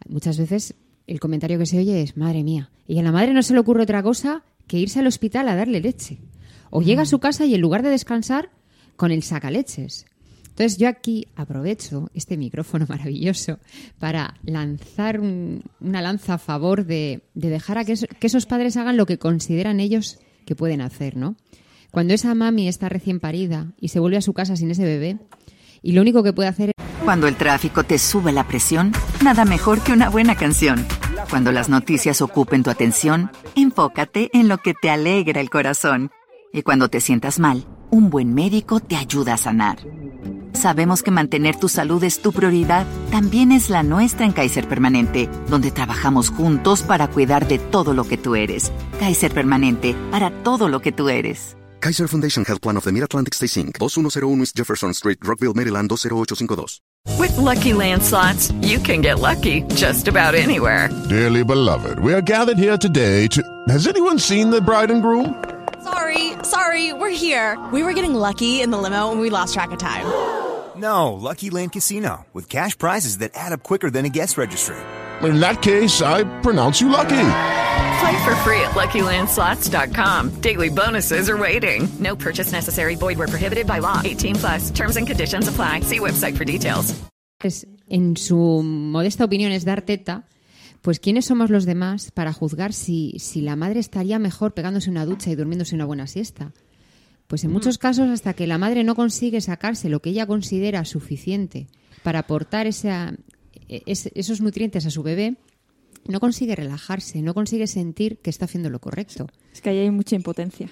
muchas 0.10 0.38
veces 0.38 0.74
el 1.06 1.20
comentario 1.20 1.58
que 1.60 1.66
se 1.66 1.78
oye 1.80 2.02
es, 2.02 2.18
madre 2.18 2.44
mía, 2.44 2.70
y 2.88 3.00
a 3.00 3.04
la 3.04 3.12
madre 3.12 3.34
no 3.34 3.42
se 3.44 3.54
le 3.54 3.60
ocurre 3.60 3.84
otra 3.84 4.02
cosa 4.04 4.44
que 4.68 4.78
irse 4.80 5.00
al 5.00 5.08
hospital 5.08 5.48
a 5.50 5.56
darle 5.56 5.80
leche. 5.80 6.18
O 6.70 6.82
llega 6.82 7.04
a 7.04 7.06
su 7.06 7.20
casa 7.20 7.46
y 7.46 7.56
en 7.56 7.62
lugar 7.62 7.82
de 7.84 7.90
descansar, 7.90 8.50
con 8.98 9.12
el 9.12 9.22
sacaleches. 9.24 10.06
Entonces 10.50 10.78
yo 10.80 10.88
aquí 10.90 11.28
aprovecho 11.36 12.10
este 12.16 12.36
micrófono 12.36 12.86
maravilloso 12.90 13.60
para 14.00 14.34
lanzar 14.44 15.20
un- 15.20 15.64
una 15.80 16.02
lanza 16.02 16.34
a 16.34 16.38
favor 16.40 16.86
de, 16.86 17.22
de 17.36 17.50
dejar 17.50 17.78
a 17.78 17.86
que, 17.86 17.92
es- 17.94 18.08
que 18.20 18.28
esos 18.28 18.48
padres 18.48 18.76
hagan 18.78 18.98
lo 18.98 19.06
que 19.06 19.20
consideran 19.20 19.80
ellos 19.80 20.18
que 20.46 20.56
pueden 20.56 20.82
hacer, 20.82 21.16
¿no? 21.16 21.36
Cuando 21.98 22.14
esa 22.14 22.36
mami 22.36 22.68
está 22.68 22.90
recién 22.90 23.20
parida 23.20 23.74
y 23.82 23.88
se 23.88 24.00
vuelve 24.00 24.18
a 24.18 24.22
su 24.22 24.32
casa 24.32 24.56
sin 24.56 24.70
ese 24.70 24.84
bebé 24.84 25.18
y 25.82 25.94
lo 25.94 26.02
único 26.02 26.22
que 26.22 26.32
puede 26.32 26.48
hacer 26.48 26.72
Cuando 27.04 27.28
el 27.28 27.36
tráfico 27.36 27.86
te 27.86 27.98
sube 27.98 28.32
la 28.32 28.48
presión, 28.48 28.92
nada 29.24 29.46
mejor 29.46 29.82
que 29.82 29.94
una 29.94 30.08
buena 30.08 30.36
canción. 30.36 30.86
Cuando 31.32 31.52
las 31.52 31.70
noticias 31.70 32.22
ocupen 32.22 32.62
tu 32.62 32.70
atención, 32.70 33.32
enfócate 33.56 34.30
en 34.34 34.48
lo 34.48 34.60
que 34.60 34.76
te 34.76 34.92
alegra 34.92 35.42
el 35.42 35.50
corazón. 35.50 36.12
Y 36.54 36.62
cuando 36.62 36.88
te 36.88 37.02
sientas 37.02 37.40
mal, 37.40 37.66
un 37.90 38.12
buen 38.12 38.36
médico 38.36 38.80
te 38.80 38.96
ayuda 38.96 39.34
a 39.34 39.38
sanar. 39.38 39.80
Sabemos 40.54 41.02
que 41.02 41.10
mantener 41.10 41.56
tu 41.56 41.68
salud 41.68 42.04
es 42.04 42.22
tu 42.22 42.32
prioridad, 42.32 42.86
también 43.10 43.52
es 43.52 43.72
la 43.72 43.82
nuestra 43.82 44.28
en 44.28 44.34
Kaiser 44.34 44.68
Permanente, 44.68 45.32
donde 45.50 45.72
trabajamos 45.72 46.30
juntos 46.30 46.84
para 46.84 47.08
cuidar 47.08 47.48
de 47.48 47.58
todo 47.58 47.96
lo 47.96 48.04
que 48.04 48.18
tú 48.18 48.36
eres. 48.36 48.72
Kaiser 49.00 49.34
Permanente, 49.34 49.96
para 50.12 50.30
todo 50.44 50.70
lo 50.70 50.80
que 50.80 50.92
tú 50.92 51.10
eres. 51.10 51.58
Kaiser 51.82 52.08
Foundation 52.08 52.44
Health 52.44 52.62
Plan 52.62 52.78
of 52.78 52.84
the 52.84 52.92
Mid-Atlantic 52.92 53.34
Stay 53.34 53.46
Inc., 53.48 53.78
2101 53.80 54.42
East 54.42 54.56
Jefferson 54.56 54.94
Street, 54.94 55.20
Rockville, 55.24 55.54
Maryland 55.54 55.90
20852. 55.90 56.80
With 57.20 57.38
Lucky 57.38 57.74
Land 57.74 58.04
slots, 58.04 58.52
you 58.62 58.80
can 58.80 59.02
get 59.02 59.20
lucky 59.20 59.62
just 59.76 60.08
about 60.08 60.36
anywhere. 60.36 60.90
Dearly 61.08 61.44
beloved, 61.44 62.00
we 62.00 62.14
are 62.14 62.22
gathered 62.22 62.58
here 62.58 62.78
today 62.78 63.28
to. 63.28 63.42
Has 63.70 63.88
anyone 63.88 64.20
seen 64.20 64.50
the 64.50 64.60
bride 64.62 64.92
and 64.92 65.02
groom? 65.02 65.44
Sorry, 65.84 66.34
sorry, 66.44 66.94
we're 66.94 67.10
here. 67.16 67.58
We 67.72 67.84
were 67.84 67.94
getting 67.94 68.14
lucky 68.16 68.62
in 68.62 68.72
the 68.72 68.78
limo 68.78 69.12
and 69.12 69.22
we 69.22 69.30
lost 69.30 69.54
track 69.54 69.72
of 69.72 69.80
time. 69.80 70.06
No, 70.78 71.14
Lucky 71.14 71.50
Land 71.50 71.72
Casino, 71.72 72.28
with 72.34 72.50
cash 72.50 72.78
prizes 72.78 73.18
that 73.18 73.32
add 73.34 73.52
up 73.52 73.64
quicker 73.64 73.90
than 73.90 74.06
a 74.06 74.10
guest 74.10 74.38
registry. 74.38 74.76
In 75.24 75.40
that 75.40 75.64
case, 75.64 76.04
I 76.04 76.24
pronounce 76.42 76.80
you 76.80 76.90
lucky. 76.90 77.16
Play 78.00 78.18
for 78.26 78.36
free 78.44 78.62
at 78.62 78.72
LuckyLandSlots.com. 78.76 80.42
Daily 80.42 80.70
bonuses 80.70 81.30
are 81.30 81.38
waiting. 81.38 81.88
No 82.00 82.16
purchase 82.16 82.52
necessary. 82.52 82.96
Void 82.96 83.18
where 83.18 83.28
prohibited 83.28 83.66
by 83.66 83.80
law. 83.80 84.02
18 84.04 84.36
plus. 84.36 84.72
Terms 84.72 84.98
and 84.98 85.08
conditions 85.08 85.48
apply. 85.48 85.82
See 85.82 86.00
website 86.00 86.36
for 86.38 86.46
details. 86.46 86.94
Es, 87.44 87.68
en 87.88 88.18
su 88.18 88.36
modesta 88.64 89.24
opinión 89.26 89.52
es 89.52 89.64
dar 89.64 89.82
teta, 89.84 90.26
pues 90.82 91.00
¿quiénes 91.00 91.26
somos 91.26 91.50
los 91.52 91.66
demás 91.66 92.10
para 92.12 92.34
juzgar 92.34 92.74
si, 92.74 93.16
si 93.20 93.42
la 93.42 93.56
madre 93.56 93.80
estaría 93.80 94.18
mejor 94.20 94.54
pegándose 94.56 94.90
una 94.90 95.06
ducha 95.06 95.30
y 95.30 95.36
durmiéndose 95.36 95.76
una 95.76 95.86
buena 95.86 96.08
siesta? 96.08 96.52
Pues 97.28 97.44
en 97.44 97.52
muchos 97.52 97.78
casos, 97.78 98.10
hasta 98.10 98.34
que 98.34 98.48
la 98.48 98.58
madre 98.58 98.84
no 98.84 98.96
consigue 98.96 99.42
sacarse 99.42 99.90
lo 99.90 100.02
que 100.02 100.10
ella 100.12 100.26
considera 100.26 100.84
suficiente 100.86 101.68
para 102.02 102.20
aportar 102.20 102.66
esa, 102.68 103.14
es- 103.68 104.10
esos 104.16 104.42
nutrientes 104.42 104.86
a 104.86 104.90
su 104.92 105.04
bebé, 105.04 105.36
no 106.08 106.20
consigue 106.20 106.56
relajarse, 106.56 107.22
no 107.22 107.34
consigue 107.34 107.68
sentir 107.68 108.18
que 108.18 108.30
está 108.30 108.46
haciendo 108.46 108.70
lo 108.70 108.80
correcto. 108.80 109.28
Es 109.54 109.62
que 109.62 109.70
ahí 109.70 109.80
hay 109.80 109.92
mucha 109.92 110.16
impotencia. 110.16 110.70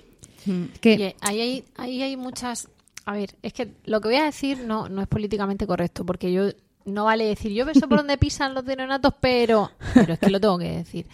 Que 0.80 0.94
Y 0.94 1.04
ahí 1.22 1.42
hay, 1.42 1.64
ahí 1.76 2.02
hay 2.04 2.18
muchas... 2.18 2.70
A 3.06 3.14
ver, 3.14 3.36
es 3.44 3.54
que 3.54 3.72
lo 3.86 4.02
que 4.02 4.08
voy 4.08 4.18
a 4.18 4.26
decir 4.26 4.60
no, 4.66 4.90
no 4.90 5.02
es 5.02 5.08
políticamente 5.08 5.68
correcto, 5.68 6.06
porque 6.06 6.32
yo 6.32 6.50
no 6.86 7.06
vale 7.06 7.26
decir, 7.26 7.52
yo 7.52 7.66
beso 7.66 7.88
por 7.88 8.00
donde 8.00 8.18
pisan 8.18 8.54
los 8.54 8.66
de 8.66 8.76
neonatos, 8.76 9.14
pero... 9.20 9.72
Pero 9.94 10.14
es 10.14 10.20
que 10.20 10.30
lo 10.30 10.40
tengo 10.40 10.58
que 10.58 10.72
decir. 10.72 11.08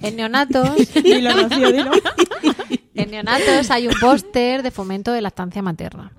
En 0.00 0.16
neonatos... 0.16 0.92
Dilo, 1.02 1.30
Rocío, 1.32 1.72
dilo. 1.72 1.90
En 2.94 3.10
neonatos 3.10 3.70
hay 3.70 3.86
un 3.86 3.94
póster 4.00 4.62
de 4.62 4.70
fomento 4.70 5.12
de 5.12 5.22
lactancia 5.22 5.62
materna. 5.62 6.12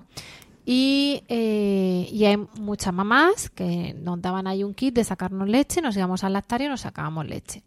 Y, 0.65 1.23
eh, 1.27 2.07
y 2.11 2.25
hay 2.25 2.37
muchas 2.59 2.93
mamás 2.93 3.49
que 3.49 3.93
nos 3.99 4.21
daban 4.21 4.47
ahí 4.47 4.63
un 4.63 4.73
kit 4.73 4.95
de 4.95 5.03
sacarnos 5.03 5.49
leche, 5.49 5.81
nos 5.81 5.97
íbamos 5.97 6.23
al 6.23 6.33
lactario 6.33 6.67
y 6.67 6.69
nos 6.69 6.81
sacábamos 6.81 7.27
leche. 7.27 7.63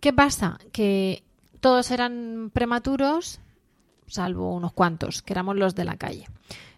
¿Qué 0.00 0.12
pasa? 0.12 0.58
Que 0.72 1.24
todos 1.60 1.90
eran 1.90 2.50
prematuros, 2.52 3.40
salvo 4.06 4.54
unos 4.54 4.72
cuantos, 4.72 5.22
que 5.22 5.32
éramos 5.32 5.56
los 5.56 5.74
de 5.74 5.84
la 5.84 5.96
calle. 5.96 6.26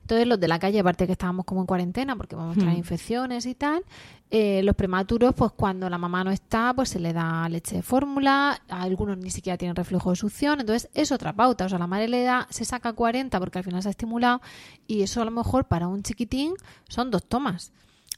Entonces, 0.02 0.26
los 0.26 0.38
de 0.38 0.48
la 0.48 0.58
calle, 0.58 0.80
aparte 0.80 1.06
que 1.06 1.12
estábamos 1.12 1.44
como 1.44 1.60
en 1.60 1.66
cuarentena 1.66 2.16
porque 2.16 2.36
vamos 2.36 2.56
a 2.56 2.60
traer 2.60 2.76
infecciones 2.76 3.46
y 3.46 3.54
tal, 3.54 3.82
eh, 4.30 4.62
los 4.62 4.74
prematuros, 4.74 5.34
pues 5.34 5.52
cuando 5.52 5.88
la 5.88 5.98
mamá 5.98 6.24
no 6.24 6.30
está, 6.30 6.74
pues 6.74 6.88
se 6.90 6.98
le 6.98 7.12
da 7.12 7.48
leche 7.48 7.76
de 7.76 7.82
fórmula, 7.82 8.60
a 8.68 8.82
algunos 8.82 9.16
ni 9.18 9.30
siquiera 9.30 9.56
tienen 9.56 9.76
reflujo 9.76 10.10
de 10.10 10.16
succión, 10.16 10.60
entonces 10.60 10.90
es 10.94 11.12
otra 11.12 11.32
pauta. 11.32 11.66
O 11.66 11.68
sea, 11.68 11.78
la 11.78 11.86
madre 11.86 12.08
le 12.08 12.24
da, 12.24 12.46
se 12.50 12.64
saca 12.64 12.92
40 12.92 13.38
porque 13.38 13.58
al 13.58 13.64
final 13.64 13.82
se 13.82 13.88
ha 13.88 13.90
estimulado 13.90 14.40
y 14.86 15.02
eso 15.02 15.22
a 15.22 15.24
lo 15.24 15.30
mejor 15.30 15.66
para 15.66 15.86
un 15.86 16.02
chiquitín 16.02 16.54
son 16.88 17.10
dos 17.10 17.24
tomas. 17.24 17.72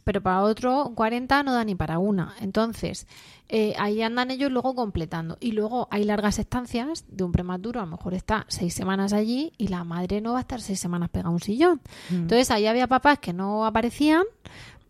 Pero 0.05 0.23
para 0.23 0.43
otro 0.43 0.93
40 0.95 1.43
no 1.43 1.53
da 1.53 1.65
ni 1.65 1.75
para 1.75 1.99
una. 1.99 2.35
Entonces, 2.41 3.07
eh, 3.49 3.75
ahí 3.79 4.03
andan 4.03 4.31
ellos 4.31 4.51
luego 4.51 4.75
completando. 4.75 5.37
Y 5.41 5.53
luego 5.53 5.89
hay 5.91 6.05
largas 6.05 6.39
estancias 6.39 7.05
de 7.09 7.25
un 7.25 7.33
prematuro, 7.33 7.81
a 7.81 7.85
lo 7.85 7.91
mejor 7.91 8.15
está 8.15 8.47
seis 8.49 8.75
semanas 8.75 9.13
allí 9.13 9.53
y 9.59 9.69
la 9.69 9.85
madre 9.85 10.21
no 10.21 10.33
va 10.33 10.39
a 10.39 10.43
estar 10.43 10.61
seis 10.61 10.81
semanas 10.81 11.11
pegada 11.11 11.31
a 11.31 11.33
un 11.33 11.41
sillón. 11.41 11.81
Entonces, 12.11 12.51
ahí 12.51 12.67
había 12.67 12.87
papás 12.87 13.19
que 13.19 13.33
no 13.33 13.67
aparecían, 13.67 14.25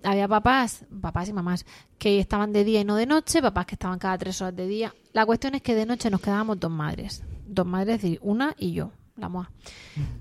había 0.03 0.29
papás, 0.29 0.85
papás 1.01 1.29
y 1.29 1.33
mamás, 1.33 1.67
que 1.99 2.21
estaban 2.21 2.53
de 2.53 2.65
día 2.65 2.81
y 2.81 2.85
no 2.85 2.97
de 2.97 3.07
noche, 3.07 3.41
papás 3.43 3.67
que 3.67 3.75
estaban 3.75 3.99
cada 3.99 4.19
tres 4.19 4.41
horas 4.41 4.55
de 4.55 4.67
día. 4.67 4.95
La 5.13 5.27
cuestión 5.27 5.55
es 5.55 5.63
que 5.63 5.75
de 5.75 5.87
noche 5.87 6.11
nos 6.11 6.21
quedábamos 6.21 6.61
dos 6.61 6.71
madres. 6.71 7.23
Dos 7.47 7.67
madres, 7.67 7.97
es 7.97 8.03
decir, 8.03 8.19
una 8.23 8.55
y 8.59 8.73
yo, 8.73 8.91
la 9.17 9.29
moa. 9.29 9.51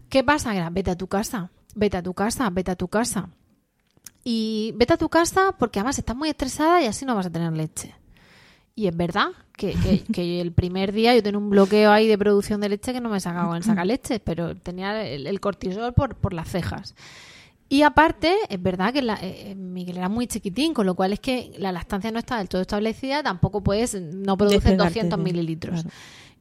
¿Qué 0.10 0.24
pasa? 0.24 0.56
Era, 0.56 0.70
vete 0.70 0.92
a 0.92 0.98
tu 0.98 1.08
casa, 1.08 1.52
vete 1.76 1.98
a 1.98 2.04
tu 2.04 2.14
casa, 2.14 2.50
vete 2.50 2.72
a 2.72 2.76
tu 2.76 2.88
casa. 2.88 3.30
Y 4.24 4.74
vete 4.76 4.94
a 4.94 4.98
tu 4.98 5.10
casa 5.10 5.54
porque 5.58 5.80
además 5.80 6.00
estás 6.00 6.16
muy 6.16 6.30
estresada 6.30 6.82
y 6.82 6.86
así 6.86 7.06
no 7.06 7.16
vas 7.16 7.26
a 7.26 7.30
tener 7.32 7.52
leche. 7.54 7.94
Y 8.76 8.88
es 8.88 8.96
verdad 8.96 9.28
que, 9.56 9.74
que- 9.74 10.04
que 10.12 10.42
el 10.42 10.52
primer 10.52 10.92
día 10.94 11.14
yo 11.14 11.22
tenía 11.22 11.38
un 11.38 11.50
bloqueo 11.50 11.92
ahí 11.92 12.08
de 12.08 12.18
producción 12.18 12.60
de 12.62 12.70
leche 12.70 12.94
que 12.94 13.02
no 13.02 13.10
me 13.10 13.20
sacaba 13.20 13.48
con 13.50 13.58
el 13.58 13.64
sacaleche, 13.64 14.20
pero 14.20 14.56
tenía 14.56 15.06
el, 15.08 15.28
el 15.28 15.40
cortisol 15.40 15.94
por, 15.94 16.16
por 16.16 16.34
las 16.34 16.48
cejas. 16.50 16.96
Y 17.70 17.82
aparte, 17.82 18.36
es 18.50 18.62
verdad 18.62 18.94
que 18.94 19.02
la- 19.02 19.16
eh, 19.22 19.52
eh, 19.52 19.56
Miguel 19.56 19.98
era 19.98 20.10
muy 20.10 20.28
chiquitín, 20.28 20.74
con 20.74 20.86
lo 20.86 20.96
cual 20.96 21.14
es 21.14 21.20
que 21.20 21.54
la 21.58 21.72
lactancia 21.72 22.12
no 22.12 22.20
está 22.20 22.38
del 22.38 22.48
todo 22.50 22.62
establecida, 22.62 23.24
tampoco 23.24 23.62
puedes, 23.62 23.94
no 24.00 24.38
produces 24.38 24.64
Despegarte 24.64 24.86
200 25.00 25.18
de- 25.20 25.24
mililitros. 25.24 25.82
claro. 25.82 25.96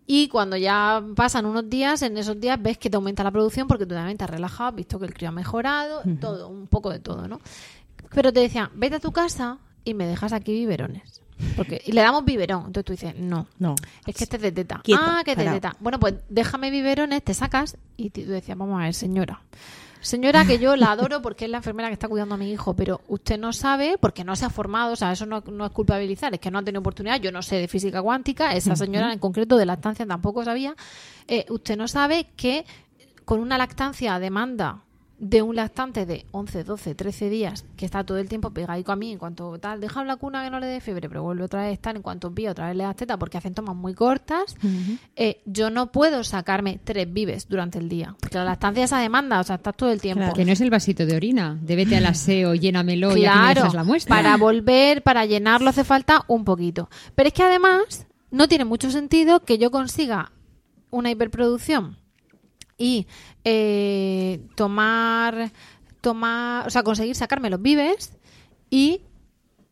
Y 0.07 0.29
cuando 0.29 0.57
ya 0.57 1.03
pasan 1.15 1.47
unos 1.47 1.69
días, 1.71 2.03
en 2.03 2.19
esos 2.19 2.39
días 2.41 2.61
ves 2.61 2.77
que 2.77 2.91
te 2.91 2.97
aumenta 2.97 3.23
la 3.23 3.31
producción 3.31 3.69
porque 3.69 3.87
tú 3.87 3.95
también 3.95 4.19
te 4.19 4.25
has 4.25 4.31
relajado, 4.31 4.71
has 4.71 4.75
visto 4.75 4.99
que 4.99 5.07
el 5.07 5.15
crío 5.15 5.29
ha 5.29 5.33
mejorado, 5.33 6.03
todo, 6.21 6.49
un 6.49 6.67
poco 6.67 6.91
de 6.91 6.99
todo, 6.99 7.29
¿no? 7.29 7.41
Pero 8.15 8.33
te 8.33 8.41
decían, 8.41 8.71
vete 8.75 8.97
a 8.97 9.01
tu 9.01 9.13
casa 9.13 9.59
y 9.85 9.95
me 9.95 10.07
dejas 10.07 10.33
aquí 10.33 10.53
biberones. 10.53 11.23
Porque, 11.57 11.81
y 11.85 11.93
le 11.93 12.01
damos 12.03 12.25
biberón. 12.25 12.67
Entonces 12.67 12.85
tú 12.85 12.93
dices, 12.93 13.15
no, 13.19 13.47
No. 13.59 13.75
es 14.07 14.15
que 14.15 14.25
este 14.25 14.37
es 14.37 14.43
de 14.43 14.53
teta. 14.53 14.83
Ah, 14.97 15.23
que 15.25 15.33
es 15.33 15.37
de 15.39 15.45
teta. 15.47 15.77
Bueno, 15.81 15.99
pues 15.99 16.15
déjame 16.29 16.71
biberones, 16.71 17.23
te 17.23 17.35
sacas 17.35 17.77
y 17.97 18.11
tú 18.11 18.23
decías, 18.27 18.57
vamos 18.57 18.81
a 18.81 18.85
ver, 18.85 18.95
señora. 18.95 19.43
Señora, 20.03 20.45
que 20.45 20.59
yo 20.59 20.75
la 20.75 20.91
adoro 20.91 21.23
porque 21.23 21.45
es 21.45 21.51
la 21.51 21.59
enfermera 21.59 21.89
que 21.89 21.93
está 21.93 22.09
cuidando 22.09 22.35
a 22.35 22.39
mi 22.39 22.51
hijo, 22.51 22.75
pero 22.75 23.01
usted 23.07 23.39
no 23.39 23.53
sabe 23.53 23.97
porque 24.01 24.25
no 24.25 24.35
se 24.35 24.45
ha 24.45 24.51
formado, 24.51 24.93
o 24.93 24.97
sea, 24.97 25.13
eso 25.13 25.27
no, 25.27 25.45
no 25.47 25.65
es 25.65 25.71
culpabilizar, 25.71 26.35
es 26.35 26.41
que 26.41 26.51
no 26.51 26.59
ha 26.59 26.65
tenido 26.65 26.81
oportunidad. 26.81 27.21
Yo 27.21 27.31
no 27.31 27.41
sé 27.41 27.57
de 27.57 27.69
física 27.69 28.03
cuántica, 28.03 28.55
esa 28.57 28.75
señora 28.75 29.13
en 29.13 29.21
concreto 29.21 29.57
de 29.57 29.65
lactancia 29.65 30.05
tampoco 30.05 30.45
sabía. 30.45 30.75
Eh, 31.29 31.47
usted 31.51 31.77
no 31.77 31.87
sabe 31.87 32.27
que 32.37 32.67
con 33.25 33.39
una 33.39 33.57
lactancia 33.57 34.17
a 34.17 34.19
demanda 34.19 34.83
de 35.25 35.41
un 35.41 35.55
lactante 35.55 36.05
de 36.05 36.27
11, 36.33 36.65
12, 36.65 36.97
13 36.97 37.31
días 37.31 37.65
que 37.77 37.85
está 37.85 38.03
todo 38.03 38.19
el 38.19 38.29
tiempo 38.29 38.51
pegadico 38.51 38.91
a 38.91 38.97
mí 38.97 39.13
en 39.13 39.19
cuanto 39.19 39.57
tal, 39.61 39.81
deja 39.81 40.03
la 40.03 40.17
cuna 40.17 40.43
que 40.43 40.51
no 40.51 40.59
le 40.59 40.67
dé 40.67 40.81
fiebre, 40.81 41.09
pero 41.09 41.23
vuelve 41.23 41.45
otra 41.45 41.61
vez 41.61 41.69
a 41.71 41.73
estar 41.75 41.95
en 41.95 42.03
cuanto 42.03 42.35
pilla 42.35 42.51
otra 42.51 42.67
vez 42.67 42.77
le 42.77 42.83
das 42.83 42.97
teta 42.97 43.17
porque 43.17 43.39
hacen 43.39 43.55
tomas 43.55 43.77
muy 43.77 43.95
cortas, 43.95 44.57
eh, 45.15 45.41
yo 45.47 45.71
no 45.71 45.93
puedo 45.93 46.25
sacarme 46.25 46.81
tres 46.83 47.13
vives 47.13 47.47
durante 47.49 47.79
el 47.79 47.89
día, 47.89 48.17
porque 48.19 48.37
la 48.37 48.45
lactancia 48.45 48.83
es 48.83 48.93
a 48.93 48.99
demanda, 48.99 49.39
o 49.39 49.45
sea, 49.45 49.55
estás 49.57 49.77
todo 49.77 49.93
el 49.93 50.01
tiempo. 50.01 50.19
Claro. 50.23 50.35
Que 50.35 50.45
no 50.45 50.51
es 50.51 50.61
el 50.61 50.71
vasito 50.71 51.07
de 51.07 51.15
orina, 51.15 51.57
de 51.63 51.77
vete 51.77 51.97
al 51.97 52.07
aseo, 52.07 52.55
llénamelo 52.57 53.17
y 53.17 53.25
aquí 53.25 53.37
me 53.39 53.43
Claro, 53.45 53.61
dejas 53.61 53.75
la 53.75 53.85
muestra. 53.85 54.17
para 54.17 54.37
volver, 54.37 55.03
para 55.05 55.25
llenarlo 55.25 55.71
hace 55.71 55.85
falta 55.85 56.25
un 56.27 56.45
poquito. 56.45 56.91
Pero 57.15 57.29
es 57.29 57.33
que 57.33 57.45
además 57.45 58.09
no 58.33 58.49
tiene 58.49 58.65
mucho 58.65 58.91
sentido 58.91 59.45
que 59.45 59.57
yo 59.59 59.71
consiga 59.71 60.33
una 60.91 61.13
hiperproducción 61.13 61.97
y 62.83 63.07
eh, 63.45 64.41
tomar, 64.57 65.53
tomar, 66.01 66.67
o 66.67 66.71
sea, 66.71 66.83
conseguir 66.83 67.15
sacarme 67.15 67.49
los 67.49 67.63
vives 67.63 68.13
y 68.71 69.03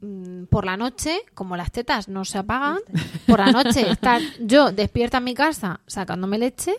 mm, 0.00 0.44
por 0.44 0.64
la 0.64 0.76
noche, 0.76 1.22
como 1.34 1.56
las 1.56 1.72
tetas 1.72 2.08
no 2.08 2.24
se 2.24 2.38
apagan, 2.38 2.78
por 3.26 3.40
la 3.40 3.50
noche 3.50 3.90
estar 3.90 4.22
yo 4.40 4.70
despierta 4.70 5.18
en 5.18 5.24
mi 5.24 5.34
casa 5.34 5.80
sacándome 5.88 6.38
leche 6.38 6.72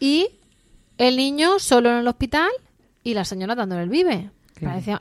y 0.00 0.28
el 0.96 1.18
niño 1.18 1.58
solo 1.58 1.90
en 1.90 1.96
el 1.98 2.08
hospital 2.08 2.50
y 3.02 3.12
la 3.12 3.26
señora 3.26 3.54
dándole 3.54 3.82
el 3.82 3.90
vive. 3.90 4.30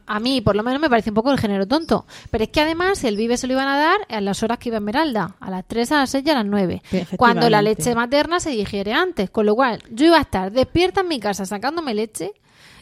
A 0.08 0.20
mí, 0.20 0.42
por 0.42 0.56
lo 0.56 0.64
menos, 0.64 0.82
me 0.82 0.90
parece 0.90 1.10
un 1.12 1.14
poco 1.16 1.32
el 1.32 1.40
género 1.40 1.68
tonto. 1.68 2.06
Pero 2.32 2.44
es 2.44 2.50
que 2.50 2.62
además 2.62 3.04
el 3.04 3.16
vive 3.18 3.38
se 3.38 3.48
lo 3.48 3.54
iban 3.54 3.68
a 3.68 3.78
dar 3.78 3.98
a 4.10 4.22
las 4.22 4.42
horas 4.44 4.58
que 4.58 4.70
iba 4.70 4.78
Esmeralda, 4.78 5.36
a 5.40 5.50
las 5.50 5.66
3, 5.68 5.92
a 5.92 5.96
las 6.00 6.10
6 6.10 6.24
y 6.26 6.30
a 6.30 6.34
las 6.36 6.46
9. 6.46 6.76
Efectivamente. 6.76 7.18
Cuando 7.18 7.50
la 7.50 7.62
leche 7.62 7.96
materna 7.96 8.40
se 8.40 8.50
digiere 8.52 8.94
antes. 8.94 9.30
Con 9.30 9.46
lo 9.46 9.54
cual, 9.56 9.80
yo 9.92 10.06
iba 10.08 10.18
a 10.18 10.22
estar 10.22 10.52
despierta 10.52 11.02
en 11.02 11.08
mi 11.08 11.20
casa 11.20 11.46
sacándome 11.46 11.94
leche 11.94 12.32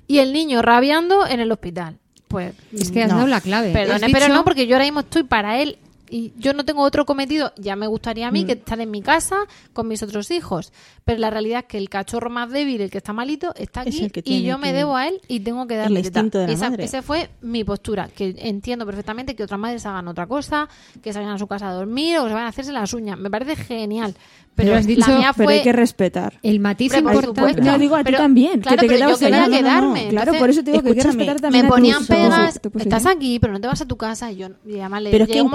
y 0.08 0.20
el 0.20 0.34
niño 0.34 0.62
rabiando 0.62 1.28
en 1.28 1.40
el 1.40 1.52
hospital. 1.52 1.98
Pues 2.28 2.54
Es 2.74 2.92
que 2.92 3.04
has 3.04 3.10
No. 3.10 3.16
dado 3.18 3.28
la 3.28 3.42
clave. 3.42 3.74
Perdone, 3.74 4.08
pero 4.12 4.30
no, 4.30 4.44
porque 4.46 4.66
yo 4.66 4.76
ahora 4.76 4.86
mismo 4.86 5.02
estoy 5.02 5.24
para 5.24 5.60
él 5.62 5.78
y 6.12 6.34
yo 6.38 6.54
no 6.54 6.66
tengo 6.66 6.84
otro 6.84 7.06
cometido, 7.06 7.54
ya 7.58 7.76
me 7.76 7.88
gustaría 7.88 8.28
a 8.28 8.32
mí 8.32 8.44
Mm. 8.44 8.46
que 8.48 8.52
estar 8.54 8.80
en 8.82 8.92
mi 8.92 9.02
casa 9.02 9.38
con 9.74 9.88
mis 9.88 10.04
otros 10.04 10.30
hijos, 10.30 10.74
pero 11.06 11.18
la 11.20 11.30
realidad 11.30 11.60
es 11.62 11.66
que 11.66 11.78
el 11.78 11.90
cachorro 11.90 12.30
más 12.30 12.52
débil, 12.52 12.82
el 12.82 12.92
que 12.92 12.98
está 13.00 13.14
malito, 13.14 13.56
está 13.56 13.82
Es 13.84 13.96
aquí 13.96 14.12
el 14.14 14.22
y 14.26 14.44
yo 14.44 14.58
me 14.58 14.74
debo 14.74 14.96
a 14.98 15.08
él 15.08 15.22
y 15.28 15.40
tengo 15.40 15.66
que 15.68 15.76
El 15.76 15.80
darle 15.82 16.04
teta. 16.04 16.20
instinto 16.20 16.38
de 16.40 16.48
la 16.48 16.54
Esa, 16.54 16.70
madre. 16.70 16.84
esa 16.84 17.02
fue 17.02 17.30
mi 17.42 17.64
postura, 17.64 18.10
que 18.10 18.36
entiendo 18.40 18.86
perfectamente 18.86 19.36
que 19.36 19.44
otras 19.44 19.60
madres 19.60 19.86
hagan 19.86 20.08
otra 20.10 20.28
cosa, 20.28 20.68
que 21.02 21.12
vayan 21.14 21.30
a 21.32 21.38
su 21.40 21.48
casa 21.48 21.70
a 21.70 21.74
dormir 21.74 22.18
o 22.18 22.24
que 22.24 22.28
se 22.30 22.34
vayan 22.34 22.46
a 22.48 22.50
hacerse 22.50 22.72
las 22.74 22.94
uñas, 22.94 23.18
me 23.18 23.32
parece 23.32 23.56
genial, 23.56 24.14
pero, 24.54 24.68
Pero 24.68 24.80
has 24.80 24.86
dicho- 24.86 25.10
la 25.10 25.18
mía 25.18 25.34
Pero 25.34 25.46
fue 25.48 25.54
hay 25.56 25.62
que 25.64 25.72
respetar. 25.72 26.38
El 26.44 26.60
matiz 26.60 26.94
importante. 26.94 27.28
supuesto. 27.28 27.62
No 27.64 27.78
digo 27.80 27.96
a 27.96 28.00
ti 28.00 28.04
Pero, 28.06 28.18
también, 28.18 28.60
claro, 28.60 28.76
que 28.76 28.82
te 28.82 28.88
pero 28.88 28.92
yo 28.92 28.98
quedabas 28.98 29.20
quería 29.20 29.44
ahí. 29.46 29.50
No, 29.50 29.56
no, 29.56 29.62
no, 29.62 29.94
quedarme, 29.94 30.10
Claro, 30.10 30.34
por 30.38 30.50
eso 30.50 30.62
te 30.64 30.72
digo 30.72 30.84
que 30.84 30.90
hay 30.90 30.94
que 30.96 31.00
escúchame, 31.00 31.24
respetar 31.24 31.42
también 31.42 31.64
me 31.64 31.68
a 31.68 31.72
ponían 31.72 31.98
tus- 32.00 32.08
pegas, 32.08 32.60
tu 32.62 32.72
estás 32.78 33.06
aquí, 33.06 33.40
pero 33.40 33.54
no 33.54 33.62
te 33.62 33.68
vas 33.68 33.80
a 33.82 33.86
tu 33.88 33.96
casa. 33.96 34.30
Y 34.30 34.36
yo, 34.36 34.48
y 34.66 34.80
además 34.82 35.04
le 35.04 35.12
Pero 35.12 35.24
es 35.24 35.28
que 35.30 35.34
llegó 35.36 35.46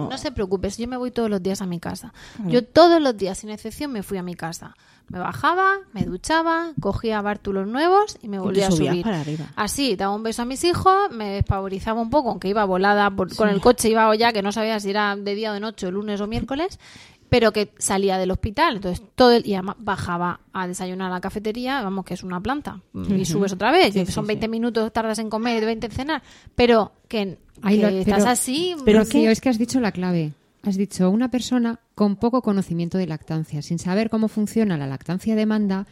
no 0.00 0.18
se 0.18 0.32
preocupes, 0.32 0.76
yo 0.78 0.86
me 0.88 0.96
voy 0.96 1.10
todos 1.10 1.28
los 1.30 1.42
días 1.42 1.62
a 1.62 1.66
mi 1.66 1.78
casa. 1.80 2.12
Yo 2.46 2.64
todos 2.64 3.00
los 3.00 3.16
días, 3.16 3.38
sin 3.38 3.50
excepción, 3.50 3.92
me 3.92 4.02
fui 4.02 4.18
a 4.18 4.22
mi 4.22 4.34
casa. 4.34 4.76
Me 5.08 5.20
bajaba, 5.20 5.74
me 5.92 6.04
duchaba, 6.04 6.72
cogía 6.80 7.22
bártulos 7.22 7.68
nuevos 7.68 8.18
y 8.22 8.28
me 8.28 8.40
volvía 8.40 8.66
a 8.66 8.70
subir. 8.88 9.02
para 9.04 9.20
arriba. 9.20 9.44
Así, 9.54 9.94
daba 9.94 10.12
un 10.14 10.24
beso 10.24 10.42
a 10.42 10.44
mis 10.44 10.64
hijos, 10.64 11.10
me 11.12 11.30
despavorizaba 11.34 12.00
un 12.00 12.10
poco, 12.10 12.30
aunque 12.30 12.48
iba 12.48 12.64
volada 12.64 13.08
por- 13.10 13.34
con 13.36 13.48
el 13.48 13.60
coche, 13.60 13.88
iba 13.88 14.12
ya 14.16 14.32
que 14.32 14.42
no 14.42 14.50
sabía 14.50 14.80
si 14.80 14.90
era 14.90 15.14
de 15.14 15.34
día 15.36 15.52
o 15.52 15.54
de 15.54 15.60
noche, 15.60 15.88
lunes 15.92 16.20
o 16.20 16.26
miércoles, 16.26 16.80
pero 17.28 17.52
que 17.52 17.72
salía 17.78 18.18
del 18.18 18.30
hospital. 18.30 18.76
Entonces, 18.76 19.04
todo 19.14 19.32
el, 19.32 19.46
y 19.46 19.54
además 19.54 19.76
bajaba 19.78 20.40
a 20.52 20.66
desayunar 20.66 21.10
a 21.10 21.14
la 21.14 21.20
cafetería, 21.20 21.82
vamos, 21.82 22.04
que 22.04 22.14
es 22.14 22.22
una 22.22 22.40
planta, 22.40 22.80
y 22.94 23.24
subes 23.24 23.52
otra 23.52 23.72
vez. 23.72 23.92
Sí, 23.94 24.00
y 24.00 24.06
sí, 24.06 24.12
son 24.12 24.24
sí. 24.24 24.28
20 24.28 24.48
minutos, 24.48 24.92
tardas 24.92 25.18
en 25.18 25.28
comer, 25.30 25.64
20 25.64 25.86
en 25.86 25.92
cenar, 25.92 26.22
pero 26.54 26.92
que, 27.08 27.38
que 27.66 27.76
lo- 27.76 27.88
estás 27.88 28.18
pero- 28.20 28.30
así. 28.30 28.76
Pero 28.84 29.02
es 29.02 29.08
que- 29.08 29.30
es 29.30 29.40
que 29.40 29.48
has 29.48 29.58
dicho 29.58 29.80
la 29.80 29.92
clave. 29.92 30.32
Has 30.62 30.76
dicho 30.76 31.10
una 31.10 31.30
persona 31.30 31.78
con 31.94 32.16
poco 32.16 32.42
conocimiento 32.42 32.98
de 32.98 33.06
lactancia, 33.06 33.62
sin 33.62 33.78
saber 33.78 34.10
cómo 34.10 34.26
funciona 34.28 34.76
la 34.76 34.86
lactancia 34.88 35.36
demanda 35.36 35.86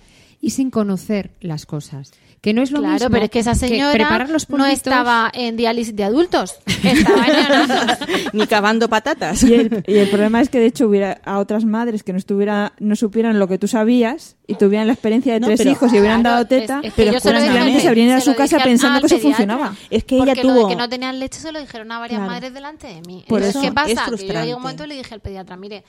y 0.45 0.51
sin 0.51 0.70
conocer 0.70 1.30
las 1.40 1.64
cosas. 1.66 2.12
Que 2.42 2.53
no 2.53 2.61
es 2.61 2.70
lo 2.72 2.80
Claro, 2.80 2.92
mismo 2.92 3.09
pero 3.11 3.24
es 3.24 3.30
que 3.30 3.38
esa 3.38 3.55
señora 3.55 3.92
preparar 3.95 4.28
los 4.28 4.51
no 4.51 4.66
estaba 4.66 5.30
en 5.32 5.57
diálisis 5.57 5.97
de 5.97 6.05
adultos, 6.05 6.57
estaba 6.84 7.24
en. 7.26 8.28
Ni 8.34 8.47
cavando 8.47 8.90
patatas. 8.90 9.42
Y 9.45 9.55
el, 9.55 9.82
y 9.86 9.95
el 9.97 10.11
problema 10.11 10.42
es 10.42 10.51
que 10.51 10.59
de 10.61 10.66
hecho 10.66 10.86
hubiera 10.86 11.22
a 11.24 11.38
otras 11.38 11.64
madres 11.64 12.03
que 12.03 12.12
no 12.12 12.18
estuviera, 12.18 12.74
no 12.80 12.97
supieran 12.97 13.38
lo 13.38 13.49
que 13.49 13.57
tú 13.57 13.66
sabías 13.66 14.36
y 14.47 14.57
tuvieran 14.57 14.86
la 14.88 14.92
experiencia 14.92 15.32
de 15.32 15.40
No, 15.40 15.47
tres 15.47 15.61
pero- 15.61 15.70
hijos 15.70 15.90
y 15.95 15.99
hubieran 16.01 16.20
Claro, 16.20 16.34
dado 16.34 16.47
teta, 16.47 16.80
es- 16.82 16.88
es 16.88 16.92
que 16.92 17.03
pero 17.03 17.12
yo 17.14 17.20
se 17.20 17.32
lo 17.32 17.38
habrían 17.38 18.09
ido 18.09 18.16
a 18.18 18.20
su 18.20 18.30
lo 18.32 18.36
casa 18.36 18.59
pensando 18.59 19.01
que 19.01 19.07
eso 19.07 19.18
funcionaba. 19.20 19.74
Es 19.88 20.05
que 20.05 20.18
Porque 20.18 20.32
ella 20.32 20.42
lo 20.42 20.49
tuvo... 20.55 20.68
de 20.68 20.74
que 20.74 20.78
no 20.78 20.88
tenían 20.90 21.18
leche 21.18 21.40
se 21.40 21.51
lo 21.51 21.59
dijeron 21.61 21.90
a 21.92 21.99
varias 21.99 22.18
Claro. 22.18 22.30
madres 22.32 22.53
delante 22.53 22.88
de 22.88 23.01
mí. 23.07 23.24
Por 23.26 23.38
Entonces, 23.42 23.51
eso 23.51 23.61
¿qué 23.62 23.68
es 23.68 23.72
pasa? 23.72 23.88
Que 23.88 23.95
yo 23.95 24.03
frustrante. 24.05 24.40
llegué 24.42 24.55
un 24.55 24.61
momento 24.61 24.84
y 24.84 24.88
le 24.88 24.97
dije 24.97 25.14
al 25.14 25.20
pediatra, 25.20 25.57
mire, 25.57 25.82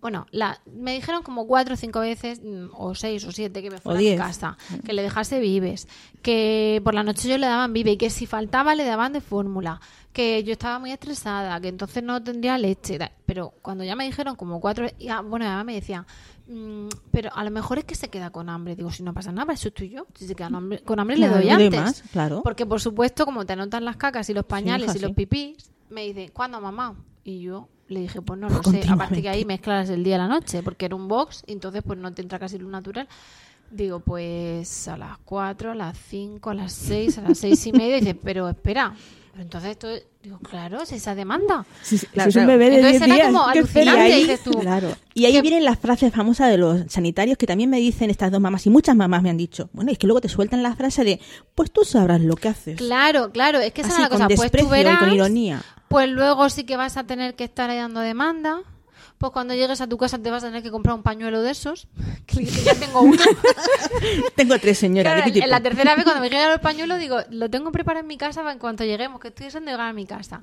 bueno, 0.00 0.26
la, 0.30 0.60
me 0.72 0.94
dijeron 0.94 1.22
como 1.22 1.46
cuatro 1.46 1.74
o 1.74 1.76
cinco 1.76 2.00
veces, 2.00 2.40
mm, 2.42 2.66
o 2.72 2.94
seis 2.94 3.24
o 3.24 3.32
siete, 3.32 3.62
que 3.62 3.70
me 3.70 3.78
fuera 3.78 3.98
a 4.14 4.16
casa, 4.16 4.58
que 4.84 4.92
le 4.92 5.02
dejase 5.02 5.40
vives, 5.40 5.88
que 6.22 6.80
por 6.84 6.94
la 6.94 7.02
noche 7.02 7.28
yo 7.28 7.38
le 7.38 7.46
daban 7.46 7.72
vive 7.72 7.92
y 7.92 7.96
que 7.96 8.10
si 8.10 8.26
faltaba 8.26 8.74
le 8.74 8.84
daban 8.84 9.12
de 9.12 9.20
fórmula, 9.20 9.80
que 10.12 10.42
yo 10.44 10.52
estaba 10.52 10.78
muy 10.78 10.92
estresada, 10.92 11.60
que 11.60 11.68
entonces 11.68 12.02
no 12.02 12.22
tendría 12.22 12.56
leche. 12.58 12.98
Pero 13.26 13.52
cuando 13.62 13.84
ya 13.84 13.96
me 13.96 14.04
dijeron 14.04 14.36
como 14.36 14.60
cuatro, 14.60 14.86
y, 14.98 15.08
ah, 15.08 15.20
bueno, 15.20 15.44
además 15.44 15.64
me 15.66 15.74
decían, 15.74 16.06
"Mm, 16.46 16.86
pero 17.10 17.30
a 17.34 17.42
lo 17.44 17.50
mejor 17.50 17.78
es 17.78 17.84
que 17.84 17.94
se 17.94 18.08
queda 18.08 18.30
con 18.30 18.48
hambre. 18.48 18.76
Digo, 18.76 18.90
si 18.90 19.02
no 19.02 19.12
pasa 19.12 19.32
nada, 19.32 19.52
eso 19.52 19.68
estoy 19.68 19.90
yo. 19.90 20.06
Si 20.14 20.26
se 20.26 20.34
queda 20.34 20.46
con 20.48 20.56
hambre, 20.56 20.82
con 20.82 21.00
hambre 21.00 21.16
Claro, 21.16 21.34
le 21.36 21.40
doy 21.42 21.50
antes. 21.50 21.80
más, 21.80 22.02
claro. 22.12 22.42
Porque 22.42 22.64
por 22.64 22.80
supuesto, 22.80 23.24
como 23.24 23.44
te 23.44 23.54
anotan 23.54 23.84
las 23.84 23.96
cacas 23.96 24.30
y 24.30 24.34
los 24.34 24.44
pañales 24.44 24.88
hija, 24.90 24.98
y 24.98 25.00
los 25.00 25.12
pipís, 25.12 25.70
me 25.90 26.02
dice, 26.06 26.30
¿cuándo 26.32 26.60
mamá? 26.60 26.94
Y 27.24 27.40
yo 27.40 27.68
le 27.88 28.00
dije, 28.00 28.20
pues 28.22 28.38
no 28.40 28.48
Pues 28.48 28.66
lo 28.66 28.72
sé. 28.72 28.88
Aparte 28.88 29.22
que 29.22 29.28
ahí 29.28 29.44
mezclas 29.44 29.88
el 29.90 30.02
día 30.04 30.16
y 30.16 30.18
la 30.18 30.28
noche, 30.28 30.62
porque 30.62 30.86
era 30.86 30.96
un 30.96 31.08
box, 31.08 31.42
y 31.46 31.52
entonces 31.52 31.82
pues 31.86 31.98
no 31.98 32.12
te 32.12 32.22
entra 32.22 32.38
casi 32.38 32.58
luz 32.58 32.70
natural. 32.70 33.08
Digo, 33.70 33.98
pues 34.00 34.86
a 34.88 34.96
las 34.96 35.18
4, 35.24 35.72
a 35.72 35.74
las 35.74 35.96
5, 36.08 36.50
a 36.50 36.54
las 36.54 36.72
6, 36.72 37.18
a 37.18 37.22
las 37.22 37.38
6 37.38 37.66
y 37.66 37.72
media. 37.72 37.96
Y 37.96 38.00
dice, 38.00 38.14
pero 38.14 38.48
espera. 38.48 38.94
Pero 39.32 39.42
entonces 39.42 39.72
esto, 39.72 39.88
digo, 40.22 40.38
claro, 40.38 40.80
es 40.82 40.92
esa 40.92 41.14
demanda. 41.14 41.66
Si, 41.82 41.98
si 41.98 42.06
Claro, 42.06 42.30
es 42.30 42.36
un 42.36 42.44
claro. 42.44 42.58
bebé 42.58 42.70
de 42.70 42.76
Entonces 42.76 43.00
10 43.00 43.02
era 43.02 43.14
días, 43.16 43.26
como 43.26 43.52
¿qué 43.52 43.58
alucinante, 43.58 44.08
y 44.08 44.20
dices 44.22 44.40
tú. 44.42 44.50
Claro. 44.52 44.96
Y 45.14 45.24
ahí 45.26 45.32
que- 45.32 45.42
vienen 45.42 45.64
las 45.64 45.78
frases 45.78 46.12
famosas 46.14 46.48
de 46.48 46.56
los 46.58 46.84
sanitarios 46.90 47.36
que 47.36 47.46
también 47.46 47.68
me 47.68 47.78
dicen 47.78 48.08
estas 48.08 48.30
dos 48.32 48.40
mamás 48.40 48.64
y 48.66 48.70
muchas 48.70 48.96
mamás 48.96 49.22
me 49.22 49.28
han 49.30 49.36
dicho. 49.36 49.68
Bueno, 49.74 49.90
es 49.92 49.98
que 49.98 50.06
luego 50.06 50.20
te 50.22 50.28
sueltan 50.30 50.62
la 50.62 50.74
frase 50.74 51.04
de, 51.04 51.20
pues 51.54 51.70
tú 51.70 51.84
sabrás 51.84 52.20
lo 52.22 52.34
que 52.36 52.48
haces. 52.48 52.76
Claro, 52.78 53.30
claro, 53.30 53.58
es 53.58 53.72
que 53.72 53.82
esa 53.82 53.90
Así, 53.90 53.96
es 54.02 54.02
la 54.04 54.08
con 54.08 54.22
cosa. 54.22 54.36
Pues 54.36 54.52
tú 54.52 54.68
verás, 54.70 55.00
con 55.00 55.12
ironía. 55.12 55.62
Pues 55.96 56.10
luego 56.10 56.50
sí 56.50 56.64
que 56.64 56.76
vas 56.76 56.98
a 56.98 57.04
tener 57.04 57.36
que 57.36 57.44
estar 57.44 57.70
ahí 57.70 57.78
dando 57.78 58.00
demanda. 58.00 58.60
Pues 59.16 59.32
cuando 59.32 59.54
llegues 59.54 59.80
a 59.80 59.86
tu 59.86 59.96
casa 59.96 60.18
te 60.18 60.30
vas 60.30 60.44
a 60.44 60.48
tener 60.48 60.62
que 60.62 60.70
comprar 60.70 60.94
un 60.94 61.02
pañuelo 61.02 61.40
de 61.40 61.52
esos. 61.52 61.88
Que 62.26 62.44
ya 62.44 62.74
tengo 62.74 63.00
uno. 63.00 63.22
Tengo 64.36 64.58
tres 64.58 64.76
señoras. 64.78 65.14
Claro, 65.14 65.26
¿de 65.26 65.32
qué 65.32 65.38
en 65.42 65.48
la 65.48 65.62
tercera 65.62 65.94
vez 65.94 66.04
cuando 66.04 66.20
me 66.20 66.28
llegaron 66.28 66.52
el 66.52 66.60
pañuelo 66.60 66.98
digo, 66.98 67.20
lo 67.30 67.48
tengo 67.48 67.72
preparado 67.72 68.02
en 68.02 68.08
mi 68.08 68.18
casa 68.18 68.42
para 68.42 68.52
en 68.52 68.58
cuanto 68.58 68.84
lleguemos, 68.84 69.20
que 69.20 69.28
estoy 69.28 69.46
deseando 69.46 69.70
llegar 69.70 69.88
a 69.88 69.94
mi 69.94 70.04
casa. 70.04 70.42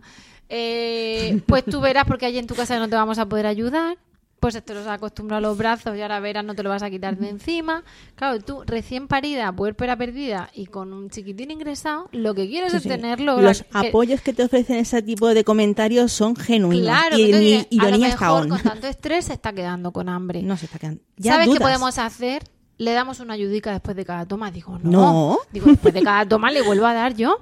Eh, 0.49 1.39
pues 1.45 1.63
tú 1.65 1.81
verás 1.81 2.05
porque 2.05 2.25
allí 2.25 2.39
en 2.39 2.47
tu 2.47 2.55
casa 2.55 2.79
no 2.79 2.89
te 2.89 2.95
vamos 2.95 3.19
a 3.19 3.27
poder 3.27 3.45
ayudar. 3.45 3.97
Pues 4.43 4.55
esto 4.55 4.73
los 4.73 4.85
has 4.85 4.95
acostumbrado 4.95 5.37
a 5.37 5.49
los 5.49 5.57
brazos 5.57 5.95
y 5.95 6.01
ahora 6.01 6.19
verás 6.19 6.43
no 6.43 6.53
te 6.53 6.63
lo 6.63 6.69
vas 6.69 6.83
a 6.83 6.89
quitar 6.89 7.15
de 7.17 7.29
encima. 7.29 7.81
Claro, 8.15 8.41
tú 8.41 8.61
recién 8.65 9.07
parida, 9.07 9.53
puerpera 9.53 9.95
perdida 9.95 10.49
y 10.53 10.65
con 10.65 10.91
un 10.91 11.09
chiquitín 11.09 11.49
ingresado, 11.51 12.09
lo 12.11 12.33
que 12.35 12.49
quieres 12.49 12.71
Sí, 12.71 12.77
es 12.77 12.83
sí. 12.83 12.89
tenerlo. 12.89 13.39
Los 13.39 13.63
la- 13.71 13.79
apoyos 13.79 14.19
que 14.19 14.33
te 14.33 14.43
ofrecen 14.43 14.79
ese 14.79 15.01
tipo 15.01 15.29
de 15.33 15.45
comentarios 15.45 16.11
son 16.11 16.35
genuinos. 16.35 16.85
Claro, 16.85 17.17
y 17.17 17.31
que 17.31 17.39
dices, 17.39 17.67
a 17.79 17.89
lo 17.89 17.97
mejor 17.99 18.27
aún. 18.27 18.49
con 18.49 18.59
tanto 18.63 18.87
estrés 18.87 19.23
se 19.23 19.33
está 19.33 19.53
quedando 19.53 19.93
con 19.93 20.09
hambre. 20.09 20.41
No 20.41 20.57
se 20.57 20.65
está 20.65 20.77
quedando. 20.77 20.99
Ya 21.15 21.35
¿Sabes 21.35 21.47
qué 21.47 21.59
podemos 21.61 21.97
hacer? 21.97 22.43
Le 22.77 22.91
damos 22.91 23.21
una 23.21 23.35
ayudica 23.35 23.71
después 23.71 23.95
de 23.95 24.03
cada 24.03 24.25
toma. 24.25 24.51
Digo, 24.51 24.77
no. 24.83 24.91
No. 24.91 25.37
Digo, 25.53 25.67
después 25.67 25.93
de 25.93 26.03
cada 26.03 26.27
toma 26.27 26.51
le 26.51 26.61
vuelvo 26.63 26.85
a 26.85 26.93
dar 26.93 27.15
yo. 27.15 27.37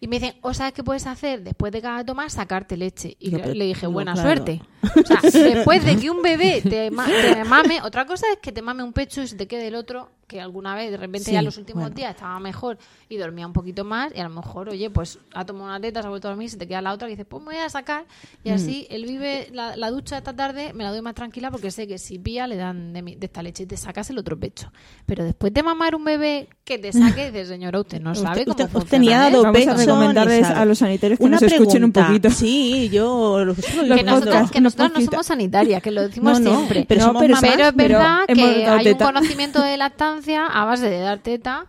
Y 0.00 0.06
me 0.06 0.20
dicen, 0.20 0.36
¿o 0.42 0.54
sabes 0.54 0.72
qué 0.72 0.84
puedes 0.84 1.08
hacer? 1.08 1.42
Después 1.42 1.72
de 1.72 1.82
cada 1.82 2.04
toma, 2.04 2.30
sacarte 2.30 2.76
leche. 2.76 3.16
Y 3.18 3.32
le 3.32 3.64
dije, 3.66 3.88
buena 3.88 4.12
claro. 4.12 4.28
suerte. 4.28 4.62
O 4.82 5.06
sea, 5.06 5.20
después 5.54 5.84
de 5.84 5.96
que 5.96 6.10
un 6.10 6.22
bebé 6.22 6.62
te, 6.62 6.90
ma- 6.90 7.06
te 7.06 7.44
mame, 7.44 7.80
otra 7.82 8.06
cosa 8.06 8.26
es 8.32 8.38
que 8.38 8.52
te 8.52 8.62
mame 8.62 8.82
un 8.82 8.92
pecho 8.92 9.22
y 9.22 9.26
se 9.28 9.36
te 9.36 9.46
quede 9.46 9.68
el 9.68 9.74
otro, 9.74 10.10
que 10.26 10.40
alguna 10.42 10.74
vez, 10.74 10.90
de 10.90 10.98
repente 10.98 11.24
Sí, 11.26 11.32
ya 11.32 11.38
en 11.38 11.46
los 11.46 11.56
últimos 11.56 11.84
bueno. 11.84 11.96
días 11.96 12.10
estaba 12.14 12.38
mejor 12.38 12.76
y 13.08 13.16
dormía 13.16 13.46
un 13.46 13.54
poquito 13.54 13.82
más. 13.82 14.12
Y 14.14 14.20
a 14.20 14.24
lo 14.24 14.30
mejor, 14.30 14.68
oye, 14.68 14.90
pues 14.90 15.18
ha 15.32 15.46
tomado 15.46 15.64
una 15.66 15.80
teta, 15.80 16.02
se 16.02 16.06
ha 16.06 16.10
vuelto 16.10 16.28
a 16.28 16.32
dormir, 16.32 16.50
se 16.50 16.58
te 16.58 16.68
queda 16.68 16.82
la 16.82 16.92
otra, 16.92 17.08
y 17.08 17.12
dices, 17.12 17.24
pues 17.26 17.42
me 17.42 17.52
voy 17.54 17.62
a 17.62 17.68
sacar. 17.70 18.04
Y 18.44 18.50
así 18.50 18.86
Mm. 18.90 18.94
él 18.94 19.04
vive 19.06 19.48
la, 19.52 19.74
la 19.76 19.90
ducha 19.90 20.18
esta 20.18 20.36
tarde, 20.36 20.72
me 20.74 20.84
la 20.84 20.90
doy 20.90 21.00
más 21.00 21.14
tranquila 21.14 21.50
porque 21.50 21.70
sé 21.70 21.86
que 21.88 21.96
si 21.96 22.18
pilla 22.18 22.46
le 22.46 22.56
dan 22.56 22.92
de, 22.92 23.00
mi- 23.00 23.14
de 23.16 23.24
esta 23.26 23.42
leche 23.42 23.62
y 23.62 23.66
te 23.66 23.78
sacas 23.78 24.10
el 24.10 24.18
otro 24.18 24.38
pecho. 24.38 24.70
Pero 25.06 25.24
después 25.24 25.52
de 25.54 25.62
mamar 25.62 25.94
un 25.94 26.04
bebé 26.04 26.48
que 26.64 26.78
te 26.78 26.92
saque, 26.92 27.30
dices, 27.32 27.48
señora, 27.48 27.80
usted 27.80 27.98
no 28.00 28.14
sabe 28.14 28.40
Usted- 28.40 28.44
cómo 28.44 28.50
usted- 28.52 28.64
usted 28.66 28.80
funciona 28.80 29.04
ni 29.04 29.12
ha 29.14 29.18
dado 29.18 29.28
esto". 29.28 29.42
Vamos 29.44 29.56
a 29.56 29.60
pecho, 29.74 29.76
recomendarles 29.86 30.46
a 30.46 30.64
los 30.66 30.78
sanitarios 30.78 31.18
que 31.18 31.24
Una 31.24 31.36
nos 31.40 31.42
escuchen 31.50 31.84
un 31.84 31.92
poquito. 31.92 32.28
Sí, 32.30 32.90
yo 32.92 33.38
lo 33.46 33.54
Los 33.54 33.56
que 33.96 34.02
nosotros, 34.04 34.50
que 34.50 34.60
nosotros 34.76 35.04
no 35.04 35.10
somos 35.10 35.26
sanitarias, 35.26 35.82
que 35.82 35.90
lo 35.90 36.02
decimos 36.02 36.40
No, 36.40 36.50
no, 36.50 36.56
siempre. 36.56 36.84
pero 36.88 37.00
No, 37.00 37.06
somos 37.08 37.22
pero- 37.22 37.34
mamás. 37.34 37.50
Pero 37.50 37.64
es 37.68 37.74
verdad 37.74 38.18
que 38.26 38.66
hay 38.66 38.88
un 38.88 38.98
conocimiento 38.98 39.62
de 39.62 39.76
lactancia 39.76 40.46
a 40.46 40.64
base 40.64 40.88
de 40.90 40.98
dar 41.00 41.18
teta 41.18 41.66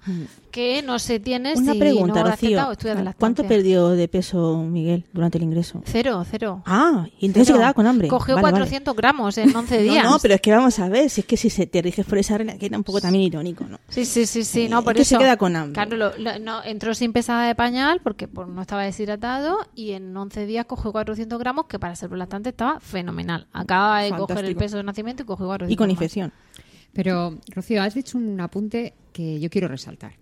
que 0.60 0.82
no 0.82 1.00
se 1.00 1.20
tiene 1.22 1.54
Una 1.56 1.72
si 1.74 1.80
pregunta, 1.80 2.22
no 2.24 2.30
Rocío. 2.32 2.68
¿Cuánto 3.18 3.46
perdió 3.48 3.90
de 3.90 4.08
peso 4.10 4.58
Miguel 4.58 5.06
durante 5.14 5.38
el 5.38 5.46
ingreso? 5.46 5.82
Cero, 5.86 6.24
cero. 6.30 6.64
Ah, 6.66 7.08
y 7.20 7.28
entonces 7.28 7.48
se 7.48 7.54
Cero. 7.54 7.60
quedaba 7.60 7.74
con 7.74 7.88
hambre. 7.88 8.08
Cogió 8.10 8.36
Vale, 8.36 8.44
vale. 8.44 8.54
400 8.56 8.96
gramos 8.96 9.38
en 9.38 9.56
11 9.56 9.82
días. 9.84 10.04
No, 10.04 10.12
no, 10.12 10.20
pero 10.20 10.34
es 10.34 10.42
que 10.42 10.52
vamos 10.52 10.78
a 10.80 10.90
ver, 10.90 11.10
si 11.10 11.22
es 11.22 11.28
que 11.28 11.38
si 11.38 11.50
se 11.50 11.66
te 11.66 11.82
riges 11.82 12.06
por 12.06 12.18
esa 12.18 12.38
regla, 12.38 12.58
que 12.58 12.66
era 12.66 12.78
un 12.78 12.84
poco 12.84 13.00
también 13.00 13.24
irónico, 13.24 13.64
¿no? 13.64 13.80
Sí, 13.88 14.04
sí, 14.06 14.26
sí, 14.26 14.44
sí, 14.44 14.64
Eh, 14.64 14.70
no, 14.70 14.84
por 14.84 14.96
que 14.96 15.06
se 15.06 15.16
eso. 15.16 15.20
queda 15.20 15.38
con 15.38 15.56
hambre. 15.56 15.74
Claro, 15.74 15.96
lo- 15.96 16.18
lo- 16.18 16.40
no, 16.40 16.62
entró 16.64 16.94
sin 16.94 17.14
pesada 17.14 17.48
de 17.48 17.56
pañal 17.56 18.02
porque 18.04 18.28
pues, 18.28 18.48
no 18.48 18.62
estaba 18.62 18.84
deshidratado 18.84 19.58
y 19.76 19.92
en 19.92 20.16
11 20.16 20.46
días 20.46 20.66
cogió 20.66 20.92
400 20.92 21.40
gramos 21.40 21.66
que 21.68 21.80
para 21.80 21.96
ser 21.96 22.12
lactante 22.12 22.50
estaba 22.50 22.80
fenomenal. 22.82 23.48
Acaba 23.54 24.02
de 24.02 24.10
coger 24.12 24.44
el 24.46 24.56
peso 24.58 24.78
de 24.78 24.84
nacimiento 24.84 25.24
y 25.24 25.26
cogió 25.26 25.46
400 25.46 25.74
Y 25.74 25.78
con 25.78 25.90
infección. 25.90 26.34
Pero, 26.92 27.38
Rocío, 27.56 27.82
has 27.84 27.94
dicho 27.94 28.18
un 28.18 28.42
apunte 28.42 28.94
que 29.14 29.40
yo 29.40 29.50
quiero 29.50 29.68
resaltar. 29.68 30.14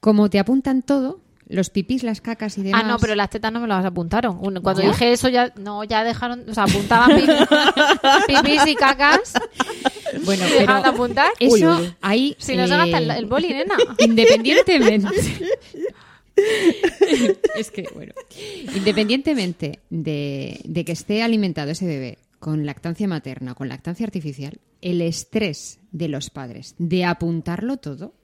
Como 0.00 0.30
te 0.30 0.38
apuntan 0.38 0.82
todo, 0.82 1.20
los 1.48 1.70
pipís, 1.70 2.02
las 2.02 2.20
cacas 2.20 2.58
y 2.58 2.62
demás... 2.62 2.82
Ah, 2.84 2.88
no, 2.88 2.98
pero 2.98 3.14
las 3.14 3.30
tetas 3.30 3.50
no 3.52 3.60
me 3.60 3.66
las 3.68 3.84
apuntaron. 3.84 4.36
Un- 4.40 4.60
Cuando 4.60 4.82
¿No? 4.82 4.88
dije 4.90 5.12
eso 5.12 5.28
ya 5.28 5.52
no 5.56 5.82
ya 5.84 6.04
dejaron, 6.04 6.44
o 6.48 6.54
sea, 6.54 6.64
apuntaban 6.64 7.10
pi- 7.16 7.26
pipís 8.26 8.66
y 8.66 8.74
cacas. 8.74 9.32
Bueno, 10.24 10.44
¿Y 10.44 10.48
pero 10.48 10.60
dejaron 10.60 10.82
de 10.82 10.88
apuntar? 10.88 11.30
eso 11.40 11.54
Uy, 11.54 11.64
uy. 11.64 11.94
ahí... 12.02 12.36
Si 12.38 12.54
no 12.56 12.66
se 12.66 12.76
gasta 12.76 12.98
el, 12.98 13.10
eh, 13.10 13.14
el 13.18 13.26
boli, 13.26 13.48
nena. 13.48 13.76
Independientemente. 13.98 15.08
es 17.56 17.70
que, 17.70 17.88
bueno. 17.94 18.12
Independientemente 18.74 19.80
de, 19.90 20.60
de 20.64 20.84
que 20.84 20.92
esté 20.92 21.22
alimentado 21.22 21.70
ese 21.70 21.86
bebé 21.86 22.18
con 22.38 22.66
lactancia 22.66 23.08
materna, 23.08 23.54
con 23.54 23.68
lactancia 23.68 24.06
artificial, 24.06 24.58
el 24.80 25.00
estrés 25.00 25.80
de 25.90 26.08
los 26.08 26.30
padres 26.30 26.74
de 26.78 27.04
apuntarlo 27.04 27.78
todo. 27.78 28.14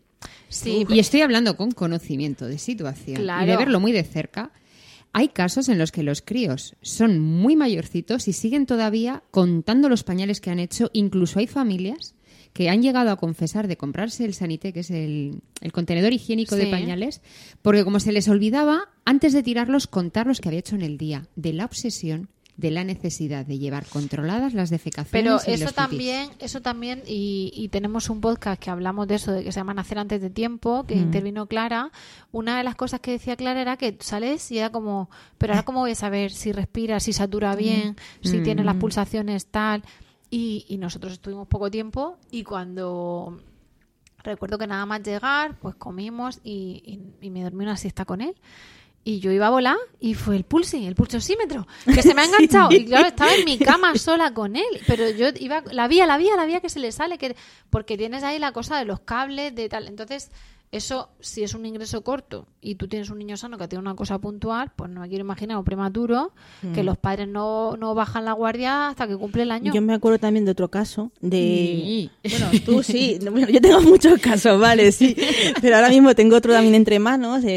Sí, 0.49 0.87
y 0.89 0.99
estoy 0.99 1.23
hablando 1.23 1.57
con 1.57 1.73
conocimiento 1.73 2.47
de 2.47 2.59
situación 2.59 3.23
y 3.23 3.47
de 3.47 3.57
verlo 3.57 3.81
muy 3.81 3.93
de 3.93 4.05
cerca. 4.05 4.53
hay 5.13 5.29
casos 5.29 5.69
en 5.69 5.79
los 5.79 5.93
que 5.93 6.03
los 6.03 6.23
críos 6.23 6.77
son 6.83 7.21
muy 7.21 7.57
mayorcitos 7.57 8.29
y 8.29 8.33
siguen 8.33 8.67
todavía 8.67 9.23
contando 9.31 9.89
los 9.89 10.05
pañales 10.05 10.41
que 10.41 10.51
han 10.51 10.59
hecho. 10.59 10.91
Incluso 10.93 11.39
hay 11.39 11.47
familias 11.47 12.15
que 12.53 12.71
han 12.71 12.83
llegado 12.83 13.11
a 13.11 13.17
confesar 13.17 13.67
de 13.67 13.77
comprarse 13.77 14.25
el 14.25 14.33
sanité, 14.33 14.73
que 14.73 14.81
es 14.81 14.91
el, 14.91 15.43
el 15.61 15.73
contenedor 15.73 16.13
higiénico 16.13 16.55
de 16.55 16.69
pañales, 16.69 17.21
porque 17.63 17.85
como 17.85 17.99
se 17.99 18.13
les 18.13 18.29
olvidaba, 18.29 18.91
antes 19.05 19.33
de 19.33 19.43
tirarlos, 19.43 19.89
contar 19.89 20.29
los 20.29 20.41
que 20.41 20.49
había 20.49 20.61
hecho 20.61 20.77
en 20.77 20.83
el 20.83 20.97
día, 20.97 21.27
de 21.35 21.53
la 21.53 21.65
obsesión 21.65 22.29
de 22.57 22.71
la 22.71 22.85
necesidad 22.85 23.45
de 23.45 23.59
llevar 23.59 23.85
controladas 23.87 24.55
las 24.55 24.71
defecaciones 24.71 25.11
Pero 25.11 25.41
y 25.45 25.55
eso 25.55 25.65
los 25.65 25.73
pipis. 25.73 25.75
también, 25.75 26.31
eso 26.39 26.61
también, 26.63 27.03
y, 27.05 27.51
y 27.53 27.69
tenemos 27.69 28.09
un 28.11 28.21
podcast 28.21 28.63
que 28.63 28.71
hablamos 28.71 29.09
de 29.09 29.17
eso, 29.17 29.33
de 29.33 29.43
que 29.43 29.51
se 29.51 29.59
llama 29.59 29.75
Nacer 29.75 29.99
antes 29.99 30.21
de 30.23 30.31
tiempo, 30.31 30.85
que 30.87 30.95
Mm. 30.95 31.01
intervino 31.01 31.47
Clara. 31.47 31.91
Una 32.31 32.57
de 32.57 32.63
las 32.63 32.77
cosas 32.77 33.01
que 33.01 33.11
decía 33.11 33.35
Clara 33.37 33.61
era 33.61 33.77
que 33.77 33.97
sales 33.99 34.51
y 34.53 34.59
era 34.59 34.71
como, 34.71 35.11
pero 35.37 35.53
ahora 35.53 35.65
cómo 35.65 35.81
voy 35.81 35.91
a 35.91 35.95
saber 35.97 36.31
si 36.31 36.53
respira, 36.53 37.01
si 37.01 37.13
satura 37.13 37.57
bien, 37.57 37.97
si 38.23 38.41
tiene 38.43 38.63
las 38.63 38.77
pulsaciones 38.77 39.47
tal. 39.47 39.83
Y, 40.31 40.65
y 40.69 40.79
nosotros 40.79 41.13
estuvimos 41.13 41.49
poco 41.49 41.71
tiempo 41.71 42.19
y 42.31 42.45
cuando 42.45 43.41
recuerdo 44.23 44.59
que 44.59 44.67
nada 44.67 44.87
más 44.87 45.03
llegar, 45.03 45.59
pues 45.61 45.75
comimos 45.75 46.41
y, 46.45 46.83
y- 47.21 47.27
y 47.27 47.31
me 47.31 47.43
dormí 47.43 47.65
una 47.65 47.77
siesta 47.77 48.05
con 48.05 48.21
él. 48.21 48.35
Y 49.07 49.21
yo 49.21 49.31
iba 49.31 49.49
a 49.49 49.51
volar 49.51 49.77
y 50.01 50.15
fue 50.15 50.35
el 50.35 50.45
pulsing, 50.45 50.85
el 50.85 50.95
pulsosímetro, 50.95 51.67
que 51.85 52.03
se 52.03 52.15
me 52.15 52.23
ha 52.23 52.25
enganchado. 52.27 52.73
Y 52.73 52.87
claro, 52.87 53.09
estaba 53.09 53.35
en 53.35 53.45
mi 53.45 53.59
cama 53.59 53.95
sola 53.97 54.33
con 54.33 54.57
él. 54.57 54.81
Pero 54.87 55.11
yo 55.11 55.29
iba, 55.39 55.63
la 55.71 55.89
vía, 55.89 56.07
la 56.07 56.17
vía, 56.17 56.37
la 56.37 56.47
vía 56.47 56.61
que 56.61 56.71
se 56.71 56.81
le 56.81 56.91
sale, 56.91 57.19
que 57.19 57.37
porque 57.69 57.99
tienes 57.99 58.23
ahí 58.25 58.39
la 58.39 58.53
cosa 58.53 58.79
de 58.79 58.87
los 58.87 59.01
cables, 59.01 59.55
de 59.55 59.69
tal. 59.69 59.89
Entonces, 59.89 60.31
eso, 60.77 61.11
si 61.21 61.43
es 61.45 61.55
un 61.55 61.67
ingreso 61.67 62.03
corto 62.03 62.47
y 62.61 62.75
tú 62.75 62.89
tienes 62.89 63.09
un 63.11 63.19
niño 63.19 63.37
sano 63.37 63.59
que 63.59 63.69
tiene 63.69 63.81
una 63.81 63.95
cosa 63.95 64.19
puntual, 64.19 64.73
pues 64.75 64.91
no 64.91 65.01
me 65.03 65.09
quiero 65.09 65.23
imaginar 65.25 65.57
un 65.59 65.65
prematuro, 65.65 66.33
que 66.75 66.83
Mm. 66.83 66.87
los 66.87 66.99
padres 66.99 67.29
no, 67.29 67.77
no 67.77 67.95
bajan 67.95 68.25
la 68.25 68.33
guardia 68.33 68.89
hasta 68.89 69.07
que 69.07 69.17
cumple 69.17 69.43
el 69.45 69.51
año. 69.51 69.73
Yo 69.73 69.81
me 69.83 69.95
acuerdo 69.95 70.19
también 70.19 70.45
de 70.45 70.51
otro 70.51 70.69
caso 70.71 71.13
de... 71.21 72.11
Bueno, 72.29 72.47
tú 72.65 72.83
sí, 72.83 73.19
bueno, 73.31 73.49
yo 73.49 73.61
tengo 73.61 73.81
muchos 73.83 74.21
casos, 74.21 74.59
vale, 74.61 74.91
sí. 74.93 75.17
Pero 75.61 75.77
ahora 75.77 75.89
mismo 75.91 76.15
tengo 76.15 76.37
otro 76.37 76.53
también 76.53 76.75
entre 76.75 76.99
manos. 76.99 77.45
Eh, 77.45 77.49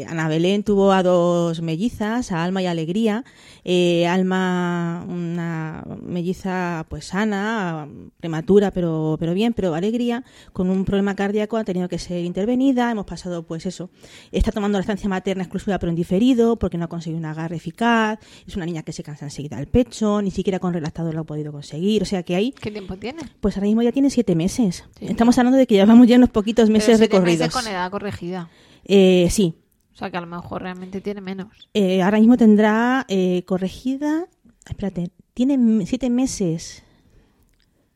eh, 0.00 0.06
Ana 0.08 0.28
Belén 0.28 0.62
tuvo 0.62 0.92
a 0.92 1.02
dos 1.02 1.60
mellizas, 1.60 2.32
a 2.32 2.42
Alma 2.42 2.62
y 2.62 2.66
Alegría. 2.66 3.24
Eh, 3.64 4.06
Alma, 4.08 5.04
una 5.08 5.84
melliza 6.02 6.84
pues 6.88 7.06
sana, 7.06 7.86
prematura, 8.18 8.70
pero, 8.72 9.16
pero 9.20 9.34
bien, 9.34 9.52
pero 9.52 9.74
Alegría, 9.74 10.24
con 10.52 10.68
un 10.68 10.84
problema 10.84 11.14
cardíaco, 11.14 11.56
ha 11.56 11.64
tenido 11.64 11.88
que 11.88 11.98
ser 11.98 12.24
intervenida. 12.24 12.90
Hemos 12.90 13.06
pasado, 13.06 13.44
pues 13.44 13.66
eso, 13.66 13.90
está 14.32 14.50
tomando 14.50 14.78
la 14.78 14.80
estancia 14.82 15.08
materna 15.08 15.44
exclusiva 15.44 15.78
pero 15.78 15.90
en 15.90 15.96
diferido, 15.96 16.56
porque 16.56 16.76
no 16.78 16.86
ha 16.86 16.88
conseguido 16.88 17.18
un 17.18 17.24
agarre 17.26 17.56
eficaz. 17.56 18.18
Es 18.46 18.56
una 18.56 18.66
niña 18.66 18.82
que 18.82 18.92
se 18.92 19.02
cansa 19.02 19.26
enseguida 19.26 19.58
al 19.58 19.66
pecho, 19.68 20.20
ni 20.22 20.30
siquiera 20.30 20.58
con 20.58 20.72
relactador 20.72 21.14
lo 21.14 21.20
ha 21.20 21.24
podido 21.24 21.52
conseguir. 21.52 22.02
O 22.02 22.06
sea 22.06 22.22
que 22.22 22.34
ahí, 22.34 22.52
¿Qué 22.60 22.70
tiempo 22.70 22.96
tiene? 22.96 23.22
pues 23.40 23.56
ahora 23.56 23.66
mismo 23.66 23.82
ya 23.82 23.92
tiene 23.92 24.10
siete 24.10 24.34
meses. 24.34 24.84
Estamos 25.00 25.38
hablando 25.38 25.58
de 25.58 25.66
que 25.66 25.74
llevamos 25.74 26.06
ya 26.08 26.16
unos 26.16 26.30
poquitos 26.30 26.64
Pero 26.64 26.72
meses 26.74 26.98
siete 26.98 27.14
recorridos. 27.14 27.46
meses 27.46 27.52
con 27.54 27.66
edad 27.66 27.90
corregida. 27.90 28.48
Eh, 28.84 29.28
sí, 29.30 29.54
O 29.94 29.96
sea 29.96 30.10
que 30.10 30.16
a 30.16 30.20
lo 30.20 30.26
mejor 30.26 30.62
realmente 30.62 31.00
tiene 31.00 31.20
menos. 31.20 31.68
Eh, 31.74 32.02
ahora 32.02 32.18
mismo 32.18 32.36
tendrá 32.36 33.04
eh, 33.08 33.42
corregida. 33.46 34.26
Espérate, 34.68 35.10
tiene 35.34 35.84
siete 35.86 36.08
meses. 36.10 36.82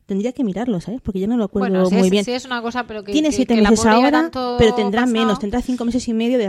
Tendría 0.05 0.31
que 0.31 0.45
mirarlo, 0.45 0.79
¿sabes? 0.79 1.01
Porque 1.01 1.19
yo 1.19 1.27
no 1.27 1.35
lo 1.35 1.43
acuerdo 1.43 1.67
Bueno, 1.67 1.89
muy 1.89 2.05
es, 2.07 2.09
bien. 2.11 2.23
sí 2.23 2.31
es 2.31 2.45
una 2.45 2.61
cosa, 2.61 2.85
pero 2.87 3.03
que 3.03 3.11
tiene 3.11 3.29
siete 3.33 3.55
que 3.55 3.61
meses 3.61 3.85
ahora, 3.85 4.31
pero 4.57 4.73
tendrá 4.73 5.01
pasado. 5.01 5.11
menos, 5.19 5.37
tendrá 5.39 5.61
cinco 5.61 5.83
meses 5.83 6.07
y 6.07 6.13
medio 6.13 6.37
de, 6.37 6.45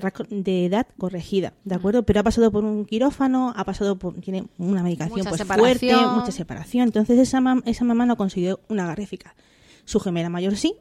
edad 0.64 0.86
corregida, 0.96 1.54
¿de 1.64 1.74
acuerdo? 1.74 2.04
Pero 2.04 2.20
ha 2.20 2.22
pasado 2.22 2.52
por 2.52 2.64
un 2.64 2.84
quirófano, 2.84 3.52
ha 3.56 3.64
pasado 3.64 3.98
por, 3.98 4.14
tiene 4.20 4.44
una 4.58 4.84
medicación 4.84 5.18
Mucha 5.18 5.30
pues 5.30 5.42
fuerte, 5.42 5.92
mucha 6.14 6.30
separación. 6.30 6.84
Entonces 6.86 7.18
esa, 7.18 7.40
mam- 7.40 7.64
esa 7.66 7.84
mamá 7.84 8.06
no 8.06 8.16
consiguió 8.16 8.60
una 8.68 8.84
agarre 8.84 9.02
eficaz. 9.02 9.34
Su 9.84 9.98
gemela 9.98 10.28
mayor 10.28 10.54
sí, 10.56 10.76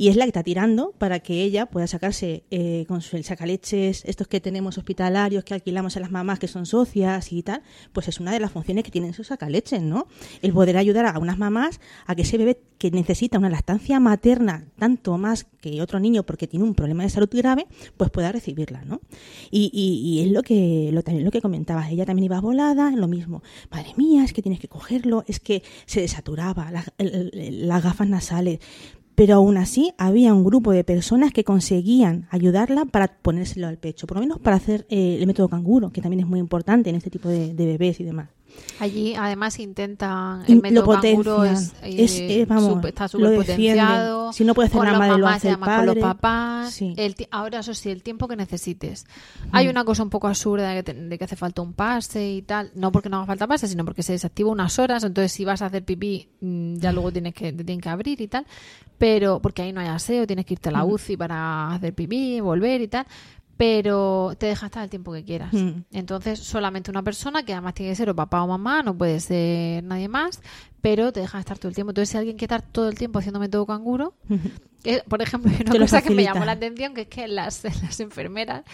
y 0.00 0.08
es 0.08 0.16
la 0.16 0.24
que 0.24 0.30
está 0.30 0.42
tirando 0.42 0.92
para 0.96 1.20
que 1.20 1.42
ella 1.42 1.66
pueda 1.66 1.86
sacarse 1.86 2.44
eh, 2.50 2.86
con 2.88 3.02
el 3.12 3.22
sacaleches, 3.22 4.02
estos 4.06 4.28
que 4.28 4.40
tenemos 4.40 4.78
hospitalarios, 4.78 5.44
que 5.44 5.52
alquilamos 5.52 5.94
a 5.98 6.00
las 6.00 6.10
mamás 6.10 6.38
que 6.38 6.48
son 6.48 6.64
socias 6.64 7.30
y 7.32 7.42
tal, 7.42 7.60
pues 7.92 8.08
es 8.08 8.18
una 8.18 8.32
de 8.32 8.40
las 8.40 8.50
funciones 8.50 8.82
que 8.82 8.90
tienen 8.90 9.10
esos 9.10 9.26
sacaleches, 9.26 9.82
¿no? 9.82 10.06
El 10.40 10.54
poder 10.54 10.78
ayudar 10.78 11.04
a 11.04 11.18
unas 11.18 11.36
mamás 11.36 11.80
a 12.06 12.14
que 12.14 12.22
ese 12.22 12.38
bebé 12.38 12.62
que 12.78 12.90
necesita 12.90 13.36
una 13.36 13.50
lactancia 13.50 14.00
materna 14.00 14.64
tanto 14.78 15.18
más 15.18 15.44
que 15.60 15.82
otro 15.82 16.00
niño 16.00 16.22
porque 16.22 16.46
tiene 16.46 16.64
un 16.64 16.74
problema 16.74 17.02
de 17.02 17.10
salud 17.10 17.28
grave, 17.30 17.66
pues 17.98 18.08
pueda 18.10 18.32
recibirla, 18.32 18.82
¿no? 18.86 19.02
Y, 19.50 19.70
y, 19.74 20.22
es 20.24 20.32
lo 20.32 20.42
que, 20.42 20.88
lo, 20.94 21.02
también 21.02 21.26
lo 21.26 21.30
que 21.30 21.42
comentabas, 21.42 21.90
ella 21.90 22.06
también 22.06 22.24
iba 22.24 22.40
volada, 22.40 22.90
lo 22.92 23.06
mismo, 23.06 23.42
madre 23.70 23.92
mía, 23.98 24.24
es 24.24 24.32
que 24.32 24.40
tienes 24.40 24.60
que 24.60 24.68
cogerlo, 24.68 25.24
es 25.28 25.40
que 25.40 25.62
se 25.84 26.00
desaturaba, 26.00 26.70
la- 26.70 26.86
las 26.98 27.82
gafas 27.82 28.08
nasales, 28.08 28.60
pero 29.20 29.34
aún 29.34 29.58
así 29.58 29.92
había 29.98 30.32
un 30.32 30.44
grupo 30.44 30.72
de 30.72 30.82
personas 30.82 31.30
que 31.30 31.44
conseguían 31.44 32.26
ayudarla 32.30 32.86
para 32.86 33.08
ponérselo 33.08 33.66
al 33.66 33.76
pecho, 33.76 34.06
por 34.06 34.16
lo 34.16 34.22
menos 34.22 34.38
para 34.38 34.56
hacer 34.56 34.86
eh, 34.88 35.18
el 35.20 35.26
método 35.26 35.50
canguro, 35.50 35.90
que 35.90 36.00
también 36.00 36.20
es 36.20 36.26
muy 36.26 36.40
importante 36.40 36.88
en 36.88 36.96
este 36.96 37.10
tipo 37.10 37.28
de, 37.28 37.52
de 37.52 37.66
bebés 37.66 38.00
y 38.00 38.04
demás. 38.04 38.30
Allí 38.78 39.14
además 39.14 39.58
intentan 39.58 40.42
el 40.48 40.56
lo 40.56 40.62
método 40.62 41.00
canguro 41.00 41.36
potencian. 41.36 41.72
es, 41.82 42.12
Es, 42.12 42.18
eh, 42.20 42.40
eh, 42.40 42.46
vamos, 42.46 42.64
sup- 42.78 42.86
está 42.88 43.04
lo 43.04 43.08
súper 43.08 43.36
potenciado. 43.36 44.32
Si 44.32 44.44
no 44.44 44.54
puede 44.54 44.68
hacer 44.68 44.80
madre, 44.80 45.18
lo 45.18 45.26
hace 45.28 45.48
el 45.48 45.54
además 45.54 45.76
con 45.76 45.86
los 45.86 45.94
padre. 45.96 46.00
papás. 46.00 46.70
Sí. 46.74 46.94
El 46.96 47.14
ahora 47.30 47.58
eso 47.60 47.74
sí, 47.74 47.90
el 47.90 48.02
tiempo 48.02 48.26
que 48.28 48.36
necesites. 48.36 49.06
Hay 49.52 49.68
una 49.68 49.84
cosa 49.84 50.02
un 50.02 50.10
poco 50.10 50.28
absurda 50.28 50.70
de 50.70 50.76
que, 50.76 50.92
te- 50.92 51.00
de 51.00 51.18
que 51.18 51.24
hace 51.24 51.36
falta 51.36 51.62
un 51.62 51.72
pase 51.74 52.30
y 52.30 52.42
tal. 52.42 52.70
No 52.74 52.90
porque 52.92 53.08
no 53.08 53.18
haga 53.18 53.26
falta 53.26 53.46
pase, 53.46 53.68
sino 53.68 53.84
porque 53.84 54.02
se 54.02 54.12
desactiva 54.12 54.50
unas 54.50 54.78
horas. 54.78 55.04
Entonces 55.04 55.32
si 55.32 55.44
vas 55.44 55.62
a 55.62 55.66
hacer 55.66 55.84
pipí, 55.84 56.28
mm, 56.40 56.76
ya 56.76 56.92
luego 56.92 57.12
tienes 57.12 57.34
que, 57.34 57.52
te 57.52 57.64
tienen 57.64 57.80
que 57.80 57.88
abrir 57.88 58.20
y 58.20 58.28
tal. 58.28 58.46
Pero 58.98 59.40
porque 59.40 59.62
ahí 59.62 59.72
no 59.72 59.80
hay 59.80 59.88
aseo, 59.88 60.26
tienes 60.26 60.44
que 60.44 60.54
irte 60.54 60.68
a 60.68 60.72
la 60.72 60.84
Mm. 60.84 60.90
UCI 60.92 61.16
para 61.16 61.72
hacer 61.74 61.94
pipí, 61.94 62.40
volver 62.40 62.82
y 62.82 62.88
tal. 62.88 63.06
Pero 63.60 64.32
te 64.38 64.46
deja 64.46 64.64
estar 64.64 64.82
el 64.82 64.88
tiempo 64.88 65.12
que 65.12 65.22
quieras. 65.22 65.52
Mm. 65.52 65.82
Entonces, 65.92 66.38
solamente 66.38 66.90
una 66.90 67.02
persona, 67.02 67.42
que 67.42 67.52
además 67.52 67.74
tiene 67.74 67.92
que 67.92 67.96
ser 67.96 68.08
o 68.08 68.16
papá 68.16 68.42
o 68.42 68.46
mamá, 68.46 68.82
no 68.82 68.96
puede 68.96 69.20
ser 69.20 69.84
nadie 69.84 70.08
más, 70.08 70.40
pero 70.80 71.12
te 71.12 71.20
deja 71.20 71.38
estar 71.38 71.58
todo 71.58 71.68
el 71.68 71.74
tiempo. 71.74 71.90
Entonces, 71.90 72.08
si 72.08 72.16
alguien 72.16 72.38
quiere 72.38 72.54
estar 72.54 72.72
todo 72.72 72.88
el 72.88 72.94
tiempo 72.94 73.18
haciendo 73.18 73.38
método 73.38 73.66
canguro, 73.66 74.14
que, 74.82 75.02
por 75.06 75.20
ejemplo, 75.20 75.52
hay 75.54 75.60
una 75.60 75.78
cosa 75.78 76.00
que 76.00 76.08
me 76.08 76.22
llamó 76.22 76.46
la 76.46 76.52
atención, 76.52 76.94
que 76.94 77.02
es 77.02 77.08
que 77.08 77.28
las, 77.28 77.62
las 77.82 78.00
enfermeras 78.00 78.64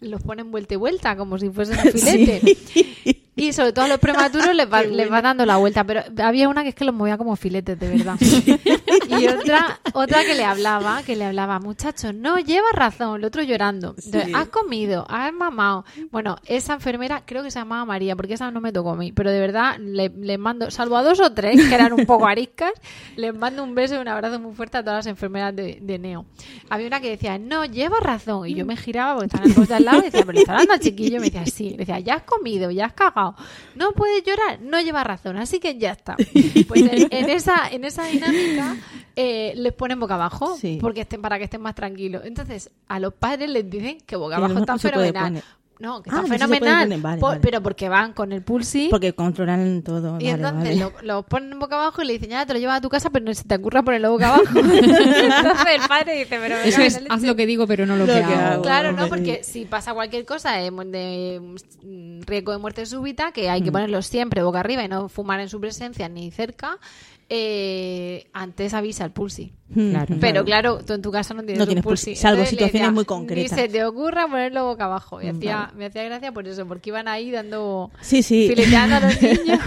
los 0.00 0.22
ponen 0.22 0.50
vuelta 0.50 0.74
y 0.74 0.76
vuelta, 0.76 1.16
como 1.16 1.38
si 1.38 1.48
fuesen 1.48 1.78
un 1.82 1.92
filete. 1.92 3.22
Y 3.36 3.52
sobre 3.52 3.72
todo 3.72 3.86
a 3.86 3.88
los 3.88 3.98
prematuros 3.98 4.54
les 4.54 4.72
va, 4.72 4.82
les 4.84 5.10
va 5.10 5.20
dando 5.22 5.44
la 5.44 5.56
vuelta, 5.56 5.84
pero 5.84 6.02
había 6.22 6.48
una 6.48 6.62
que 6.62 6.70
es 6.70 6.74
que 6.74 6.84
los 6.84 6.94
movía 6.94 7.18
como 7.18 7.36
filetes, 7.36 7.78
de 7.78 7.88
verdad. 7.88 8.16
Y 8.20 9.26
otra, 9.26 9.80
otra 9.92 10.24
que 10.24 10.34
le 10.34 10.44
hablaba, 10.44 11.02
que 11.02 11.16
le 11.16 11.24
hablaba, 11.24 11.58
muchachos, 11.58 12.14
no 12.14 12.38
lleva 12.38 12.68
razón, 12.72 13.20
el 13.20 13.24
otro 13.24 13.42
llorando. 13.42 13.94
Entonces, 14.02 14.34
has 14.34 14.48
comido, 14.48 15.06
has 15.08 15.32
mamado. 15.32 15.84
Bueno, 16.10 16.36
esa 16.46 16.74
enfermera 16.74 17.22
creo 17.24 17.42
que 17.42 17.50
se 17.50 17.58
llamaba 17.58 17.84
María, 17.84 18.16
porque 18.16 18.34
esa 18.34 18.50
no 18.50 18.60
me 18.60 18.72
tocó 18.72 18.90
a 18.90 18.96
mí, 18.96 19.12
pero 19.12 19.30
de 19.30 19.40
verdad 19.40 19.78
le, 19.78 20.08
les 20.08 20.38
mando, 20.38 20.70
salvo 20.70 20.96
a 20.96 21.02
dos 21.02 21.20
o 21.20 21.32
tres 21.32 21.68
que 21.68 21.74
eran 21.74 21.92
un 21.92 22.06
poco 22.06 22.26
ariscas, 22.26 22.72
les 23.16 23.34
mando 23.34 23.62
un 23.62 23.74
beso 23.74 23.96
y 23.96 23.98
un 23.98 24.08
abrazo 24.08 24.38
muy 24.38 24.54
fuerte 24.54 24.78
a 24.78 24.82
todas 24.82 24.98
las 24.98 25.06
enfermeras 25.06 25.54
de, 25.54 25.78
de 25.80 25.98
Neo. 25.98 26.26
Había 26.70 26.86
una 26.86 27.00
que 27.00 27.10
decía, 27.10 27.38
no, 27.38 27.64
lleva 27.64 27.98
razón. 28.00 28.48
Y 28.48 28.54
yo 28.54 28.64
me 28.64 28.76
giraba 28.76 29.14
porque 29.14 29.26
estaba 29.26 29.44
en 29.44 29.50
el 29.50 29.56
poste 29.56 29.74
al 29.74 29.84
lado 29.84 29.98
y 29.98 30.04
decía, 30.04 30.20
pero 30.20 30.32
le 30.32 30.40
está 30.40 30.52
hablando 30.52 30.74
al 30.74 30.80
chiquillo. 30.80 31.16
Y 31.16 31.20
me 31.20 31.30
decía, 31.30 31.46
sí. 31.46 31.70
Le 31.70 31.76
decía, 31.78 32.00
ya 32.00 32.14
has 32.14 32.22
comido, 32.22 32.70
ya 32.70 32.86
has 32.86 32.92
cagado. 32.92 33.23
No 33.74 33.92
puedes 33.92 34.22
llorar, 34.24 34.60
no 34.60 34.80
lleva 34.80 35.04
razón. 35.04 35.36
Así 35.36 35.60
que 35.60 35.76
ya 35.78 35.92
está. 35.92 36.16
Pues 36.68 36.82
en, 36.82 37.08
en 37.12 37.30
esa, 37.30 37.68
en 37.70 37.84
esa 37.84 38.04
dinámica 38.06 38.76
eh, 39.16 39.52
les 39.56 39.72
ponen 39.72 40.00
boca 40.00 40.14
abajo 40.14 40.56
Sí. 40.56 40.78
porque 40.80 41.02
estén, 41.02 41.20
para 41.22 41.38
que 41.38 41.44
estén 41.44 41.60
más 41.60 41.74
tranquilos. 41.74 42.22
Entonces, 42.24 42.70
a 42.88 42.98
los 43.00 43.12
padres 43.14 43.50
les 43.50 43.68
dicen 43.68 43.98
que 44.06 44.16
boca 44.16 44.36
Que 44.36 44.44
abajo 44.44 44.58
está 44.60 44.76
puede 44.76 44.90
fenomenal. 45.12 45.42
No, 45.80 46.02
que 46.02 46.10
Ah, 46.10 46.22
está 46.22 46.26
puede 46.26 46.38
fenomenal. 46.38 46.82
poner, 46.84 47.00
vale, 47.00 47.20
po- 47.20 47.26
vale. 47.26 47.40
Pero 47.40 47.60
porque 47.62 47.88
van 47.88 48.12
con 48.12 48.32
el 48.32 48.42
pulsi. 48.42 48.86
Porque 48.90 49.12
controlan 49.12 49.82
todo. 49.82 50.18
Y 50.20 50.24
vale, 50.24 50.30
entonces 50.30 50.78
vale. 50.80 50.92
lo, 51.02 51.02
lo 51.02 51.22
ponen 51.24 51.58
boca 51.58 51.74
abajo 51.74 52.00
y 52.02 52.06
le 52.06 52.12
dicen, 52.14 52.30
ya 52.30 52.46
te 52.46 52.52
lo 52.52 52.60
llevas 52.60 52.78
a 52.78 52.80
tu 52.80 52.88
casa, 52.88 53.10
pero 53.10 53.24
no 53.24 53.34
se 53.34 53.42
te 53.44 53.56
ocurra 53.56 53.82
ponerlo 53.82 54.12
boca 54.12 54.28
abajo. 54.34 54.44
entonces 54.54 55.66
el 55.74 55.88
padre 55.88 56.14
dice, 56.18 56.38
pero 56.40 56.56
Eso 56.58 56.80
es, 56.80 56.94
la 56.94 57.00
leche". 57.00 57.14
haz 57.14 57.22
lo 57.22 57.36
que 57.36 57.46
digo, 57.46 57.66
pero 57.66 57.86
no 57.86 57.96
lo, 57.96 58.06
Lo 58.06 58.12
que, 58.14 58.20
que 58.20 58.24
hago. 58.24 58.52
hago. 58.52 58.62
Claro, 58.62 58.92
no, 58.92 59.08
porque 59.08 59.42
si 59.42 59.64
pasa 59.64 59.94
cualquier 59.94 60.24
cosa 60.24 60.52
de, 60.52 60.70
de, 60.70 61.40
mm, 61.82 62.20
riesgo 62.22 62.52
de 62.52 62.58
muerte 62.58 62.86
súbita, 62.86 63.32
que 63.32 63.50
hay 63.50 63.62
que 63.62 63.70
Mm. 63.70 63.72
ponerlo 63.72 64.02
siempre 64.02 64.42
boca 64.42 64.60
arriba 64.60 64.84
y 64.84 64.88
no 64.88 65.08
fumar 65.08 65.40
en 65.40 65.48
su 65.48 65.60
presencia 65.60 66.08
ni 66.08 66.30
cerca, 66.30 66.78
eh, 67.28 68.26
antes 68.32 68.74
avisa 68.74 69.04
el 69.04 69.10
pulsi. 69.12 69.52
Claro. 69.72 70.14
Pero 70.20 70.44
claro, 70.44 70.84
tú 70.84 70.92
en 70.92 71.02
tu 71.02 71.10
casa 71.10 71.34
no 71.34 71.40
tienes, 71.42 71.58
No 71.58 71.64
un 71.64 71.68
tienes 71.68 71.82
pulsi. 71.82 72.10
pulsi, 72.10 72.20
salvo 72.20 72.34
Entonces 72.42 72.50
situaciones 72.50 72.82
decía, 72.82 72.92
muy 72.92 73.04
concretas. 73.04 73.50
Ni 73.58 73.62
se 73.62 73.68
te 73.68 73.84
ocurra 73.84 74.28
ponerlo 74.28 74.66
boca 74.66 74.84
abajo. 74.84 75.20
Y 75.20 75.26
Mm, 75.26 75.36
hacía, 75.36 75.56
vale. 75.56 75.72
me 75.78 75.86
hacía 75.86 76.04
gracia 76.04 76.32
por 76.32 76.46
eso, 76.46 76.66
porque 76.66 76.90
iban 76.90 77.08
ahí 77.08 77.30
dando... 77.32 77.90
Sí, 78.00 78.22
sí. 78.22 78.46
fileteando 78.48 78.96
a 78.96 79.00
los 79.00 79.20
niños. 79.22 79.58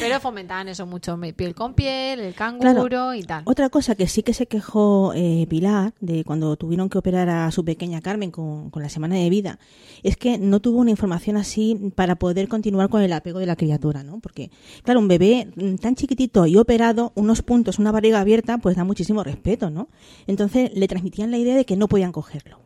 Pero 0.00 0.20
fomentaban 0.20 0.68
eso 0.68 0.86
mucho, 0.86 1.18
piel 1.36 1.54
con 1.54 1.74
piel, 1.74 2.20
el 2.20 2.34
canguro 2.34 3.12
y 3.14 3.24
tal. 3.24 3.42
Otra 3.46 3.68
cosa 3.68 3.94
que 3.94 4.06
sí 4.06 4.22
que 4.22 4.32
se 4.32 4.46
quejó 4.46 5.12
eh, 5.14 5.46
Pilar 5.50 5.92
de 6.00 6.24
cuando 6.24 6.56
tuvieron 6.56 6.88
que 6.88 6.96
operar 6.96 7.28
a 7.28 7.50
su 7.50 7.64
pequeña 7.64 8.00
Carmen 8.00 8.30
con, 8.30 8.70
con 8.70 8.82
la 8.82 8.88
semana 8.88 9.16
de 9.16 9.28
vida 9.28 9.58
es 10.02 10.16
que 10.16 10.38
no 10.38 10.60
tuvo 10.60 10.78
una 10.78 10.90
información 10.92 11.36
así 11.36 11.92
para 11.94 12.14
poder 12.16 12.48
continuar 12.48 12.88
con 12.88 13.02
el 13.02 13.12
apego 13.12 13.40
de 13.40 13.46
la 13.46 13.56
criatura, 13.56 14.02
¿no? 14.02 14.20
Porque, 14.20 14.50
claro, 14.82 15.00
un 15.00 15.08
bebé 15.08 15.48
tan 15.82 15.94
chiquitito 15.94 16.46
y 16.46 16.56
operado, 16.56 16.75
unos 17.14 17.42
puntos, 17.42 17.78
una 17.78 17.92
barriga 17.92 18.20
abierta, 18.20 18.58
pues 18.58 18.76
da 18.76 18.84
muchísimo 18.84 19.24
respeto, 19.24 19.70
¿no? 19.70 19.88
Entonces 20.26 20.70
le 20.74 20.88
transmitían 20.88 21.30
la 21.30 21.38
idea 21.38 21.56
de 21.56 21.64
que 21.64 21.76
no 21.76 21.88
podían 21.88 22.12
cogerlo. 22.12 22.60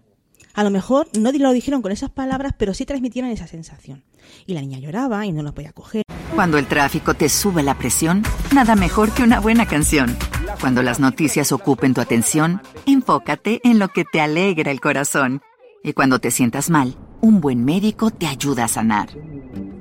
A 0.54 0.64
lo 0.64 0.70
mejor 0.70 1.08
no 1.18 1.30
lo 1.32 1.52
dijeron 1.52 1.80
con 1.80 1.92
esas 1.92 2.10
palabras, 2.10 2.54
pero 2.58 2.74
sí 2.74 2.84
transmitieron 2.84 3.30
esa 3.30 3.46
sensación. 3.46 4.02
Y 4.46 4.54
la 4.54 4.60
niña 4.60 4.78
lloraba 4.78 5.24
y 5.24 5.32
no 5.32 5.42
lo 5.42 5.54
podía 5.54 5.72
coger. 5.72 6.02
Cuando 6.34 6.58
el 6.58 6.66
tráfico 6.66 7.14
te 7.14 7.28
sube 7.28 7.62
la 7.62 7.78
presión, 7.78 8.22
nada 8.54 8.74
mejor 8.74 9.12
que 9.12 9.22
una 9.22 9.40
buena 9.40 9.66
canción. 9.66 10.16
Cuando 10.60 10.82
las 10.82 11.00
noticias 11.00 11.52
ocupen 11.52 11.94
tu 11.94 12.00
atención, 12.00 12.62
enfócate 12.86 13.60
en 13.64 13.78
lo 13.78 13.88
que 13.88 14.04
te 14.04 14.20
alegra 14.20 14.70
el 14.70 14.80
corazón. 14.80 15.40
Y 15.82 15.92
cuando 15.92 16.18
te 16.18 16.30
sientas 16.30 16.68
mal, 16.68 16.96
un 17.20 17.40
buen 17.40 17.64
médico 17.64 18.10
te 18.10 18.26
ayuda 18.26 18.64
a 18.64 18.68
sanar. 18.68 19.08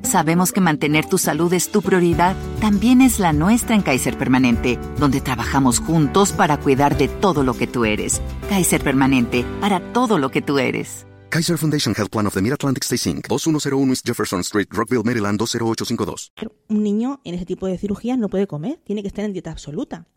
Sabemos 0.09 0.51
que 0.51 0.59
mantener 0.59 1.05
tu 1.05 1.19
salud 1.19 1.53
es 1.53 1.69
tu 1.69 1.83
prioridad, 1.83 2.35
también 2.59 2.99
es 2.99 3.19
la 3.19 3.31
nuestra 3.31 3.75
en 3.75 3.83
Kaiser 3.83 4.17
Permanente, 4.17 4.79
donde 4.97 5.21
trabajamos 5.21 5.77
juntos 5.77 6.31
para 6.31 6.57
cuidar 6.57 6.97
de 6.97 7.07
todo 7.07 7.43
lo 7.43 7.53
que 7.53 7.67
tú 7.67 7.85
eres. 7.85 8.19
Kaiser 8.49 8.81
Permanente, 8.81 9.45
para 9.61 9.79
todo 9.93 10.17
lo 10.17 10.31
que 10.31 10.41
tú 10.41 10.57
eres. 10.57 11.05
Kaiser 11.29 11.59
Foundation 11.59 11.93
Health 11.95 12.09
Plan 12.09 12.25
of 12.25 12.33
the 12.33 12.41
Mid-Atlantic 12.41 12.85
Stay 12.85 13.13
Inc., 13.13 13.27
2101 13.27 13.91
East 13.91 14.03
Jefferson 14.03 14.39
Street, 14.39 14.65
Rockville, 14.71 15.03
Maryland, 15.03 15.37
20852. 15.37 16.31
un 16.69 16.81
niño 16.81 17.21
en 17.23 17.35
ese 17.35 17.45
tipo 17.45 17.67
de 17.67 17.77
cirugías 17.77 18.17
no 18.17 18.29
puede 18.29 18.47
comer, 18.47 18.79
tiene 18.83 19.03
que 19.03 19.09
estar 19.09 19.23
en 19.23 19.33
dieta 19.33 19.51
absoluta. 19.51 20.07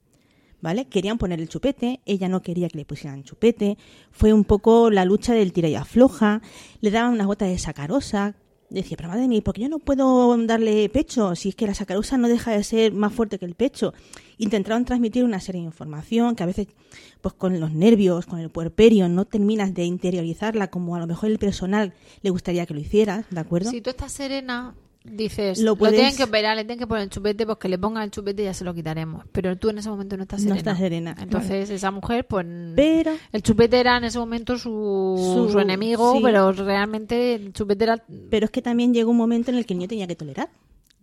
¿Vale? 0.63 0.87
Querían 0.87 1.19
poner 1.19 1.39
el 1.39 1.51
chupete, 1.51 2.01
ella 2.07 2.29
no 2.29 2.41
quería 2.41 2.69
que 2.69 2.79
le 2.79 2.87
pusieran 2.87 3.25
chupete, 3.25 3.77
fue 4.11 4.33
un 4.33 4.45
poco 4.45 4.91
la 4.91 5.05
lucha 5.05 5.35
del 5.35 5.53
tira 5.53 5.69
y 5.69 5.75
afloja, 5.75 6.41
le 6.81 6.91
daban 6.91 7.13
unas 7.13 7.27
gotas 7.27 7.49
de 7.49 7.59
sacarosa, 7.59 8.37
decía, 8.73 8.97
pero 8.97 9.09
madre 9.09 9.29
mía, 9.29 9.41
¿por 9.43 9.55
qué 9.55 9.63
yo 9.63 9.69
no 9.69 9.79
puedo 9.79 10.37
darle 10.47 10.89
pecho? 10.89 11.35
Si 11.35 11.51
es 11.51 11.55
que 11.55 11.67
la 11.67 11.75
sacarosa 11.75 12.17
no 12.17 12.29
deja 12.29 12.53
de 12.53 12.65
ser 12.65 12.93
más 12.93 13.13
fuerte 13.13 13.39
que 13.39 13.45
el 13.45 13.55
pecho. 13.55 13.95
Intentaron 14.39 14.85
transmitir 14.85 15.25
una 15.25 15.41
serie 15.41 15.61
de 15.61 15.67
información 15.67 16.35
que 16.35 16.43
a 16.43 16.47
veces, 16.47 16.69
pues 17.21 17.35
con 17.35 17.61
los 17.61 17.73
nervios, 17.73 18.27
con 18.27 18.41
el 18.41 18.51
puerperio, 18.51 19.09
no 19.09 19.25
terminas 19.25 19.75
de 19.75 19.85
interiorizarla 19.85 20.69
como 20.69 20.97
a 20.97 21.01
lo 21.01 21.07
mejor 21.07 21.31
el 21.31 21.39
personal 21.39 21.95
le 22.23 22.31
gustaría 22.31 22.67
que 22.67 22.75
lo 22.75 22.81
hicieras, 22.81 23.27
¿de 23.31 23.41
acuerdo? 23.41 23.71
Si 23.71 23.81
tú 23.81 23.91
estás 23.91 24.13
serena, 24.13 24.75
dices, 25.05 25.59
Lo 25.61 25.77
tienen 25.77 26.17
que 26.17 26.25
operar, 26.25 26.57
le 26.57 26.65
tienen 26.65 26.79
que 26.79 26.87
poner 26.87 27.05
el 27.05 27.11
chupete, 27.11 27.45
pues 27.47 27.59
que 27.59 27.69
le 27.69 27.79
pongan 27.79 28.05
el 28.05 28.11
chupete 28.11 28.43
y 28.43 28.45
ya 28.47 28.55
se 28.55 28.65
lo 28.65 28.75
quitaremos. 28.75 29.25
Pero 29.33 29.57
tú 29.57 29.71
en 29.71 29.79
ese 29.79 29.89
momento 29.91 30.17
no 30.17 30.23
estás 30.23 30.41
No 30.41 30.55
serena. 30.55 30.59
estás 30.59 30.79
serena, 30.79 31.17
Entonces 31.21 31.71
esa 31.71 31.91
mujer, 31.91 32.27
pues... 32.27 32.47
Pero- 32.77 33.13
El 33.33 33.43
chupete 33.43 33.79
era 33.81 33.97
en 33.97 34.05
ese 34.05 34.19
momento 34.19 34.57
su, 34.59 35.17
Su- 35.19 35.51
su 35.53 35.59
enemigo, 35.59 36.15
sí. 36.17 36.21
pero 36.23 36.53
realmente 36.53 37.35
el 37.35 37.53
chupete 37.53 37.85
era... 37.85 38.03
Pero 38.31 38.45
es 38.47 38.51
que 38.51 38.63
también 38.63 38.95
llegó 38.95 39.11
un 39.11 39.17
momento 39.17 39.51
en 39.51 39.59
el 39.59 39.67
que 39.67 39.75
el 39.75 39.79
niño 39.79 39.89
tenía 39.89 40.07
que 40.07 40.17
tolerar. 40.17 40.51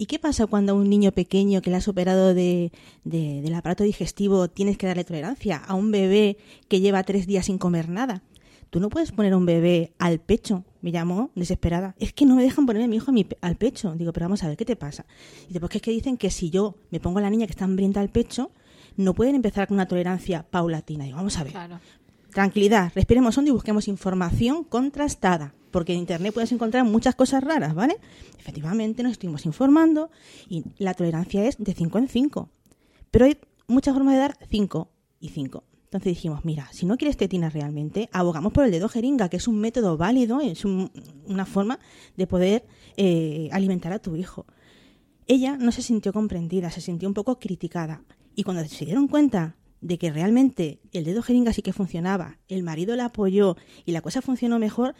¿Y 0.01 0.05
qué 0.05 0.17
pasa 0.17 0.47
cuando 0.47 0.71
a 0.71 0.75
un 0.75 0.89
niño 0.89 1.11
pequeño 1.11 1.61
que 1.61 1.69
le 1.69 1.75
has 1.75 1.89
operado 1.89 2.33
de, 2.33 2.71
de- 3.03 3.41
del 3.41 3.53
aparato 3.53 3.83
digestivo 3.83 4.47
tienes 4.47 4.77
que 4.77 4.87
darle 4.87 5.03
tolerancia? 5.03 5.57
A 5.57 5.73
un 5.73 5.91
bebé 5.91 6.37
que 6.69 6.79
lleva 6.79 7.03
tres 7.03 7.27
días 7.27 7.47
sin 7.47 7.57
comer 7.57 7.89
nada. 7.89 8.23
Tú 8.69 8.79
no 8.79 8.87
puedes 8.87 9.11
poner 9.11 9.33
a 9.33 9.37
un 9.37 9.45
bebé 9.45 9.91
al 9.99 10.19
pecho. 10.19 10.63
Me 10.81 10.91
llamó 10.91 11.29
desesperada. 11.35 11.95
Es 11.99 12.13
que 12.13 12.25
no 12.25 12.35
me 12.35 12.43
dejan 12.43 12.65
poner 12.65 12.83
a 12.83 12.87
mi 12.87 12.95
hijo 12.97 13.11
a 13.11 13.13
mi 13.13 13.23
pe- 13.25 13.37
al 13.41 13.55
pecho. 13.55 13.93
Digo, 13.95 14.13
pero 14.13 14.25
vamos 14.25 14.43
a 14.43 14.47
ver, 14.47 14.55
¿qué 14.57 14.65
te 14.65 14.75
pasa? 14.75 15.05
Dice, 15.47 15.59
pues 15.59 15.71
que 15.71 15.77
es 15.79 15.81
que 15.81 15.91
dicen 15.91 16.17
que 16.17 16.29
si 16.29 16.49
yo 16.49 16.75
me 16.91 16.99
pongo 16.99 17.19
a 17.19 17.21
la 17.21 17.29
niña 17.29 17.45
que 17.47 17.51
está 17.51 17.65
hambrienta 17.65 17.99
al 17.99 18.09
pecho, 18.09 18.51
no 18.95 19.13
pueden 19.13 19.35
empezar 19.35 19.67
con 19.67 19.75
una 19.75 19.87
tolerancia 19.87 20.45
paulatina. 20.49 21.03
Digo, 21.05 21.17
vamos 21.17 21.37
a 21.37 21.43
ver. 21.43 21.51
Claro. 21.53 21.79
Tranquilidad, 22.31 22.91
respiremos 22.95 23.37
hondo 23.37 23.49
y 23.49 23.53
busquemos 23.53 23.87
información 23.87 24.63
contrastada, 24.63 25.53
porque 25.71 25.93
en 25.93 25.99
Internet 25.99 26.33
puedes 26.33 26.51
encontrar 26.51 26.83
muchas 26.85 27.15
cosas 27.15 27.43
raras, 27.43 27.73
¿vale? 27.73 27.97
Efectivamente, 28.37 29.01
nos 29.03 29.13
estuvimos 29.13 29.45
informando 29.47 30.11
y 30.47 30.63
la 30.77 30.93
tolerancia 30.93 31.43
es 31.45 31.57
de 31.57 31.73
5 31.73 31.97
en 31.97 32.07
5. 32.07 32.49
Pero 33.11 33.25
hay 33.25 33.37
muchas 33.67 33.95
formas 33.95 34.13
de 34.13 34.19
dar 34.19 34.37
5 34.49 34.89
y 35.19 35.29
5. 35.29 35.63
Entonces 35.89 36.13
dijimos, 36.13 36.45
mira, 36.45 36.69
si 36.71 36.85
no 36.85 36.97
quieres 36.97 37.17
tetina 37.17 37.49
realmente, 37.49 38.09
abogamos 38.13 38.53
por 38.53 38.63
el 38.63 38.69
dedo 38.69 38.89
jeringa, 38.89 39.27
que 39.27 39.37
es 39.37 39.47
un 39.47 39.59
método 39.59 39.97
válido, 39.97 40.39
es 40.39 40.63
un- 40.63 40.91
una 41.25 41.47
forma 41.47 41.79
de 42.15 42.27
poder 42.27 42.67
eh, 42.95 43.49
alimentar 43.51 43.91
a 43.91 43.97
tu 43.99 44.15
hijo. 44.15 44.45
Ella 45.25 45.57
no 45.57 45.71
se 45.71 45.81
sintió 45.81 46.13
comprendida, 46.13 46.69
se 46.69 46.81
sintió 46.81 47.07
un 47.07 47.15
poco 47.15 47.39
criticada. 47.39 48.03
Y 48.35 48.43
cuando 48.43 48.63
se 48.65 48.85
dieron 48.85 49.07
cuenta 49.07 49.55
de 49.81 49.97
que 49.97 50.11
realmente 50.11 50.79
el 50.91 51.05
dedo 51.05 51.23
jeringa 51.23 51.53
sí 51.53 51.63
que 51.63 51.73
funcionaba, 51.73 52.37
el 52.49 52.61
marido 52.61 52.95
la 52.95 53.05
apoyó 53.05 53.55
y 53.85 53.91
la 53.91 54.01
cosa 54.01 54.21
funcionó 54.21 54.59
mejor, 54.59 54.93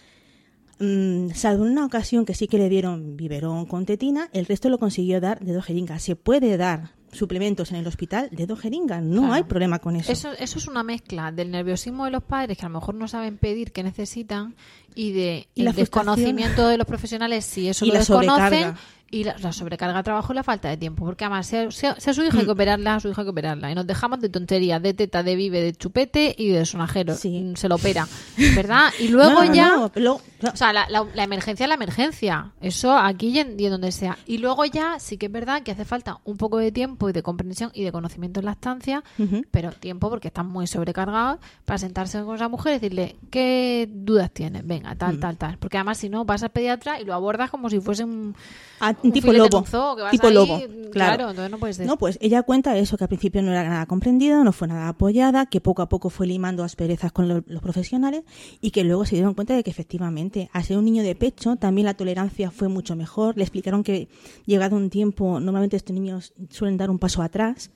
mm, 0.80 1.30
salvo 1.36 1.66
en 1.66 1.74
una 1.74 1.86
ocasión 1.86 2.26
que 2.26 2.34
sí 2.34 2.48
que 2.48 2.58
le 2.58 2.68
dieron 2.70 3.16
biberón 3.16 3.66
con 3.68 3.86
tetina, 3.86 4.30
el 4.34 4.46
resto 4.48 4.70
lo 4.70 4.80
consiguió 4.80 5.22
dar 5.22 5.40
dedo 5.46 5.62
jeringa. 5.62 6.00
Se 6.00 6.16
puede 6.16 6.58
dar 6.58 6.96
suplementos 7.12 7.72
en 7.72 7.78
el 7.78 7.88
hospital 7.88 8.30
dedo 8.32 8.56
jeringa, 8.56 9.02
no 9.02 9.22
Claro. 9.22 9.34
hay 9.34 9.44
problema 9.44 9.80
con 9.80 9.96
eso. 9.96 10.12
Eso, 10.12 10.32
eso 10.34 10.60
es 10.60 10.68
una 10.68 10.84
mezcla 10.84 11.32
del 11.32 11.52
nerviosismo 11.52 12.06
de 12.06 12.12
los 12.12 12.24
padres 12.24 12.58
que 12.58 12.66
a 12.66 12.70
lo 12.70 12.80
mejor 12.80 12.96
no 12.96 13.08
saben 13.08 13.38
pedir 13.38 13.72
que 13.72 13.84
necesitan 13.84 14.56
y 14.96 15.12
de 15.12 15.48
Y 15.56 15.64
la 15.64 15.72
el 15.72 15.76
desconocimiento 15.76 16.68
de 16.68 16.78
los 16.78 16.86
profesionales 16.88 17.46
si 17.46 17.68
eso 17.70 17.86
Y 17.86 17.90
lo 17.90 17.94
la 17.96 18.00
desconocen 18.00 18.36
sobrecarga. 18.44 18.78
Y 19.12 19.24
la, 19.24 19.36
la 19.40 19.52
sobrecarga 19.52 19.98
de 19.98 20.04
trabajo 20.04 20.34
y 20.34 20.36
la 20.36 20.44
falta 20.44 20.70
de 20.70 20.78
tiempo 20.78 21.06
porque 21.06 21.26
además 21.26 21.48
sea, 21.48 21.70
sea- 21.72 22.00
sea 22.00 22.14
su 22.14 22.24
hija 22.24 22.38
hay 22.38 22.44
Mm. 22.44 22.46
que 22.46 22.52
operarla 22.52 22.96
a 22.96 23.00
su 23.00 23.10
hija 23.10 23.22
hay 23.22 23.26
que 23.26 23.32
operarla 23.32 23.72
y 23.72 23.76
nos 23.76 23.88
dejamos 23.88 24.20
de 24.20 24.30
tonterías 24.30 24.82
de 24.82 24.94
teta 24.94 25.24
de 25.24 25.36
vive 25.36 25.62
de 25.62 25.74
chupete 25.74 26.36
y 26.38 26.50
de 26.50 26.66
sonajero 26.66 27.14
Mm, 27.24 27.56
se 27.56 27.68
lo 27.70 27.76
opera 27.76 28.08
¿verdad? 28.56 28.90
y 29.00 29.08
luego 29.10 29.32
No, 29.32 29.46
no, 29.46 29.54
ya 29.54 29.90
no, 29.96 30.16
o 30.52 30.56
sea, 30.56 30.72
la, 30.74 30.88
la- 30.90 31.06
la 31.14 31.24
emergencia 31.24 31.66
es 31.66 31.68
la 31.68 31.76
emergencia. 31.76 32.52
Eso 32.62 32.98
aquí 32.98 33.28
y 33.30 33.40
en, 33.40 33.60
y 33.60 33.66
en 33.66 33.72
donde 33.72 33.92
sea. 33.92 34.18
Y 34.26 34.38
luego 34.38 34.64
ya 34.66 34.98
sí 35.00 35.18
que 35.18 35.26
es 35.26 35.32
verdad 35.32 35.64
que 35.64 35.72
hace 35.72 35.84
falta 35.86 36.20
un 36.24 36.38
poco 36.38 36.58
de 36.60 36.72
tiempo 36.72 37.10
y 37.10 37.12
de 37.14 37.22
comprensión 37.24 37.72
y 37.74 37.84
de 37.84 37.92
conocimiento 37.92 38.40
en 38.40 38.46
la 38.46 38.54
estancia, 38.54 39.04
Ujú. 39.18 39.42
pero 39.52 39.72
tiempo 39.74 40.10
porque 40.10 40.30
están 40.30 40.48
muy 40.48 40.66
sobrecargados 40.68 41.40
para 41.66 41.78
sentarse 41.78 42.22
con 42.24 42.36
esa 42.36 42.48
mujer 42.48 42.72
y 42.74 42.76
decirle, 42.80 43.16
¿qué 43.32 43.90
dudas 43.92 44.32
tienes? 44.32 44.66
Venga, 44.66 44.96
tal, 44.96 45.18
Mm. 45.18 45.20
tal, 45.20 45.38
tal. 45.38 45.58
Porque 45.58 45.78
además 45.78 45.98
si 45.98 46.08
no, 46.10 46.24
vas 46.24 46.42
al 46.44 46.52
pediatra 46.52 47.02
y 47.02 47.06
lo 47.06 47.14
abordas 47.14 47.50
como 47.50 47.70
si 47.70 47.80
fuese 47.82 48.04
un, 48.06 48.34
Ah, 48.80 48.96
un 49.04 49.12
tipo 49.12 49.32
lobo. 49.34 49.60
un 49.60 49.66
zoo, 49.66 49.96
que 49.96 50.02
vas 50.04 50.12
tipo 50.12 50.28
ahí, 50.28 50.34
lobo. 50.34 50.58
claro. 50.58 50.90
Claro. 50.92 51.30
entonces 51.30 51.86
no 51.86 51.98
pues 51.98 52.18
ella 52.22 52.44
cuenta 52.44 52.78
eso, 52.78 52.98
que 52.98 53.04
al 53.04 53.08
principio 53.10 53.42
no 53.42 53.52
era 53.52 53.68
nada 53.68 53.86
comprendida, 53.86 54.44
no 54.44 54.52
fue 54.52 54.68
nada 54.68 54.88
apoyada, 54.90 55.46
que 55.48 55.62
poco 55.62 55.82
a 55.82 55.90
poco 55.90 56.10
fue 56.10 56.28
limando 56.28 56.64
asperezas 56.64 57.12
con 57.12 57.28
lo- 57.28 57.44
los 57.48 57.62
profesionales 57.62 58.24
y 58.62 58.72
que 58.72 58.84
luego 58.84 59.06
se 59.06 59.16
dieron 59.16 59.34
cuenta 59.34 59.56
de 59.56 59.64
que 59.64 59.70
efectivamente, 59.72 60.50
al 60.54 60.64
ser 60.64 60.78
un 60.78 60.86
niño 60.86 61.04
de 61.04 61.16
pecho, 61.16 61.56
también 61.58 61.86
la 61.86 61.94
tolerancia 61.94 62.52
fue 62.52 62.68
mucho 62.70 62.96
mejor. 62.96 63.36
Le 63.38 63.44
explicaron 63.44 63.84
que 63.84 64.08
llegado 64.46 64.76
un 64.76 64.90
tiempo, 64.90 65.40
normalmente 65.40 65.76
estos 65.78 65.94
niños 65.94 66.34
suelen 66.50 66.78
dar 66.78 66.90
un 66.90 67.00
paso 67.00 67.22
atrás, 67.22 67.72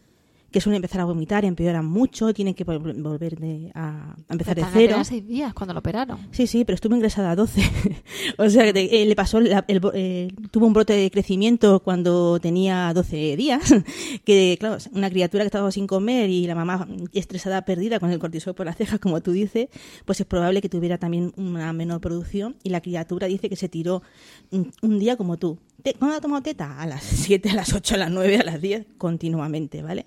que 0.54 0.62
suelen 0.62 0.78
empezar 0.78 1.02
a 1.02 1.06
vomitar, 1.06 1.44
empeoran 1.44 1.86
mucho, 1.86 2.34
tienen 2.34 2.54
que 2.54 2.66
vol- 2.66 3.02
volver 3.02 3.38
de- 3.38 3.72
a, 3.76 4.14
a 4.14 4.32
empezar 4.34 4.56
de 4.56 4.62
Estaban 4.62 4.80
cero. 4.88 5.04
seis 5.04 5.28
días 5.28 5.54
cuando 5.54 5.74
lo 5.74 5.80
operaron. 5.82 6.18
Sí, 6.32 6.48
sí, 6.48 6.64
pero 6.64 6.76
estuvo 6.76 6.96
ingresada 6.96 7.32
a 7.32 7.36
12. 7.36 7.62
o 8.38 8.50
sea, 8.50 8.64
que 8.64 8.72
te- 8.74 9.02
eh, 9.02 9.06
le 9.06 9.16
pasó, 9.16 9.42
la- 9.42 9.66
el 9.68 9.82
eh, 9.94 10.30
tuvo 10.52 10.68
un 10.68 10.74
brote 10.74 10.94
de 10.94 11.12
crecimiento 11.12 11.82
cuando 11.82 12.40
tenía 12.40 12.94
12 12.94 13.36
días. 13.36 13.62
que, 14.26 14.56
claro, 14.60 14.78
una 14.94 15.10
criatura 15.10 15.44
que 15.44 15.48
estaba 15.48 15.72
sin 15.72 15.88
comer 15.88 16.30
y 16.30 16.48
la 16.48 16.56
mamá 16.56 16.88
estresada, 17.12 17.64
perdida 17.66 18.00
con 18.00 18.12
el 18.12 18.20
cortisol 18.20 18.54
por 18.56 18.66
las 18.66 18.78
cejas, 18.78 19.00
como 19.00 19.22
tú 19.22 19.32
dices, 19.32 19.68
pues 20.06 20.20
es 20.20 20.26
probable 20.26 20.62
que 20.62 20.70
tuviera 20.70 20.98
también 20.98 21.34
una 21.36 21.74
menor 21.74 22.00
producción. 22.00 22.56
Y 22.64 22.70
la 22.70 22.80
criatura 22.82 23.28
dice 23.28 23.50
que 23.50 23.56
se 23.56 23.70
tiró 23.70 24.04
un, 24.52 25.00
día 25.00 25.18
como 25.18 25.38
tú. 25.38 25.58
¿Cuándo 26.00 26.18
ha 26.18 26.22
tomado 26.22 26.42
teta? 26.44 26.80
A 26.80 26.86
las 26.86 27.04
7, 27.04 27.50
a 27.50 27.56
las 27.56 27.74
8, 27.74 27.96
a 27.96 27.98
las 27.98 28.12
9, 28.12 28.38
a 28.38 28.44
las 28.44 28.62
10, 28.62 28.86
continuamente, 28.98 29.82
¿vale? 29.82 30.06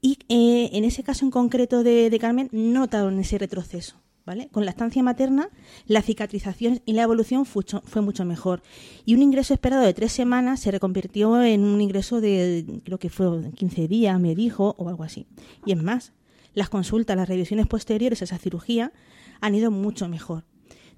Y 0.00 0.18
eh, 0.28 0.70
en 0.72 0.84
ese 0.84 1.02
caso 1.02 1.24
en 1.24 1.30
concreto 1.30 1.82
de, 1.82 2.10
de 2.10 2.18
Carmen, 2.18 2.48
no 2.52 2.80
notaron 2.80 3.18
ese 3.18 3.38
retroceso. 3.38 3.96
¿Vale? 4.26 4.48
Con 4.52 4.66
la 4.66 4.70
estancia 4.72 5.02
materna, 5.02 5.48
la 5.86 6.02
cicatrización 6.02 6.82
y 6.84 6.92
la 6.92 7.02
evolución 7.02 7.46
fue 7.46 8.02
mucho 8.02 8.26
mejor. 8.26 8.62
Y 9.06 9.14
un 9.14 9.22
ingreso 9.22 9.54
esperado 9.54 9.82
de 9.82 9.94
tres 9.94 10.12
semanas 10.12 10.60
se 10.60 10.70
reconvirtió 10.70 11.42
en 11.42 11.64
un 11.64 11.80
ingreso 11.80 12.20
de, 12.20 12.82
creo 12.84 12.98
que 12.98 13.08
fue 13.08 13.50
15 13.52 13.88
días, 13.88 14.20
me 14.20 14.34
dijo, 14.34 14.74
o 14.76 14.90
algo 14.90 15.02
así. 15.02 15.26
Y 15.64 15.72
es 15.72 15.82
más, 15.82 16.12
las 16.52 16.68
consultas, 16.68 17.16
las 17.16 17.26
revisiones 17.26 17.66
posteriores 17.68 18.20
a 18.20 18.24
esa 18.24 18.36
cirugía 18.36 18.92
han 19.40 19.54
ido 19.54 19.70
mucho 19.70 20.08
mejor. 20.08 20.44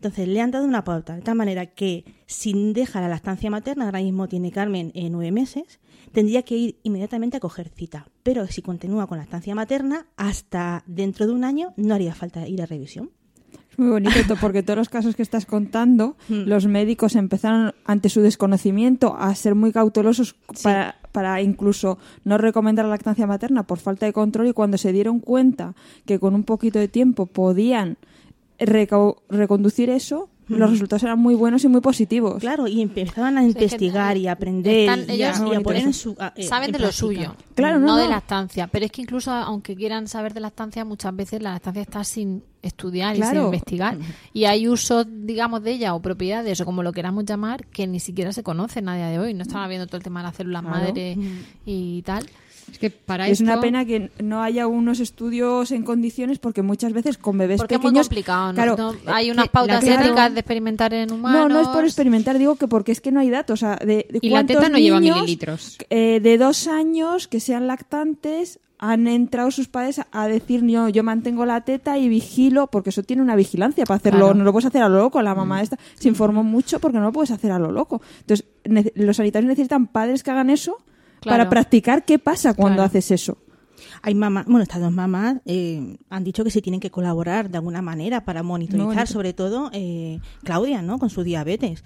Entonces, 0.00 0.26
le 0.28 0.40
han 0.40 0.50
dado 0.50 0.64
una 0.64 0.82
pauta, 0.82 1.14
de 1.14 1.20
tal 1.20 1.34
manera 1.34 1.66
que 1.66 2.06
si 2.24 2.72
deja 2.72 3.02
la 3.02 3.08
lactancia 3.08 3.50
materna, 3.50 3.84
ahora 3.84 4.00
mismo 4.00 4.28
tiene 4.28 4.50
Carmen 4.50 4.92
eh, 4.94 5.10
nueve 5.10 5.30
meses, 5.30 5.78
tendría 6.12 6.42
que 6.42 6.56
ir 6.56 6.78
inmediatamente 6.84 7.36
a 7.36 7.40
coger 7.40 7.68
cita. 7.68 8.06
Pero 8.22 8.46
si 8.46 8.62
continúa 8.62 9.06
con 9.06 9.18
lactancia 9.18 9.54
materna, 9.54 10.06
hasta 10.16 10.84
dentro 10.86 11.26
de 11.26 11.32
un 11.32 11.44
año 11.44 11.74
no 11.76 11.94
haría 11.94 12.14
falta 12.14 12.48
ir 12.48 12.62
a 12.62 12.66
revisión. 12.66 13.10
Es 13.70 13.78
muy 13.78 13.90
bonito 13.90 14.14
to- 14.26 14.36
porque 14.40 14.62
todos 14.62 14.78
los 14.78 14.88
casos 14.88 15.14
que 15.14 15.22
estás 15.22 15.44
contando, 15.44 16.16
Hmm. 16.30 16.44
los 16.48 16.66
médicos 16.66 17.14
empezaron 17.14 17.74
ante 17.84 18.08
su 18.08 18.22
desconocimiento 18.22 19.14
a 19.18 19.34
ser 19.34 19.54
muy 19.54 19.70
cautelosos 19.70 20.34
para, 20.62 20.96
para 21.12 21.42
incluso 21.42 21.98
no 22.24 22.38
recomendar 22.38 22.86
la 22.86 22.92
lactancia 22.92 23.26
materna 23.26 23.64
por 23.64 23.78
falta 23.78 24.06
de 24.06 24.14
control 24.14 24.48
y 24.48 24.52
cuando 24.54 24.78
se 24.78 24.92
dieron 24.94 25.20
cuenta 25.20 25.74
que 26.06 26.18
con 26.18 26.34
un 26.34 26.44
poquito 26.44 26.78
de 26.78 26.88
tiempo 26.88 27.26
podían 27.26 27.98
reconducir 28.60 29.90
eso, 29.90 30.28
los 30.48 30.68
resultados 30.68 31.04
eran 31.04 31.16
muy 31.20 31.36
buenos 31.36 31.62
y 31.62 31.68
muy 31.68 31.80
positivos. 31.80 32.40
Claro, 32.40 32.66
y 32.66 32.82
empezaban 32.82 33.38
a 33.38 33.44
investigar 33.44 34.16
y 34.16 34.26
a 34.26 34.32
aprender 34.32 34.90
Están- 34.90 35.04
y, 35.16 35.22
a, 35.22 35.28
ellos 35.30 35.42
y 35.52 35.54
a 35.54 35.60
poner 35.60 35.82
en 35.84 35.92
su 35.94 36.16
a- 36.18 36.32
eh, 36.34 36.42
saben 36.42 36.70
en 36.70 36.72
de 36.72 36.78
lo 36.80 36.90
suyo, 36.90 37.36
Claro, 37.54 37.78
no, 37.78 37.86
no, 37.86 37.96
de 37.96 38.04
no. 38.04 38.10
lactancia. 38.10 38.66
Pero 38.66 38.84
es 38.86 38.90
que 38.90 39.02
incluso 39.02 39.30
aunque 39.30 39.76
quieran 39.76 40.08
saber 40.08 40.34
de 40.34 40.40
lactancia, 40.40 40.84
muchas 40.84 41.14
veces 41.14 41.40
la 41.40 41.52
lactancia 41.52 41.82
está 41.82 42.02
sin 42.02 42.42
estudiar 42.62 43.16
y 43.16 43.22
sin 43.22 43.36
investigar. 43.42 43.96
Y 44.32 44.46
hay 44.46 44.66
usos, 44.66 45.06
digamos, 45.08 45.62
de 45.62 45.70
ella 45.70 45.94
o 45.94 46.02
propiedades 46.02 46.60
o 46.60 46.64
como 46.64 46.82
lo 46.82 46.92
queramos 46.92 47.24
llamar, 47.26 47.64
que 47.66 47.86
ni 47.86 48.00
siquiera 48.00 48.32
se 48.32 48.42
conocen 48.42 48.88
a 48.88 48.96
día 48.96 49.06
de 49.06 49.20
hoy. 49.20 49.34
No 49.34 49.42
están 49.42 49.68
viendo 49.68 49.86
todo 49.86 49.98
el 49.98 50.02
tema 50.02 50.18
de 50.20 50.26
las 50.26 50.36
células 50.36 50.62
Claro. 50.62 50.78
madre 50.80 51.16
y 51.64 52.02
tal. 52.02 52.26
Es 52.70 52.78
que 52.78 52.90
para 52.90 53.28
es 53.28 53.40
una 53.40 53.60
pena 53.60 53.84
que 53.84 54.10
no 54.22 54.42
haya 54.42 54.66
unos 54.66 55.00
estudios 55.00 55.70
en 55.72 55.82
condiciones 55.82 56.38
porque 56.38 56.62
muchas 56.62 56.92
veces 56.92 57.18
con 57.18 57.36
bebés 57.38 57.58
Porque 57.58 57.74
es 57.74 57.80
muy 57.80 57.90
pequeños 57.90 58.06
complicado. 58.08 58.48
¿no? 58.48 58.54
claro, 58.54 58.76
No- 58.76 58.92
eh, 58.92 58.98
hay 59.06 59.30
unas 59.30 59.48
pautas 59.48 59.82
éticas 59.84 60.32
de 60.34 60.40
experimentar 60.40 60.94
en 60.94 61.12
humanos. 61.12 61.48
No, 61.48 61.48
no 61.48 61.60
es 61.60 61.68
por 61.68 61.84
experimentar, 61.84 62.38
digo 62.38 62.56
que 62.56 62.68
porque 62.68 62.92
es 62.92 63.00
que 63.00 63.12
no 63.12 63.20
hay 63.20 63.30
datos. 63.30 63.62
O 63.62 63.66
sea, 63.66 63.76
de, 63.76 64.06
de 64.10 64.18
Y 64.22 64.30
la 64.30 64.44
teta 64.46 64.68
no 64.68 64.78
lleva 64.78 65.00
niños, 65.00 65.16
mililitros. 65.20 65.78
eh, 65.90 66.20
de 66.22 66.38
dos 66.38 66.66
años 66.68 67.28
que 67.28 67.40
sean 67.40 67.66
lactantes 67.66 68.60
han 68.82 69.08
entrado 69.08 69.50
sus 69.50 69.68
padres 69.68 70.00
a- 70.10 70.26
decir 70.26 70.64
yo, 70.64 70.88
yo 70.88 71.04
mantengo 71.04 71.44
la 71.44 71.60
teta 71.62 71.98
y 71.98 72.08
vigilo, 72.08 72.68
porque 72.68 72.88
eso 72.88 73.02
tiene 73.02 73.20
una 73.20 73.36
vigilancia 73.36 73.84
para 73.84 73.96
hacerlo, 73.96 74.20
Claro. 74.20 74.34
no 74.34 74.44
lo 74.44 74.52
puedes 74.52 74.64
hacer 74.66 74.82
a 74.82 74.88
lo 74.88 74.96
loco, 75.00 75.20
la 75.20 75.34
mamá 75.34 75.60
esta 75.60 75.78
se 75.98 76.08
informó 76.08 76.42
mucho 76.42 76.78
porque 76.80 76.96
no 76.96 77.04
lo 77.04 77.12
puedes 77.12 77.30
hacer 77.30 77.52
a 77.52 77.58
lo 77.58 77.70
loco. 77.72 78.00
Entonces, 78.20 78.46
los 78.94 79.18
sanitarios 79.18 79.50
necesitan 79.50 79.86
padres 79.86 80.22
que 80.22 80.30
hagan 80.30 80.48
eso 80.48 80.78
Claro. 81.20 81.38
para 81.38 81.50
practicar 81.50 82.04
qué 82.04 82.18
pasa 82.18 82.54
cuando 82.54 82.76
Claro. 82.78 82.86
haces 82.88 83.10
eso. 83.10 83.38
Hay 84.02 84.14
mamás, 84.14 84.46
bueno, 84.46 84.62
estas 84.62 84.80
dos 84.80 84.92
mamás 84.92 85.36
eh, 85.44 85.96
han 86.08 86.24
dicho 86.24 86.44
que 86.44 86.50
se 86.50 86.62
tienen 86.62 86.80
que 86.80 86.90
colaborar 86.90 87.50
de 87.50 87.58
alguna 87.58 87.82
manera 87.82 88.24
para 88.24 88.42
monitorizar, 88.42 89.06
sobre 89.06 89.32
todo 89.34 89.70
eh, 89.72 90.20
Claudia, 90.44 90.80
¿no? 90.82 90.98
Con 90.98 91.10
su 91.10 91.22
diabetes. 91.22 91.84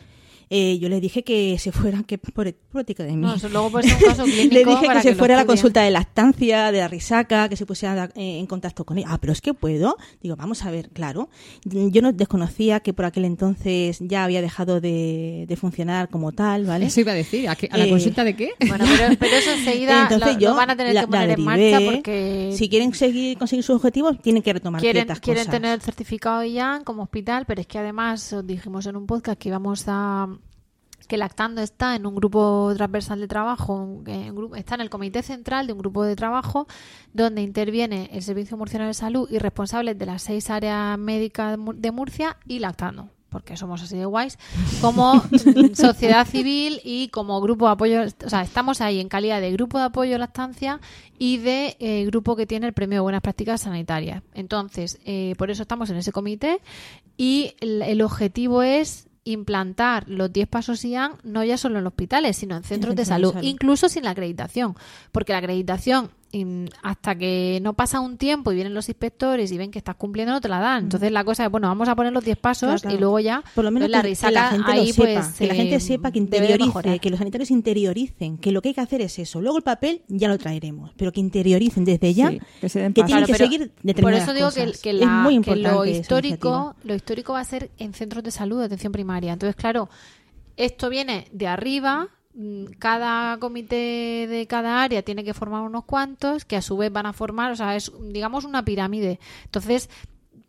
Eh, 0.57 0.78
yo 0.78 0.88
le 0.88 1.00
dije 1.00 1.24
que 1.24 1.59
se 1.59 1.72
fuera, 1.72 2.05
que 2.05 2.16
por 2.16 2.52
práctica 2.55 3.02
de 3.02 3.11
mí. 3.16 3.22
No, 3.22 3.34
eso 3.34 3.48
luego 3.48 3.70
puede 3.70 3.88
ser 3.88 3.96
un 3.96 4.09
caso 4.09 4.22
clínico 4.24 4.55
le 4.55 4.64
dije 4.64 4.86
que 4.88 5.02
se 5.02 5.14
fuera 5.16 5.34
a 5.34 5.38
la 5.38 5.46
consulta 5.46 5.82
de 5.82 5.90
lactancia, 5.90 6.70
de 6.70 6.78
la 6.78 6.86
risaca, 6.86 7.48
que 7.48 7.57
se 7.57 7.66
pusiera 7.66 8.05
eh, 8.14 8.38
en 8.38 8.46
contacto 8.46 8.84
con 8.84 8.98
ella. 8.98 9.09
Ah, 9.11 9.18
pero 9.20 9.32
es 9.32 9.40
que 9.40 9.52
puedo. 9.52 9.96
Digo, 10.22 10.36
vamos 10.36 10.64
a 10.64 10.70
ver, 10.70 10.90
claro. 10.90 11.28
Yo 11.64 12.02
no 12.02 12.12
desconocía 12.12 12.78
que 12.80 12.92
por 12.92 13.05
aquel 13.05 13.24
entonces 13.24 13.98
ya 14.00 14.22
había 14.22 14.42
dejado 14.42 14.80
de, 14.80 15.44
de 15.48 15.57
funcionar 15.57 16.09
como 16.09 16.30
tal, 16.30 16.66
¿vale? 16.66 16.86
Eso 16.86 17.00
iba 17.00 17.11
a 17.11 17.16
decir. 17.16 17.48
¿A, 17.48 17.57
qué- 17.57 17.68
a 17.72 17.76
la 17.76 17.86
Eh, 17.86 17.90
consulta 17.90 18.22
de 18.22 18.36
qué? 18.36 18.50
Bueno, 18.68 18.84
pero, 18.96 19.16
pero 19.18 19.36
eso 19.36 19.50
enseguida 19.50 20.02
Entonces 20.02 20.34
lo, 20.34 20.40
yo 20.40 20.50
lo 20.50 20.57
van 20.57 20.70
a 20.70 20.76
tener 20.76 20.94
la- 20.94 21.00
que 21.00 21.07
poner 21.09 21.30
en 21.30 21.44
marcha 21.44 21.78
porque 21.84 22.55
Si 22.57 22.68
quieren 22.68 22.94
seguir 22.94 23.36
conseguir 23.38 23.64
sus 23.64 23.74
objetivos, 23.76 24.20
tienen 24.22 24.42
que 24.42 24.52
retomar 24.52 24.80
quieren, 24.80 25.00
ciertas 25.02 25.18
quieren 25.20 25.44
cosas. 25.46 25.61
tener 25.61 25.80
certificado 25.80 26.44
ya 26.44 26.80
como 26.84 27.02
hospital, 27.02 27.44
pero 27.46 27.61
es 27.61 27.66
que 27.66 27.78
además 27.78 28.32
os 28.32 28.46
dijimos 28.46 28.86
en 28.86 28.94
un 28.96 29.07
podcast 29.07 29.36
que 29.38 29.48
íbamos 29.48 29.84
a 29.88 30.28
que 31.07 31.16
Lactando 31.16 31.61
está 31.62 31.94
en 31.96 32.07
un 32.07 32.14
grupo 32.14 32.72
transversal 32.76 33.20
de 33.20 33.28
trabajo, 33.28 34.00
grupo- 34.32 34.57
está 34.57 34.74
en 34.76 34.80
el 34.82 34.90
comité 34.90 35.22
central 35.22 35.66
de 35.66 35.72
un 35.72 35.78
grupo 35.78 36.05
de 36.05 36.16
trabajo 36.16 36.66
donde 37.12 37.42
interviene 37.42 38.09
el 38.12 38.22
Servicio 38.22 38.57
Murciano 38.57 38.86
de 38.86 38.94
Salud 38.94 39.28
y 39.30 39.38
responsables 39.38 39.98
de 39.98 40.07
las 40.07 40.22
seis 40.22 40.50
áreas 40.50 40.98
médicas 40.98 41.50
de 41.52 41.57
Mur- 41.57 41.76
de 41.76 41.90
Murcia 41.92 42.36
y 42.46 42.59
Lactando 42.59 43.11
porque 43.30 43.57
somos 43.57 43.82
así 43.82 43.96
de 43.96 44.05
guays, 44.05 44.38
como 44.80 45.20
sociedad 45.74 46.24
civil 46.24 46.80
y 46.84 47.09
como 47.09 47.40
grupo 47.40 47.66
de 47.66 47.72
apoyo, 47.72 48.02
o 48.24 48.28
sea, 48.28 48.42
estamos 48.42 48.80
ahí 48.80 49.00
en 49.00 49.09
calidad 49.09 49.40
de 49.40 49.50
grupo 49.50 49.76
de 49.78 49.86
apoyo 49.86 50.14
a 50.14 50.18
la 50.20 50.26
estancia 50.26 50.80
y 51.18 51.38
de 51.38 51.76
eh, 51.80 52.05
grupo 52.07 52.36
que 52.36 52.46
tiene 52.46 52.68
el 52.68 52.72
premio 52.74 52.98
de 52.98 53.00
buenas 53.00 53.22
prácticas 53.22 53.62
sanitarias. 53.62 54.22
Entonces, 54.34 55.00
eh, 55.05 55.34
por 55.36 55.50
eso 55.50 55.62
estamos 55.62 55.90
en 55.90 55.96
ese 55.96 56.12
comité 56.12 56.61
y 57.16 57.55
el, 57.59 57.82
el 57.82 58.02
objetivo 58.02 58.62
es 58.62 59.09
implantar 59.24 60.08
los 60.08 60.32
10 60.32 60.48
pasos 60.48 60.84
IAN 60.84 61.12
no 61.22 61.42
ya 61.44 61.56
solo 61.56 61.78
en 61.78 61.86
hospitales, 61.86 62.36
sino 62.36 62.56
en 62.56 62.62
centros 62.62 62.94
de 62.94 63.04
salud, 63.04 63.34
incluso 63.42 63.88
sin 63.88 64.04
la 64.04 64.10
acreditación, 64.10 64.76
porque 65.12 65.32
la 65.32 65.38
acreditación 65.38 66.10
hasta 66.82 67.14
que 67.16 67.59
no 67.62 67.74
pasa 67.74 68.01
un 68.01 68.16
tiempo 68.18 68.51
y 68.51 68.57
vienen 68.57 68.74
los 68.74 68.89
inspectores 68.89 69.53
y 69.53 69.59
ven 69.59 69.70
que 69.70 69.78
estás 69.78 69.95
cumpliendo 69.95 70.32
no 70.32 70.41
te 70.41 70.49
la 70.49 70.59
dan. 70.59 70.85
Entonces 70.85 71.12
la 71.12 71.22
cosa 71.24 71.45
es, 71.45 71.51
bueno, 71.51 71.68
vamos 71.68 71.89
a 71.89 71.95
poner 71.95 72.12
los 72.12 72.24
10 72.24 72.37
pasos 72.39 72.66
Claro, 72.68 72.80
claro. 72.80 72.97
y 72.97 73.01
luego 73.01 73.20
ya 73.20 73.45
por 73.55 73.64
lo 73.64 73.70
menos 73.70 73.87
pues, 73.87 73.93
la 73.93 74.03
risaca 74.03 74.30
la 74.32 74.49
gente 74.49 74.72
ahí 74.72 74.87
lo 74.89 74.93
sepa, 74.93 75.05
pues 75.22 75.35
que 75.39 75.47
la 75.47 75.55
gente 75.55 75.74
eh, 75.76 75.80
sepa 75.80 76.11
que 76.11 76.18
interiorice, 76.18 76.99
que 76.99 77.11
los 77.11 77.18
sanitarios 77.18 77.51
interioricen, 77.51 78.39
que 78.39 78.53
lo 78.53 78.62
que 78.62 78.68
hay 78.70 78.74
que 78.74 78.80
hacer 78.80 79.01
es 79.01 79.18
eso. 79.18 79.41
Luego 79.41 79.59
el 79.59 79.62
papel 79.64 80.03
ya 80.09 80.28
lo 80.28 80.37
traeremos, 80.39 80.93
pero 80.97 81.12
que 81.12 81.20
interioricen 81.20 81.85
desde 81.85 82.14
ya 82.14 82.30
Sí, 82.30 82.41
que 82.61 82.68
se 82.68 82.80
den 82.80 82.93
que 82.95 83.03
paso. 83.03 83.07
tienen 83.09 83.24
Claro, 83.26 83.26
que 83.26 83.32
pero 83.39 83.51
seguir 83.51 84.03
Por 84.03 84.12
eso 84.14 84.35
digo 84.35 84.51
que, 84.51 84.64
cosas. 84.66 84.80
que 84.82 84.91
es 84.91 84.97
la- 84.97 85.07
muy 85.07 85.41
que 85.41 85.57
lo 85.57 85.85
histórico, 85.85 86.74
lo 86.82 86.95
histórico 86.95 87.32
va 87.35 87.41
a 87.41 87.45
ser 87.45 87.70
en 87.78 87.95
centros 87.95 88.24
de 88.24 88.30
salud, 88.30 88.59
de 88.59 88.64
atención 88.66 88.93
primaria. 88.93 89.32
Entonces, 89.32 89.57
claro, 89.57 89.89
esto 90.57 90.89
viene 90.89 91.26
de 91.32 91.47
arriba. 91.47 92.09
Mm, 92.35 92.64
Cada 92.78 93.39
comité 93.39 94.26
de 94.28 94.47
cada 94.47 94.82
área 94.82 95.03
tiene 95.03 95.24
que 95.24 95.35
formar 95.35 95.62
unos 95.62 95.85
cuantos 95.85 96.45
que 96.45 96.57
a 96.57 96.62
su 96.62 96.76
vez 96.76 96.93
van 96.93 97.07
a 97.07 97.12
formar, 97.12 97.53
o 97.53 97.57
sea, 97.57 97.76
es 97.76 97.93
digamos 98.12 98.45
una 98.45 98.64
pirámide. 98.64 99.18
Entonces, 99.45 99.89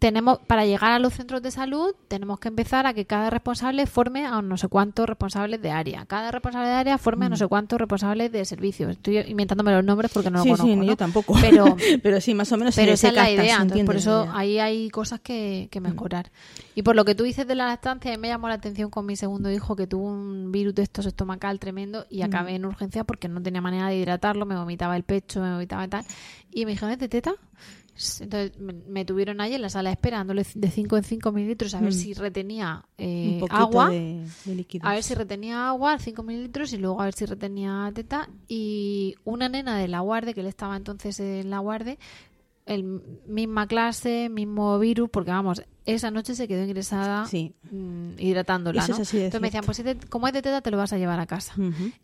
tenemos 0.06 0.38
para 0.38 0.68
llegar 0.68 0.91
a 0.91 0.99
los 0.99 1.16
centros 1.16 1.41
de 1.41 1.49
salud 1.49 1.95
tenemos 2.08 2.39
que 2.39 2.49
empezar 2.49 2.86
a 2.86 2.93
que 2.93 3.06
cada 3.06 3.32
responsable 3.32 3.88
forme 3.88 4.24
a 4.24 4.39
no 4.43 4.56
sé 4.56 4.68
cuántos 4.68 5.08
responsables 5.10 5.64
de 5.64 5.72
área. 5.72 6.06
Cada 6.06 6.30
responsable 6.30 6.68
de 6.68 6.76
área 6.76 6.99
forme 6.99 7.26
a 7.26 7.30
no 7.30 7.38
sé 7.38 7.47
cuántos 7.47 7.80
responsables 7.80 8.32
de 8.32 8.45
servicios. 8.45 8.91
Estoy 8.91 9.18
inventándome 9.22 9.72
los 9.72 9.84
nombres 9.84 10.12
porque 10.14 10.30
no 10.30 10.43
sí, 10.43 10.49
lo 10.49 10.58
conozco. 10.58 10.74
sí, 10.74 10.76
¿no? 10.76 10.84
yo 10.84 10.95
tampoco. 10.95 11.34
Pero 11.41 11.76
pero 12.03 12.22
sí, 12.22 12.36
más 12.36 12.51
o 12.51 12.58
menos 12.58 12.76
pero 12.76 12.89
se, 12.89 12.93
esa 12.93 13.08
es 13.08 13.14
la 13.16 13.32
idea, 13.32 13.58
entonces 13.60 13.84
por 13.84 13.95
eso 13.95 14.30
ahí 14.32 14.60
hay 14.60 14.91
cosas 14.91 15.22
que, 15.22 15.70
que 15.72 15.82
mejorar. 15.82 16.32
Y 16.76 16.84
por 16.84 16.95
lo 16.95 17.03
que 17.03 17.16
tú 17.16 17.24
dices 17.24 17.47
de 17.47 17.56
la 17.56 17.66
lactancia, 17.66 18.14
a 18.14 18.16
mí 18.16 18.22
me 18.22 18.28
llamó 18.28 18.47
la 18.47 18.53
atención 18.53 18.91
con 18.91 19.08
mi 19.08 19.16
segundo 19.16 19.49
hijo 19.49 19.76
que 19.76 19.88
tuvo 19.88 20.06
un 20.06 20.51
virus 20.51 20.76
de 20.76 20.84
estos 20.84 21.08
estomacal 21.08 21.60
tremendo 21.60 22.06
y 22.12 22.22
acabé 22.22 22.53
en 22.53 22.66
urgencia 22.66 23.06
porque 23.06 23.28
no 23.28 23.41
tenía 23.41 23.62
manera 23.62 23.88
de 23.88 23.97
hidratarlo, 23.97 24.45
me 24.45 24.56
vomitaba 24.56 24.95
el 24.97 25.01
pecho, 25.01 25.41
me 25.41 25.51
vomitaba 25.51 25.84
y 25.84 25.88
tal. 25.88 26.06
Y 26.51 26.66
me 26.66 26.74
dijeron, 26.74 26.91
¿es 26.91 26.99
de 26.99 27.10
teta? 27.10 27.34
Entonces 28.20 28.52
me, 28.60 29.06
tuvieron 29.06 29.39
ahí 29.39 29.54
en 29.54 29.62
la 29.62 29.70
sala 29.70 29.89
esperándole 29.91 30.46
de 30.54 30.70
5 30.70 30.98
en 30.98 31.04
5 31.04 31.32
mililitros 31.32 31.74
a 31.76 31.80
ver 31.80 31.89
Mm. 31.91 31.93
si 31.93 32.14
retenía 32.14 32.86
eh, 32.98 33.39
un 33.41 33.48
agua. 33.52 33.89
de, 33.89 34.26
de. 34.46 34.80
A 34.82 34.93
ver 34.93 35.04
si 35.04 35.14
retenía 35.14 35.70
agua, 35.70 35.98
5 35.98 36.22
mililitros, 36.24 36.74
y 36.74 36.78
luego 36.78 37.02
a 37.02 37.06
ver 37.06 37.14
si 37.14 37.26
retenía 37.26 37.89
teta. 37.96 38.30
Y 38.50 39.16
una 39.24 39.48
nena 39.48 39.78
de 39.78 39.88
la 39.88 40.02
guardia, 40.02 40.34
que 40.34 40.41
él 40.41 40.48
estaba 40.48 40.76
entonces 40.76 41.20
en 41.22 41.50
la 41.50 41.60
guardia, 41.60 41.98
el 42.66 42.84
misma 43.28 43.68
clase, 43.68 44.28
mismo 44.30 44.80
virus, 44.80 45.09
porque 45.11 45.30
vamos, 45.32 45.61
esa 45.86 46.09
noche 46.09 46.34
se 46.34 46.47
quedó 46.47 46.63
ingresada 46.63 47.26
Sí. 47.28 47.53
mm, 47.72 48.13
hidratándola, 48.18 48.82
Eso 48.82 48.93
¿no? 48.93 48.95
es 48.97 49.01
así 49.07 49.18
de 49.18 49.26
Entonces 49.26 49.41
me 49.41 49.47
decían, 49.49 49.66
pues 49.66 50.09
como 50.09 50.26
es 50.28 50.34
de 50.34 50.41
teta, 50.41 50.61
te 50.61 50.72
lo 50.72 50.78
vas 50.78 50.91
a 50.91 50.97
llevar 50.97 51.20
a 51.20 51.28
casa. 51.28 51.53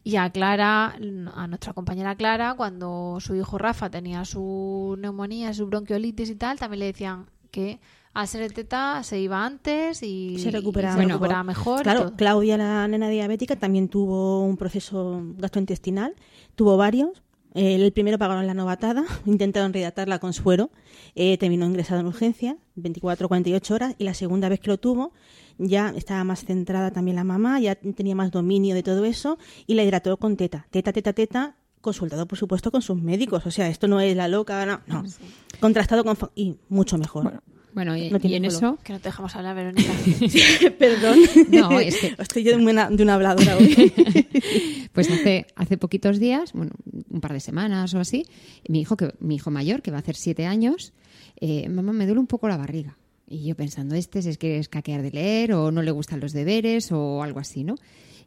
Y 0.04 0.18
a 0.18 0.30
Clara, 0.30 0.96
a 1.34 1.48
nuestra 1.48 1.74
compañera 1.74 2.16
Clara, 2.16 2.54
cuando 2.56 3.18
su 3.20 3.36
hijo 3.36 3.58
Rafa 3.58 3.90
tenía 3.90 4.24
su 4.26 4.96
neumonía, 5.00 5.52
su 5.54 5.66
bronquiolitis 5.66 6.30
y 6.30 6.36
tal, 6.36 6.60
también 6.60 6.80
le 6.82 6.86
decían 6.88 7.26
que 7.50 7.80
al 8.14 8.28
ser 8.28 8.42
de 8.42 8.50
teta 8.50 9.02
se 9.04 9.20
iba 9.20 9.44
antes 9.46 10.04
y 10.04 10.38
se 10.38 10.52
recuperaba, 10.52 10.94
y 10.94 10.98
se 10.98 11.08
mejor. 11.08 11.14
recuperaba 11.14 11.44
mejor. 11.44 11.80
y 11.80 11.84
Claro. 11.84 12.14
Claudia, 12.16 12.58
la 12.58 12.88
nena 12.88 13.10
diabética, 13.10 13.56
también 13.56 13.88
tuvo 13.88 14.44
un 14.44 14.58
proceso 14.58 15.24
gastrointestinal, 15.38 16.14
tuvo 16.56 16.78
varios. 16.78 17.24
El 17.54 17.92
primero 17.92 18.18
pagaron 18.18 18.48
la 18.48 18.54
novatada, 18.54 19.04
intentaron 19.26 19.74
rehidratarla 19.74 20.20
con 20.20 20.34
suero, 20.34 20.72
eh, 21.16 21.38
terminó 21.38 21.66
ingresada 21.66 22.00
en 22.00 22.08
urgencia, 22.08 22.58
24-48 22.78 23.72
horas, 23.72 23.96
y 23.98 24.06
la 24.06 24.14
segunda 24.14 24.48
vez 24.50 24.60
que 24.60 24.70
lo 24.70 24.78
tuvo 24.78 25.12
ya 25.58 25.94
estaba 25.96 26.24
más 26.24 26.46
centrada 26.46 26.92
también 26.92 27.16
la 27.16 27.24
mamá, 27.24 27.60
ya 27.60 27.76
tenía 27.76 28.16
más 28.16 28.32
dominio 28.32 28.74
de 28.74 28.84
todo 28.84 29.06
eso, 29.06 29.38
y 29.68 29.76
la 29.76 29.84
hidrató 29.84 30.18
con 30.18 30.38
teta, 30.38 30.68
teta, 30.72 30.92
teta, 30.94 31.14
teta, 31.14 31.56
consultado 31.82 32.28
por 32.28 32.38
supuesto 32.38 32.72
con 32.72 32.82
sus 32.82 33.02
médicos, 33.02 33.46
o 33.46 33.52
sea, 33.52 33.68
esto 33.68 33.88
no 33.88 34.00
es 34.00 34.16
la 34.16 34.28
loca, 34.28 34.66
no, 34.66 34.82
no. 34.88 35.04
contrastado 35.60 36.04
con... 36.04 36.18
y 36.36 36.58
mucho 36.70 36.98
mejor. 36.98 37.24
Bueno, 37.24 37.42
y, 37.74 38.10
No 38.10 38.20
y 38.22 38.36
en 38.36 38.44
color. 38.44 38.46
eso... 38.46 38.78
Que 38.84 38.94
no 38.94 39.00
te 39.00 39.10
dejamos 39.10 39.36
hablar, 39.36 39.56
Verónica. 39.56 39.92
Perdón. 40.80 41.20
No, 41.50 41.80
es 41.80 41.98
que- 41.98 42.16
Estoy 42.18 42.44
yo 42.44 42.58
de 42.58 42.64
una, 42.66 42.90
de 42.90 43.04
una 43.04 43.16
habladora 43.16 43.58
hoy. 43.58 43.94
Pues 44.94 45.10
hace, 45.10 45.48
hace 45.56 45.78
poquitos 45.78 46.20
días, 46.20 46.52
bueno, 46.52 46.72
un 47.10 47.22
par 47.22 47.32
de 47.32 47.40
semanas 47.40 47.94
o 47.94 48.00
así, 48.00 48.26
mi 48.68 48.82
hijo, 48.82 48.98
que, 48.98 49.14
mi 49.22 49.36
hijo 49.36 49.50
mayor, 49.50 49.82
que 49.82 49.90
va 49.90 49.98
a 49.98 50.00
hacer 50.02 50.18
siete 50.18 50.46
años, 50.46 50.92
eh, 51.40 51.70
mamá, 51.70 51.94
me 51.94 52.06
duele 52.06 52.20
un 52.20 52.28
poco 52.28 52.50
la 52.50 52.58
barriga. 52.58 52.98
Y 53.26 53.46
yo 53.46 53.56
pensando, 53.56 53.96
este 53.96 54.20
es 54.20 54.38
que 54.38 54.58
es 54.58 54.68
caquear 54.68 55.02
de 55.02 55.12
leer 55.12 55.54
o 55.54 55.72
no 55.72 55.82
le 55.82 55.92
gustan 55.92 56.20
los 56.20 56.34
deberes 56.34 56.92
o 56.92 57.24
algo 57.24 57.40
así, 57.40 57.64
¿no? 57.64 57.76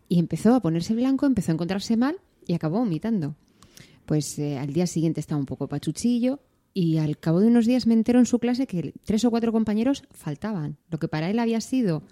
Y 0.09 0.18
empezó 0.18 0.55
a 0.55 0.61
ponerse 0.61 0.95
blanco, 0.95 1.26
empezó 1.26 1.53
a 1.53 1.55
encontrarse 1.55 1.99
mal 1.99 2.16
y 2.47 2.55
acabó 2.55 2.78
vomitando. 2.78 3.34
Pues 4.07 4.38
eh, 4.38 4.57
al 4.59 4.72
día 4.72 4.86
siguiente 4.86 5.20
estaba 5.20 5.38
un 5.38 5.47
poco 5.47 5.68
pachuchillo 5.68 6.40
y 6.75 6.99
al 6.99 7.16
cabo 7.18 7.41
de 7.41 7.47
unos 7.47 7.66
días 7.66 7.87
me 7.87 7.95
entero 7.95 8.18
en 8.18 8.27
su 8.27 8.41
clase 8.41 8.66
que 8.66 8.93
tres 9.05 9.25
o 9.25 9.31
cuatro 9.31 9.53
compañeros 9.53 10.03
faltaban. 10.11 10.77
Lo 10.91 10.99
que 10.99 11.07
para 11.07 11.31
él 11.31 11.39
había 11.39 11.61
sido 11.61 12.03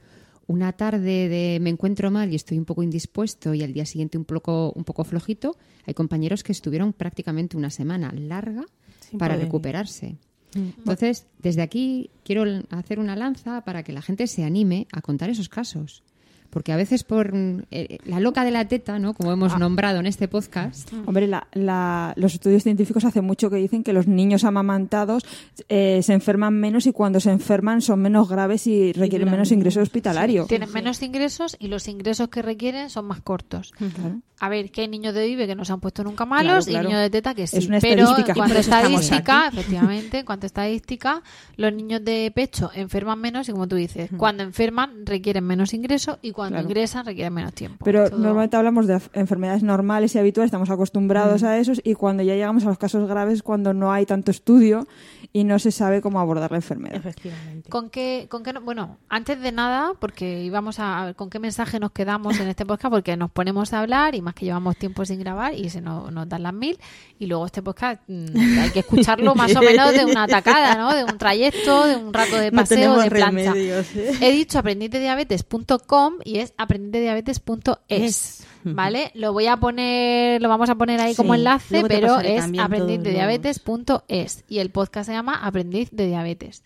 una 0.46 0.72
tarde 0.72 1.28
de 1.28 1.58
me 1.60 1.70
encuentro 1.70 2.10
mal 2.10 2.32
y 2.32 2.36
estoy 2.36 2.58
un 2.58 2.64
poco 2.64 2.82
indispuesto 2.82 3.54
y 3.54 3.62
al 3.62 3.72
día 3.72 3.84
siguiente 3.84 4.18
un 4.18 4.24
poco, 4.24 4.72
un 4.72 4.84
poco 4.84 5.02
flojito, 5.04 5.56
hay 5.84 5.94
compañeros 5.94 6.44
que 6.44 6.52
estuvieron 6.52 6.92
prácticamente 6.92 7.56
una 7.56 7.70
semana 7.70 8.12
larga 8.12 8.64
Sin 9.00 9.18
para 9.18 9.34
poder. 9.34 9.46
recuperarse. 9.46 10.16
Mm. 10.54 10.68
Entonces, 10.78 11.26
desde 11.40 11.62
aquí 11.62 12.10
quiero 12.24 12.44
hacer 12.70 13.00
una 13.00 13.16
lanza 13.16 13.64
para 13.64 13.82
que 13.82 13.92
la 13.92 14.02
gente 14.02 14.28
se 14.28 14.44
anime 14.44 14.86
a 14.92 15.02
contar 15.02 15.28
esos 15.28 15.48
casos. 15.48 16.04
Porque 16.52 16.70
a 16.70 16.76
veces 16.76 17.02
por 17.02 17.34
mm, 17.34 17.62
eh, 17.70 17.96
la 18.04 18.20
loca 18.20 18.44
de 18.44 18.50
la 18.50 18.68
teta, 18.68 18.98
¿no? 18.98 19.14
Como 19.14 19.30
Ah. 19.30 19.32
hemos 19.32 19.58
nombrado 19.58 20.00
en 20.00 20.06
este 20.06 20.28
podcast, 20.28 20.92
Hombre, 21.06 21.26
la- 21.26 21.46
la- 21.54 22.12
los 22.16 22.34
estudios 22.34 22.62
científicos 22.62 23.06
hace 23.06 23.22
mucho 23.22 23.48
que 23.48 23.56
dicen 23.56 23.82
que 23.82 23.94
los 23.94 24.06
niños 24.06 24.44
amamantados 24.44 25.24
eh, 25.70 26.00
se 26.02 26.12
enferman 26.12 26.52
menos 26.54 26.86
y 26.86 26.92
cuando 26.92 27.20
se 27.20 27.30
enferman 27.30 27.80
son 27.80 28.00
menos 28.00 28.28
graves 28.28 28.66
y 28.66 28.92
requieren 28.92 29.30
menos 29.30 29.50
ingreso 29.50 29.80
hospitalario. 29.80 30.44
Tienen 30.46 30.70
menos 30.72 31.02
ingresos 31.02 31.56
y 31.58 31.68
los 31.68 31.88
ingresos 31.88 32.28
que 32.28 32.42
requieren 32.42 32.90
son 32.90 33.06
más 33.06 33.22
cortos. 33.22 33.72
Claro. 33.72 34.20
A 34.40 34.48
ver, 34.48 34.72
que 34.72 34.80
hay 34.80 34.88
niños 34.88 35.14
de 35.14 35.24
vive 35.24 35.46
que 35.46 35.54
no 35.54 35.64
se 35.64 35.72
han 35.72 35.78
puesto 35.80 36.02
nunca 36.02 36.26
malos 36.26 36.64
Claro, 36.64 36.64
claro. 36.66 36.82
y 36.82 36.86
niños 36.88 37.00
de 37.02 37.10
teta 37.10 37.32
que 37.32 37.46
sí. 37.46 37.58
Es 37.58 37.68
una 37.68 37.78
Pero 37.78 38.02
estadística. 38.02 38.32
en 38.32 38.36
cuanto 38.38 38.56
a 38.56 38.60
estadística, 38.60 39.48
efectivamente, 39.52 40.18
en 40.18 40.26
cuanto 40.26 40.46
a 40.46 40.48
estadística, 40.48 41.22
los 41.56 41.72
niños 41.72 42.04
de 42.04 42.30
pecho 42.34 42.70
enferman 42.74 43.20
menos 43.20 43.48
y 43.48 43.52
como 43.52 43.68
tú 43.68 43.76
dices, 43.76 44.10
cuando 44.16 44.42
enferman 44.42 45.06
requieren 45.06 45.44
menos 45.44 45.72
ingresos 45.74 46.18
y 46.22 46.32
cuando 46.32 46.41
Claro. 46.50 46.64
ingresan 46.68 47.04
requieren 47.06 47.32
menos 47.34 47.52
tiempo. 47.54 47.84
Pero 47.84 48.08
Todo- 48.10 48.18
normalmente 48.18 48.56
hablamos 48.56 48.86
de 48.86 49.00
enfermedades 49.14 49.62
normales 49.62 50.14
y 50.14 50.18
habituales, 50.18 50.48
estamos 50.48 50.70
acostumbrados 50.70 51.42
a 51.42 51.58
esos 51.58 51.80
y 51.84 51.94
cuando 51.94 52.22
ya 52.22 52.34
llegamos 52.34 52.64
a 52.64 52.68
los 52.68 52.78
casos 52.78 53.08
graves, 53.08 53.42
cuando 53.42 53.72
no 53.74 53.92
hay 53.92 54.06
tanto 54.06 54.30
estudio 54.30 54.86
y 55.34 55.44
no 55.44 55.58
se 55.58 55.70
sabe 55.72 56.02
cómo 56.02 56.20
abordar 56.20 56.50
la 56.50 56.58
enfermedad. 56.58 56.96
Efectivamente. 56.96 57.70
¿Con 57.70 57.88
qué, 57.88 58.26
con 58.28 58.42
qué 58.42 58.52
no- 58.52 58.60
bueno, 58.60 58.98
antes 59.08 59.40
de 59.40 59.50
nada, 59.50 59.92
porque 59.98 60.42
íbamos 60.44 60.78
a, 60.78 61.00
a 61.00 61.04
ver 61.06 61.14
con 61.14 61.30
qué 61.30 61.38
mensaje 61.38 61.80
nos 61.80 61.90
quedamos 61.92 62.38
en 62.38 62.48
este 62.48 62.66
podcast, 62.66 62.92
porque 62.92 63.16
nos 63.16 63.30
ponemos 63.30 63.72
a 63.72 63.80
hablar 63.80 64.14
y 64.14 64.20
más 64.20 64.34
que 64.34 64.44
llevamos 64.44 64.76
tiempo 64.76 65.06
sin 65.06 65.20
grabar 65.20 65.54
y 65.54 65.70
se 65.70 65.80
nos, 65.80 66.12
nos 66.12 66.28
dan 66.28 66.42
las 66.42 66.52
mil 66.52 66.78
y 67.18 67.26
luego 67.26 67.46
este 67.46 67.62
podcast 67.62 68.02
mm, 68.08 68.58
hay 68.60 68.70
que 68.70 68.80
escucharlo 68.80 69.34
más 69.34 69.56
o 69.56 69.60
menos 69.60 69.92
de 69.92 70.04
una 70.04 70.24
atacada, 70.24 70.74
¿no? 70.76 70.92
De 70.94 71.04
un 71.04 71.16
trayecto, 71.16 71.86
de 71.86 71.96
un 71.96 72.12
rato 72.12 72.36
de 72.36 72.52
paseo, 72.52 72.98
de 72.98 73.10
plancha. 73.10 73.52
remedios, 73.54 73.86
¿eh? 73.96 74.12
He 74.20 74.32
dicho 74.32 74.58
aprendidediabetes.com 74.58 76.14
y 76.24 76.38
es 76.38 76.52
aprendidediabetes.es, 76.58 77.76
Es. 77.88 78.46
¿Vale? 78.64 79.10
Lo 79.14 79.32
voy 79.32 79.46
a 79.46 79.56
poner, 79.56 80.40
lo 80.42 80.48
vamos 80.48 80.70
a 80.70 80.74
poner 80.74 81.00
ahí 81.00 81.14
como 81.14 81.34
enlace, 81.34 81.82
pero 81.86 82.20
es 82.20 82.44
aprendidediabetes.es 82.58 84.44
y 84.48 84.58
el 84.58 84.70
podcast 84.70 85.06
se 85.08 85.12
llama 85.12 85.34
Aprendiz 85.46 85.90
de 85.92 86.06
Diabetes. 86.06 86.62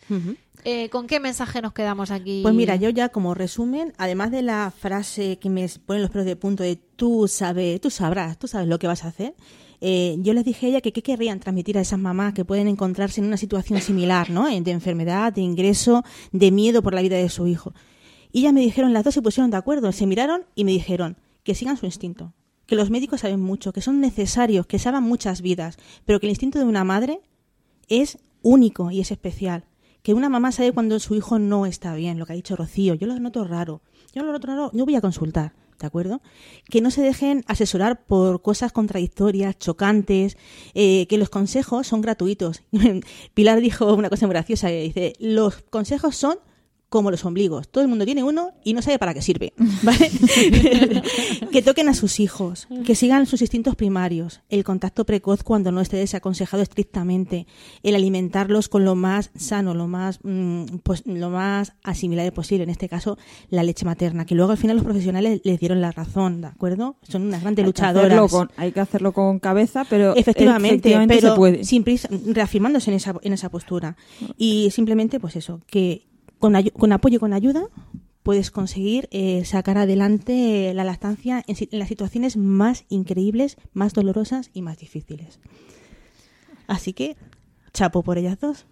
Eh, 0.64 0.88
¿Con 0.88 1.06
qué 1.06 1.20
mensaje 1.20 1.62
nos 1.62 1.72
quedamos 1.72 2.10
aquí? 2.10 2.40
Pues 2.42 2.54
mira, 2.54 2.76
yo 2.76 2.90
ya 2.90 3.10
como 3.10 3.34
resumen, 3.34 3.92
además 3.98 4.30
de 4.32 4.42
la 4.42 4.72
frase 4.76 5.38
que 5.38 5.48
me 5.48 5.68
pone 5.84 6.00
los 6.00 6.10
pelos 6.10 6.26
de 6.26 6.34
punto 6.34 6.62
de 6.62 6.76
tú 6.76 7.28
sabes, 7.28 7.80
tú 7.80 7.90
sabrás, 7.90 8.38
tú 8.38 8.48
sabes 8.48 8.66
lo 8.66 8.78
que 8.78 8.88
vas 8.88 9.04
a 9.04 9.08
hacer, 9.08 9.34
eh, 9.80 10.16
yo 10.18 10.32
les 10.32 10.44
dije 10.44 10.66
a 10.66 10.68
ella 10.70 10.80
que 10.80 10.92
qué 10.92 11.02
querrían 11.02 11.38
transmitir 11.38 11.78
a 11.78 11.82
esas 11.82 11.98
mamás 11.98 12.32
que 12.34 12.44
pueden 12.44 12.66
encontrarse 12.66 13.20
en 13.20 13.26
una 13.26 13.36
situación 13.36 13.80
similar, 13.80 14.30
¿no? 14.30 14.48
Eh, 14.48 14.60
De 14.60 14.70
enfermedad, 14.70 15.32
de 15.32 15.42
ingreso, 15.42 16.02
de 16.32 16.50
miedo 16.50 16.82
por 16.82 16.94
la 16.94 17.02
vida 17.02 17.16
de 17.16 17.28
su 17.28 17.46
hijo. 17.46 17.72
Y 18.32 18.40
ellas 18.40 18.52
me 18.52 18.60
dijeron, 18.60 18.92
las 18.92 19.04
dos 19.04 19.14
se 19.14 19.22
pusieron 19.22 19.50
de 19.50 19.56
acuerdo, 19.58 19.92
se 19.92 20.06
miraron 20.06 20.44
y 20.54 20.64
me 20.64 20.72
dijeron 20.72 21.16
que 21.46 21.54
sigan 21.54 21.76
su 21.76 21.86
instinto, 21.86 22.34
que 22.66 22.74
los 22.74 22.90
médicos 22.90 23.20
saben 23.20 23.40
mucho, 23.40 23.72
que 23.72 23.80
son 23.80 24.00
necesarios, 24.00 24.66
que 24.66 24.80
salvan 24.80 25.04
muchas 25.04 25.42
vidas, 25.42 25.78
pero 26.04 26.18
que 26.18 26.26
el 26.26 26.30
instinto 26.30 26.58
de 26.58 26.64
una 26.64 26.82
madre 26.82 27.20
es 27.88 28.18
único 28.42 28.90
y 28.90 29.00
es 29.00 29.12
especial. 29.12 29.64
Que 30.02 30.12
una 30.12 30.28
mamá 30.28 30.50
sabe 30.50 30.72
cuando 30.72 30.98
su 30.98 31.14
hijo 31.14 31.38
no 31.38 31.64
está 31.64 31.94
bien, 31.94 32.18
lo 32.18 32.26
que 32.26 32.32
ha 32.32 32.36
dicho 32.36 32.56
Rocío. 32.56 32.94
Yo 32.94 33.06
lo 33.06 33.18
noto 33.20 33.44
raro. 33.44 33.80
Yo 34.12 34.24
lo 34.24 34.32
noto 34.32 34.48
raro. 34.48 34.70
Yo 34.74 34.84
voy 34.84 34.96
a 34.96 35.00
consultar, 35.00 35.52
¿de 35.78 35.86
acuerdo? 35.86 36.20
Que 36.68 36.80
no 36.80 36.90
se 36.90 37.02
dejen 37.02 37.44
asesorar 37.46 38.04
por 38.04 38.42
cosas 38.42 38.72
contradictorias, 38.72 39.56
chocantes, 39.56 40.36
eh, 40.74 41.06
que 41.06 41.18
los 41.18 41.30
consejos 41.30 41.86
son 41.86 42.00
gratuitos. 42.00 42.64
Pilar 43.34 43.60
dijo 43.60 43.94
una 43.94 44.10
cosa 44.10 44.26
muy 44.26 44.32
graciosa, 44.32 44.66
que 44.66 44.82
dice, 44.82 45.12
los 45.20 45.62
consejos 45.70 46.16
son 46.16 46.38
como 46.96 47.10
los 47.10 47.24
ombligos. 47.24 47.68
Todo 47.68 47.82
el 47.82 47.88
mundo 47.88 48.04
tiene 48.04 48.22
uno 48.24 48.52
y 48.64 48.72
no 48.74 48.82
sabe 48.82 48.98
para 48.98 49.14
qué 49.14 49.22
sirve. 49.22 49.52
¿vale? 49.82 50.10
que 51.52 51.62
toquen 51.62 51.88
a 51.88 51.94
sus 51.94 52.20
hijos, 52.20 52.68
que 52.84 52.94
sigan 52.94 53.26
sus 53.26 53.40
instintos 53.40 53.76
primarios, 53.76 54.40
el 54.48 54.64
contacto 54.64 55.04
precoz 55.04 55.42
cuando 55.42 55.72
no 55.72 55.80
esté 55.80 55.96
desaconsejado 55.96 56.62
estrictamente, 56.62 57.46
el 57.82 57.94
alimentarlos 57.94 58.68
con 58.68 58.84
lo 58.84 58.94
más 58.94 59.30
sano, 59.36 59.74
lo 59.74 59.86
más, 59.86 60.18
mm, 60.22 60.78
pues, 60.82 61.02
lo 61.06 61.30
más 61.30 61.72
asimilable 61.82 62.32
posible, 62.32 62.64
en 62.64 62.70
este 62.70 62.88
caso 62.88 63.18
la 63.50 63.62
leche 63.62 63.84
materna, 63.84 64.24
que 64.26 64.34
luego 64.34 64.52
al 64.52 64.58
final 64.58 64.76
los 64.76 64.84
profesionales 64.84 65.40
les 65.44 65.60
dieron 65.60 65.80
la 65.80 65.92
razón, 65.92 66.40
¿de 66.40 66.48
acuerdo? 66.48 66.96
Son 67.02 67.22
unas 67.22 67.42
grandes 67.42 67.62
Hay 67.62 67.66
luchadoras. 67.66 68.30
con- 68.30 68.50
hay 68.56 68.72
que 68.72 68.80
hacerlo 68.80 69.12
con 69.12 69.38
cabeza, 69.38 69.84
pero 69.88 70.14
Efectivamente, 70.16 70.76
efectivamente 70.76 71.14
pero 71.16 71.30
se 71.32 71.36
puede. 71.36 71.64
sin 71.64 71.84
prisa, 71.84 72.08
reafirmándose 72.26 72.90
en 72.90 72.96
esa, 72.96 73.14
en 73.22 73.32
esa 73.32 73.50
postura. 73.50 73.96
Y 74.36 74.70
simplemente, 74.70 75.20
pues 75.20 75.36
eso, 75.36 75.60
que 75.66 76.06
con, 76.38 76.92
apoyo 76.92 77.16
y 77.16 77.18
con 77.18 77.32
ayuda 77.32 77.68
puedes 78.22 78.50
conseguir 78.50 79.08
eh, 79.12 79.44
sacar 79.44 79.78
adelante 79.78 80.72
la 80.74 80.84
lactancia 80.84 81.44
en, 81.46 81.56
en 81.70 81.78
las 81.78 81.88
situaciones 81.88 82.36
más 82.36 82.84
increíbles, 82.88 83.56
más 83.72 83.92
dolorosas 83.92 84.50
y 84.52 84.62
más 84.62 84.78
difíciles. 84.78 85.38
Así 86.66 86.92
que, 86.92 87.16
chapo 87.72 88.02
por 88.02 88.18
ellas 88.18 88.38
dos. 88.40 88.66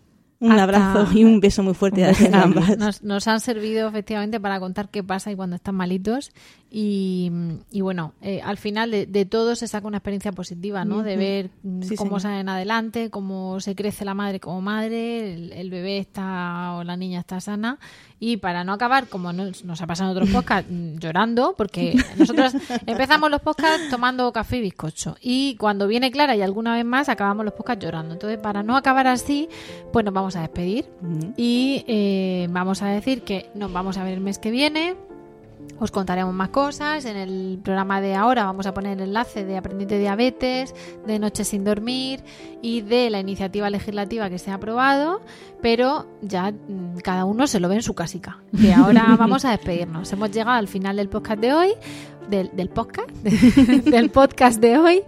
Un 0.45 0.53
Hasta- 0.53 0.63
abrazo 0.65 1.09
y 1.19 1.25
un 1.25 1.41
beso 1.41 1.63
muy 1.63 1.75
fuerte 1.75 2.05
a 2.05 2.11
a 2.11 2.43
ambas. 2.43 2.77
Nos, 2.79 3.03
nos 3.03 3.27
han 3.29 3.41
servido 3.41 3.89
efectivamente 3.89 4.39
para 4.41 4.61
contar 4.61 4.89
qué 4.91 5.03
pasa 5.03 5.31
y 5.31 5.37
cuando 5.37 5.57
están 5.57 5.75
malitos. 5.75 6.33
Y, 6.71 7.31
y 7.71 7.83
bueno, 7.83 8.15
eh, 8.21 8.41
al 8.45 8.57
final 8.59 8.91
de, 8.91 9.07
de 9.07 9.25
todo 9.25 9.55
se 9.55 9.69
saca 9.69 9.87
una 9.87 9.99
experiencia 9.99 10.33
positiva, 10.33 10.85
¿no? 10.85 11.03
De 11.05 11.17
ver 11.17 11.51
mm, 11.63 11.83
Sí, 11.83 11.95
cómo 11.97 12.19
señor. 12.19 12.21
salen 12.23 12.49
adelante, 12.49 13.11
cómo 13.11 13.61
se 13.61 13.77
crece 13.77 14.05
la 14.05 14.15
madre 14.15 14.41
como 14.41 14.61
madre, 14.61 15.35
el, 15.35 15.53
el 15.53 15.71
bebé 15.71 15.99
está 15.99 16.73
o 16.75 16.83
la 16.85 16.97
niña 16.97 17.21
está 17.21 17.41
sana. 17.41 17.79
Y 18.19 18.39
para 18.39 18.65
no 18.65 18.73
acabar, 18.73 19.07
como 19.09 19.33
nos, 19.33 19.65
nos 19.65 19.83
ha 19.83 19.87
pasado 19.87 20.11
en 20.11 20.17
otros 20.17 20.31
podcasts, 20.31 20.69
mm, 20.71 20.97
llorando, 20.99 21.55
porque 21.57 21.95
nosotros 22.19 22.55
empezamos 22.87 23.31
los 23.31 23.41
podcasts 23.41 23.89
tomando 23.89 24.33
café 24.33 24.57
y 24.57 24.63
bizcocho. 24.63 25.17
Y 25.21 25.55
cuando 25.57 25.87
viene 25.87 26.11
Clara 26.11 26.35
y 26.35 26.43
alguna 26.43 26.75
vez 26.75 26.85
más, 26.85 27.09
acabamos 27.09 27.45
los 27.45 27.55
podcasts 27.55 27.85
llorando. 27.85 28.15
Entonces, 28.15 28.39
para 28.41 28.65
no 28.65 28.77
acabar 28.77 29.07
así, 29.07 29.49
pues 29.93 30.05
nos 30.05 30.13
vamos 30.13 30.34
a 30.37 30.41
despedir. 30.41 30.87
Y 31.37 31.85
eh, 31.87 32.47
vamos 32.51 32.83
a 32.83 32.89
decir 32.89 33.23
que 33.23 33.51
nos 33.55 33.73
vamos 33.73 33.99
a 33.99 34.05
ver 34.05 34.15
el 34.15 34.21
mes 34.21 34.39
que 34.39 34.51
viene. 34.51 34.97
Os 35.79 35.91
contaremos 35.91 36.35
más 36.35 36.51
cosas. 36.51 37.05
En 37.05 37.17
el 37.17 37.59
programa 37.63 38.01
de 38.01 38.15
ahora 38.15 38.45
vamos 38.45 38.67
a 38.67 38.75
poner 38.75 38.99
el 38.99 39.09
enlace 39.09 39.45
de 39.45 39.57
Aprendiz 39.57 39.89
de 39.89 39.99
Diabetes, 39.99 40.75
de 41.07 41.19
Noche 41.19 41.45
sin 41.45 41.65
Dormir 41.65 42.21
y 42.63 42.83
de 42.83 43.11
la 43.11 43.21
iniciativa 43.21 43.69
legislativa 43.71 44.31
que 44.31 44.39
se 44.39 44.51
ha 44.51 44.55
aprobado. 44.55 45.21
Pero 45.61 46.07
ya 46.23 46.53
mm, 46.53 46.99
cada 47.03 47.25
uno 47.25 47.47
se 47.47 47.59
lo 47.61 47.69
ve 47.69 47.77
en 47.77 47.83
su 47.83 47.95
casica. 47.95 48.39
Que 48.59 48.73
ahora 48.73 49.17
vamos 49.19 49.45
a 49.45 49.51
despedirnos. 49.51 50.13
Hemos 50.13 50.31
llegado 50.31 50.59
al 50.59 50.69
final 50.69 50.97
del 50.97 51.09
podcast 51.09 51.41
de 51.41 51.53
hoy. 51.53 51.71
Del, 52.29 52.51
del 52.55 52.69
podcast 52.69 53.11
del 53.85 54.11
podcast 54.11 54.61
de 54.61 54.79
hoy 54.79 55.03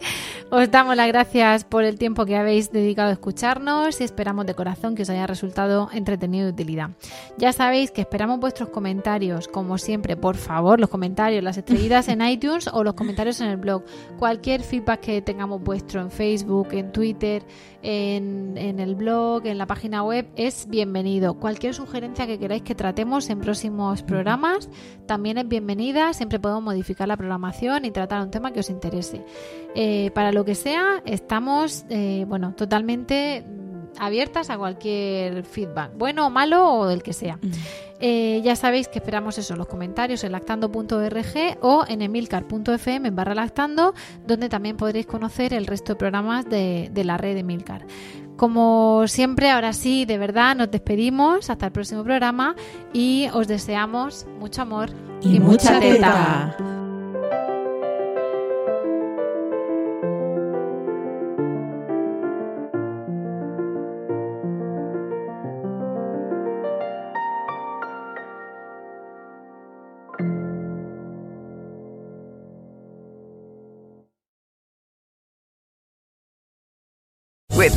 os 0.49 0.71
damos 0.71 0.95
las 0.95 1.09
gracias 1.09 1.65
por 1.65 1.83
el 1.83 1.99
tiempo 1.99 2.25
que 2.25 2.37
habéis 2.37 2.71
dedicado 2.71 3.09
a 3.09 3.13
escucharnos 3.13 4.01
y 4.01 4.05
esperamos 4.05 4.47
de 4.47 4.55
corazón 4.55 4.95
que 4.95 5.03
os 5.03 5.11
haya 5.11 5.27
resultado 5.27 5.89
entretenido 5.93 6.45
y 6.45 6.47
de 6.47 6.53
utilidad. 6.53 6.91
Ya 7.37 7.53
sabéis 7.53 7.91
que 7.91 8.03
esperamos 8.03 8.39
vuestros 8.39 8.69
comentarios, 8.69 9.49
como 9.49 9.77
siempre, 9.77 10.17
por 10.17 10.37
favor, 10.37 10.79
los 10.79 10.89
comentarios, 10.89 11.43
las 11.43 11.59
estrellitas 11.59 12.07
en 12.07 12.21
iTunes 12.29 12.69
o 12.73 12.85
los 12.85 12.95
comentarios 12.95 13.41
en 13.41 13.49
el 13.49 13.57
blog. 13.57 13.83
Cualquier 14.21 14.63
feedback 14.63 15.01
que 15.01 15.21
tengamos 15.21 15.61
vuestro 15.65 16.01
en 16.01 16.13
Facebook, 16.13 16.69
en 16.71 16.93
Twitter, 16.93 17.43
en, 17.83 18.57
en 18.57 18.79
el 18.79 18.95
blog, 18.95 19.47
en 19.47 19.59
la 19.59 19.67
página 19.67 20.05
web, 20.05 20.29
es 20.37 20.69
bienvenido. 20.69 21.35
Cualquier 21.35 21.75
sugerencia 21.75 22.25
que 22.29 22.39
queráis 22.39 22.63
que 22.63 22.77
tratemos 22.77 23.29
en 23.31 23.41
próximos 23.41 24.05
programas 24.05 24.69
también 25.07 25.39
es 25.39 25.49
bienvenida. 25.49 26.13
Siempre 26.13 26.39
podemos 26.39 26.63
modificar 26.63 27.06
la 27.07 27.17
programación 27.17 27.85
y 27.85 27.91
tratar 27.91 28.23
un 28.23 28.31
tema 28.31 28.53
que 28.53 28.61
os 28.61 28.71
interese. 28.71 29.25
Eh, 29.75 30.11
para 30.15 30.33
lo 30.33 30.45
que 30.45 30.55
sea, 30.55 31.03
estamos 31.05 31.85
eh, 31.89 32.25
bueno, 32.29 32.55
totalmente 32.55 33.45
abiertas 33.99 34.51
a 34.51 34.59
cualquier 34.59 35.45
feedback, 35.45 35.93
bueno 35.97 36.27
o 36.27 36.31
malo 36.31 36.71
o 36.73 36.87
del 36.87 37.03
que 37.03 37.13
sea. 37.13 37.39
Eh, 37.99 38.43
ya 38.45 38.57
sabéis 38.57 38.89
que 38.89 38.99
esperamos 38.99 39.39
eso, 39.39 39.57
los 39.57 39.67
comentarios 39.67 40.23
en 40.25 40.33
lactando.org 40.33 41.59
o 41.63 41.85
en 41.89 42.03
emilcar.fm 42.03 43.11
barra 43.11 43.35
lactando, 43.35 43.95
donde 44.27 44.49
también 44.49 44.77
podréis 44.77 45.07
conocer 45.07 45.55
el 45.55 45.67
resto 45.67 45.95
de 45.95 45.97
programas 45.97 46.45
de, 46.49 46.91
de 46.93 47.05
la 47.05 47.17
red 47.17 47.35
de 47.35 47.41
Emilcar. 47.41 47.87
Como 48.37 49.09
siempre, 49.09 49.51
ahora 49.51 49.73
sí, 49.73 50.05
de 50.05 50.19
verdad, 50.19 50.55
nos 50.55 50.71
despedimos 50.71 51.49
hasta 51.49 51.67
el 51.67 51.73
próximo 51.73 52.05
programa 52.05 52.55
y 52.93 53.29
os 53.33 53.49
deseamos 53.49 54.27
mucho 54.39 54.63
amor 54.63 54.91
Y 55.23 55.41
mucha 55.41 55.81
teta. 55.81 56.57
With 56.59 56.76